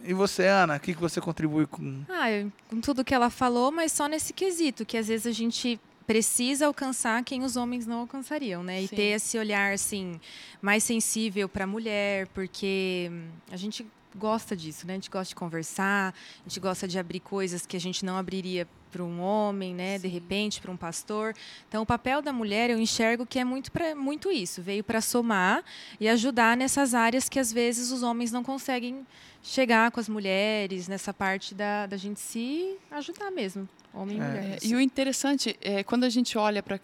E 0.07 0.13
você, 0.13 0.47
Ana, 0.47 0.77
o 0.77 0.81
que, 0.81 0.95
que 0.95 1.01
você 1.01 1.19
contribui 1.19 1.67
com? 1.67 2.03
Ah, 2.11 2.31
eu, 2.31 2.53
com 2.69 2.79
tudo 2.79 3.03
que 3.03 3.15
ela 3.15 3.31
falou, 3.31 3.73
mas 3.73 3.91
só 3.91 4.07
nesse 4.07 4.35
quesito, 4.35 4.85
que 4.85 4.99
às 4.99 5.09
vezes 5.09 5.27
a 5.27 5.33
gente 5.33 5.81
precisa 6.07 6.67
alcançar 6.67 7.23
quem 7.25 7.43
os 7.43 7.57
homens 7.57 7.87
não 7.87 8.01
alcançariam, 8.01 8.63
né? 8.63 8.83
E 8.83 8.89
Sim. 8.89 8.97
ter 8.97 9.03
esse 9.03 9.39
olhar 9.39 9.73
assim 9.73 10.21
mais 10.61 10.85
sensível 10.85 11.49
para 11.49 11.65
a 11.65 11.67
mulher, 11.67 12.27
porque 12.29 13.11
a 13.51 13.57
gente 13.57 13.87
gosta 14.15 14.57
disso, 14.57 14.87
né? 14.87 14.95
A 14.95 14.97
gente 14.97 15.11
gosta 15.11 15.29
de 15.31 15.35
conversar, 15.35 16.15
a 16.41 16.49
gente 16.49 16.61
gosta 16.61 16.87
de 16.87 16.99
abrir 16.99 17.21
coisas 17.21 17.67
que 17.67 17.77
a 17.77 17.81
gente 17.81 18.05
não 18.05 18.17
abriria 18.17 18.67
para 18.93 19.03
um 19.03 19.21
homem, 19.21 19.75
né? 19.75 19.97
Sim. 19.99 20.03
De 20.03 20.09
repente 20.09 20.61
para 20.61 20.71
um 20.71 20.77
pastor. 20.77 21.35
Então 21.69 21.83
o 21.83 21.87
papel 21.87 22.23
da 22.23 22.33
mulher 22.33 22.71
eu 22.71 22.79
enxergo 22.79 23.27
que 23.27 23.39
é 23.39 23.45
muito 23.45 23.73
pra, 23.73 23.95
muito 23.95 24.31
isso, 24.31 24.63
veio 24.63 24.85
para 24.85 25.01
somar 25.01 25.65
e 25.99 26.09
ajudar 26.09 26.57
nessas 26.57 26.95
áreas 26.95 27.29
que 27.29 27.41
às 27.41 27.53
vezes 27.53 27.91
os 27.91 28.03
homens 28.03 28.31
não 28.31 28.45
conseguem 28.45 29.05
chegar 29.43 29.91
com 29.91 29.99
as 29.99 30.09
mulheres 30.09 30.87
nessa 30.87 31.13
parte 31.13 31.55
da, 31.55 31.87
da 31.87 31.97
gente 31.97 32.21
se 32.21 32.77
ajudar 32.91 33.31
mesmo. 33.31 33.69
Homem 33.95 34.17
e 34.17 34.21
é. 34.21 34.25
mulher. 34.25 34.59
E 34.63 34.75
o 34.75 34.81
interessante 34.81 35.57
é 35.61 35.85
quando 35.85 36.05
a 36.05 36.09
gente 36.09 36.37
olha 36.37 36.63
para 36.63 36.81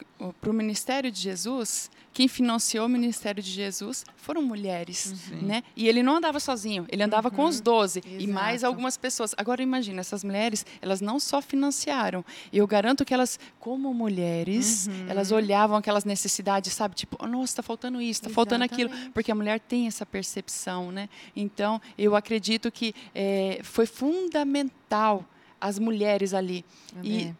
o 0.50 0.52
ministério 0.52 1.10
de 1.10 1.20
Jesus, 1.20 1.90
quem 2.12 2.28
financiou 2.28 2.86
o 2.86 2.88
ministério 2.88 3.42
de 3.42 3.50
Jesus 3.50 4.04
foram 4.16 4.42
mulheres, 4.42 5.28
uhum. 5.30 5.42
né? 5.42 5.62
E 5.76 5.88
ele 5.88 6.02
não 6.02 6.16
andava 6.16 6.38
sozinho, 6.38 6.86
ele 6.88 7.02
andava 7.02 7.28
uhum. 7.28 7.34
com 7.34 7.44
os 7.44 7.60
doze 7.60 8.02
e 8.06 8.26
mais 8.26 8.62
algumas 8.62 8.96
pessoas. 8.96 9.34
Agora 9.36 9.62
imagina, 9.62 10.00
essas 10.00 10.22
mulheres, 10.22 10.64
elas 10.80 11.00
não 11.00 11.18
só 11.18 11.42
financiaram, 11.42 12.24
eu 12.52 12.66
garanto 12.66 13.04
que 13.04 13.12
elas, 13.12 13.38
como 13.58 13.92
mulheres, 13.92 14.86
uhum. 14.86 15.06
elas 15.08 15.32
olhavam 15.32 15.76
aquelas 15.76 16.04
necessidades, 16.04 16.72
sabe? 16.72 16.94
Tipo, 16.94 17.16
oh, 17.20 17.26
nossa, 17.26 17.52
está 17.52 17.62
faltando 17.62 18.00
isso, 18.00 18.20
está 18.20 18.30
faltando 18.30 18.64
aquilo, 18.64 18.90
porque 19.12 19.32
a 19.32 19.34
mulher 19.34 19.58
tem 19.58 19.86
essa 19.86 20.06
percepção, 20.06 20.92
né? 20.92 21.08
Então, 21.34 21.80
eu 21.98 22.14
acredito 22.14 22.70
que 22.70 22.94
é, 23.14 23.60
foi 23.62 23.86
fundamental 23.86 25.24
as 25.60 25.78
mulheres 25.78 26.32
ali. 26.34 26.64
E, 27.02 27.34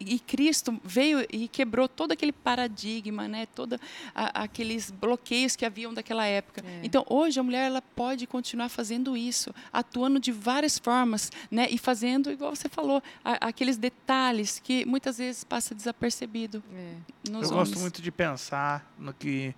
e 0.00 0.18
Cristo 0.18 0.80
veio 0.84 1.26
e 1.30 1.48
quebrou 1.48 1.88
todo 1.88 2.12
aquele 2.12 2.32
paradigma, 2.32 3.26
né? 3.26 3.46
Todos 3.46 3.78
aqueles 4.14 4.90
bloqueios 4.90 5.56
que 5.56 5.64
haviam 5.64 5.92
daquela 5.92 6.24
época. 6.24 6.62
É. 6.64 6.80
Então, 6.84 7.04
hoje 7.08 7.40
a 7.40 7.42
mulher 7.42 7.66
ela 7.66 7.82
pode 7.82 8.26
continuar 8.26 8.68
fazendo 8.68 9.16
isso, 9.16 9.52
atuando 9.72 10.20
de 10.20 10.30
várias 10.30 10.78
formas, 10.78 11.32
né? 11.50 11.66
E 11.70 11.78
fazendo, 11.78 12.30
igual 12.30 12.54
você 12.54 12.68
falou, 12.68 13.02
a, 13.24 13.48
aqueles 13.48 13.76
detalhes 13.76 14.58
que 14.58 14.84
muitas 14.84 15.18
vezes 15.18 15.42
passa 15.44 15.74
desapercebido. 15.74 16.62
É. 16.72 16.94
Eu 17.28 17.34
homens. 17.34 17.50
gosto 17.50 17.78
muito 17.78 18.00
de 18.00 18.12
pensar 18.12 18.90
no 18.98 19.12
que 19.12 19.54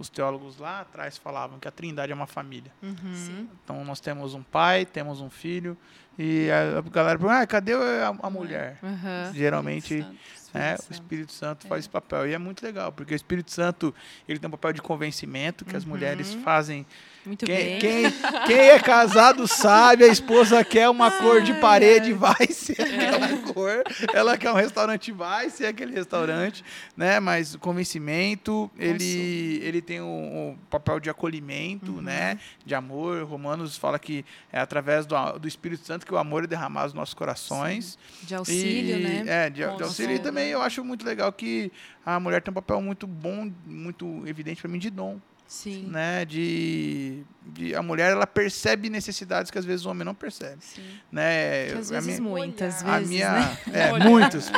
os 0.00 0.08
teólogos 0.08 0.56
lá 0.56 0.80
atrás 0.80 1.18
falavam 1.18 1.58
que 1.58 1.68
a 1.68 1.70
Trindade 1.70 2.10
é 2.10 2.14
uma 2.14 2.26
família. 2.26 2.72
Uhum. 2.82 3.46
Então 3.62 3.84
nós 3.84 4.00
temos 4.00 4.32
um 4.32 4.42
pai, 4.42 4.86
temos 4.86 5.20
um 5.20 5.28
filho 5.28 5.76
e 6.18 6.48
a 6.50 6.80
galera 6.80 7.18
pergunta, 7.18 7.40
ah, 7.40 7.46
cadê 7.46 7.74
a, 7.74 8.08
a 8.22 8.30
mulher? 8.30 8.78
Uhum. 8.82 9.34
Geralmente 9.34 10.06
né, 10.54 10.76
o 10.88 10.92
Espírito 10.92 11.32
Santo 11.32 11.68
faz 11.68 11.78
é. 11.78 11.80
esse 11.80 11.88
papel 11.90 12.26
e 12.26 12.32
é 12.32 12.38
muito 12.38 12.64
legal 12.64 12.90
porque 12.90 13.12
o 13.12 13.16
Espírito 13.16 13.52
Santo 13.52 13.94
ele 14.26 14.38
tem 14.38 14.48
um 14.48 14.50
papel 14.50 14.72
de 14.72 14.80
convencimento 14.80 15.66
que 15.66 15.72
uhum. 15.72 15.78
as 15.78 15.84
mulheres 15.84 16.32
fazem 16.32 16.86
Muito 17.30 17.46
Quem, 17.46 17.54
bem. 17.56 17.78
quem, 17.78 18.02
quem 18.48 18.58
é 18.58 18.78
casado 18.80 19.46
sabe, 19.46 20.02
a 20.02 20.08
esposa 20.08 20.64
quer 20.64 20.88
uma 20.90 21.12
cor 21.12 21.40
de 21.42 21.54
parede, 21.54 22.12
vai 22.12 22.44
ser 22.48 22.72
aquela 22.82 23.38
cor. 23.54 23.84
Ela 24.12 24.36
quer 24.36 24.50
um 24.50 24.56
restaurante, 24.56 25.12
vai 25.12 25.48
ser 25.48 25.66
aquele 25.66 25.92
restaurante, 25.94 26.64
né? 26.96 27.20
Mas 27.20 27.54
o 27.54 27.58
convencimento, 27.60 28.68
ele, 28.76 29.60
ele 29.62 29.80
tem 29.80 30.00
um, 30.00 30.06
um 30.50 30.58
papel 30.68 30.98
de 30.98 31.08
acolhimento, 31.08 31.92
né? 32.02 32.36
De 32.66 32.74
amor. 32.74 33.22
Romanos 33.22 33.76
fala 33.76 33.96
que 33.96 34.24
é 34.52 34.58
através 34.58 35.06
do, 35.06 35.14
do 35.38 35.46
Espírito 35.46 35.86
Santo 35.86 36.04
que 36.04 36.12
o 36.12 36.18
amor 36.18 36.42
é 36.42 36.46
derramado 36.48 36.86
nos 36.86 36.94
nossos 36.94 37.14
corações. 37.14 37.96
De 38.24 38.34
auxílio, 38.34 38.96
E- 38.98 39.02
né? 39.04 39.24
É, 39.46 39.50
de, 39.50 39.58
de 39.76 39.82
auxílio. 39.84 40.16
E 40.16 40.18
também 40.18 40.48
eu 40.48 40.60
acho 40.60 40.82
muito 40.82 41.06
legal 41.06 41.32
que 41.32 41.70
a 42.04 42.18
mulher 42.18 42.42
tem 42.42 42.50
um 42.50 42.54
papel 42.56 42.82
muito 42.82 43.06
bom, 43.06 43.48
muito 43.64 44.24
evidente 44.26 44.60
para 44.60 44.68
mim 44.68 44.80
de 44.80 44.90
dom 44.90 45.20
Sim. 45.52 45.82
né, 45.88 46.24
de, 46.24 47.24
de 47.44 47.74
a 47.74 47.82
mulher 47.82 48.12
ela 48.12 48.24
percebe 48.26 48.88
necessidades 48.88 49.50
que 49.50 49.58
às 49.58 49.64
vezes 49.64 49.84
o 49.84 49.90
homem 49.90 50.04
não 50.04 50.14
percebe, 50.14 50.58
Sim. 50.64 50.80
né? 51.10 51.66
Que 51.72 51.78
às 51.78 51.90
a 51.90 51.94
vezes, 52.00 52.20
minha, 52.20 52.30
muitas 52.30 52.84
a 52.84 52.92
vezes, 52.98 53.08
minha 53.08 53.32
né? 53.32 53.58
é, 53.74 53.98
muitos. 54.08 54.48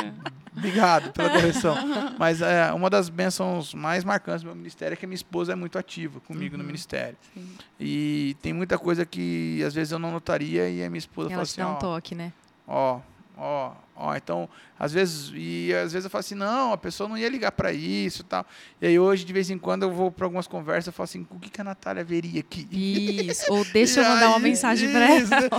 Obrigado 0.55 1.11
pela 1.11 1.31
correção. 1.33 1.75
Mas 2.19 2.43
é, 2.43 2.71
uma 2.73 2.91
das 2.91 3.09
bênçãos 3.09 3.73
mais 3.73 4.03
marcantes 4.03 4.43
do 4.43 4.45
meu 4.45 4.55
ministério 4.55 4.93
é 4.93 4.95
que 4.95 5.03
a 5.03 5.07
minha 5.07 5.15
esposa 5.15 5.53
é 5.53 5.55
muito 5.55 5.79
ativa 5.79 6.19
comigo 6.19 6.53
Uhum. 6.55 6.61
no 6.61 6.63
ministério. 6.67 7.17
Sim. 7.33 7.49
E 7.79 8.37
tem 8.39 8.53
muita 8.53 8.77
coisa 8.77 9.03
que 9.03 9.63
às 9.65 9.73
vezes 9.73 9.91
eu 9.91 9.97
não 9.97 10.11
notaria 10.11 10.69
e 10.69 10.83
a 10.83 10.89
minha 10.91 10.99
esposa 10.99 11.29
fala 11.29 11.39
Ela 11.39 11.45
te 11.47 11.49
assim, 11.53 11.61
dá 11.61 11.69
um 11.69 11.73
ó, 11.73 11.75
toque, 11.77 12.13
né? 12.13 12.31
ó, 12.67 12.99
ó, 13.35 13.71
ó, 13.95 14.15
então, 14.15 14.49
às 14.79 14.91
vezes, 14.91 15.31
e 15.35 15.73
às 15.73 15.93
vezes 15.93 16.05
eu 16.05 16.09
falo 16.09 16.19
assim, 16.21 16.35
não, 16.35 16.73
a 16.73 16.77
pessoa 16.77 17.07
não 17.07 17.17
ia 17.17 17.29
ligar 17.29 17.51
para 17.51 17.71
isso 17.71 18.21
e 18.21 18.25
tal. 18.25 18.45
E 18.81 18.87
aí 18.87 18.99
hoje, 18.99 19.23
de 19.23 19.31
vez 19.33 19.49
em 19.49 19.57
quando, 19.57 19.83
eu 19.83 19.91
vou 19.91 20.11
para 20.11 20.25
algumas 20.25 20.47
conversas, 20.47 20.87
eu 20.87 20.93
falo 20.93 21.05
assim, 21.05 21.27
o 21.29 21.39
que, 21.39 21.49
que 21.49 21.61
a 21.61 21.63
Natália 21.63 22.03
veria 22.03 22.39
aqui? 22.41 22.67
Isso. 22.71 23.45
Ou 23.53 23.63
deixa 23.65 23.99
eu 24.01 24.05
E 24.05 24.07
mandar 24.09 24.27
uma 24.29 24.37
aí, 24.37 24.43
mensagem 24.43 24.91
pra 24.91 25.05
ela. 25.05 25.19
isso, 25.19 25.29
né? 25.31 25.49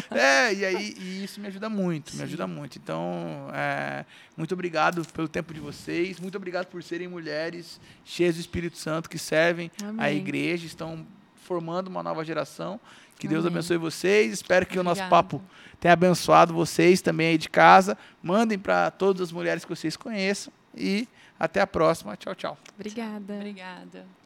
É, 0.48 0.54
e 0.54 0.64
aí 0.64 0.94
e 0.98 1.24
isso 1.24 1.40
me 1.40 1.46
ajuda 1.46 1.68
muito, 1.68 2.14
me 2.16 2.22
ajuda 2.22 2.46
muito. 2.46 2.78
Então, 2.78 3.48
é, 3.52 4.04
muito 4.36 4.52
obrigado 4.52 5.04
pelo 5.12 5.28
tempo 5.28 5.54
de 5.54 5.60
vocês, 5.60 6.18
muito 6.20 6.36
obrigado 6.36 6.66
por 6.66 6.82
serem 6.82 7.08
mulheres 7.08 7.80
cheias 8.04 8.34
do 8.34 8.40
Espírito 8.40 8.76
Santo 8.78 9.08
que 9.08 9.18
servem 9.18 9.70
a 9.82 9.88
Amém. 9.88 10.16
igreja, 10.18 10.66
estão 10.66 11.06
formando 11.36 11.88
uma 11.88 12.02
nova 12.02 12.24
geração. 12.24 12.80
Que 13.18 13.28
Deus 13.28 13.44
Amém. 13.44 13.58
abençoe 13.58 13.76
vocês. 13.76 14.32
Espero 14.32 14.66
que 14.66 14.78
o 14.78 14.82
nosso 14.82 15.00
Obrigada. 15.02 15.10
papo 15.22 15.42
tenha 15.80 15.92
abençoado 15.92 16.52
vocês 16.54 17.00
também 17.00 17.28
aí 17.28 17.38
de 17.38 17.48
casa. 17.48 17.96
Mandem 18.22 18.58
para 18.58 18.90
todas 18.90 19.22
as 19.22 19.32
mulheres 19.32 19.64
que 19.64 19.70
vocês 19.70 19.96
conheçam 19.96 20.52
e 20.74 21.08
até 21.38 21.60
a 21.60 21.66
próxima. 21.66 22.16
Tchau, 22.16 22.34
tchau. 22.34 22.58
Obrigada. 22.74 23.34
Obrigada. 23.34 24.23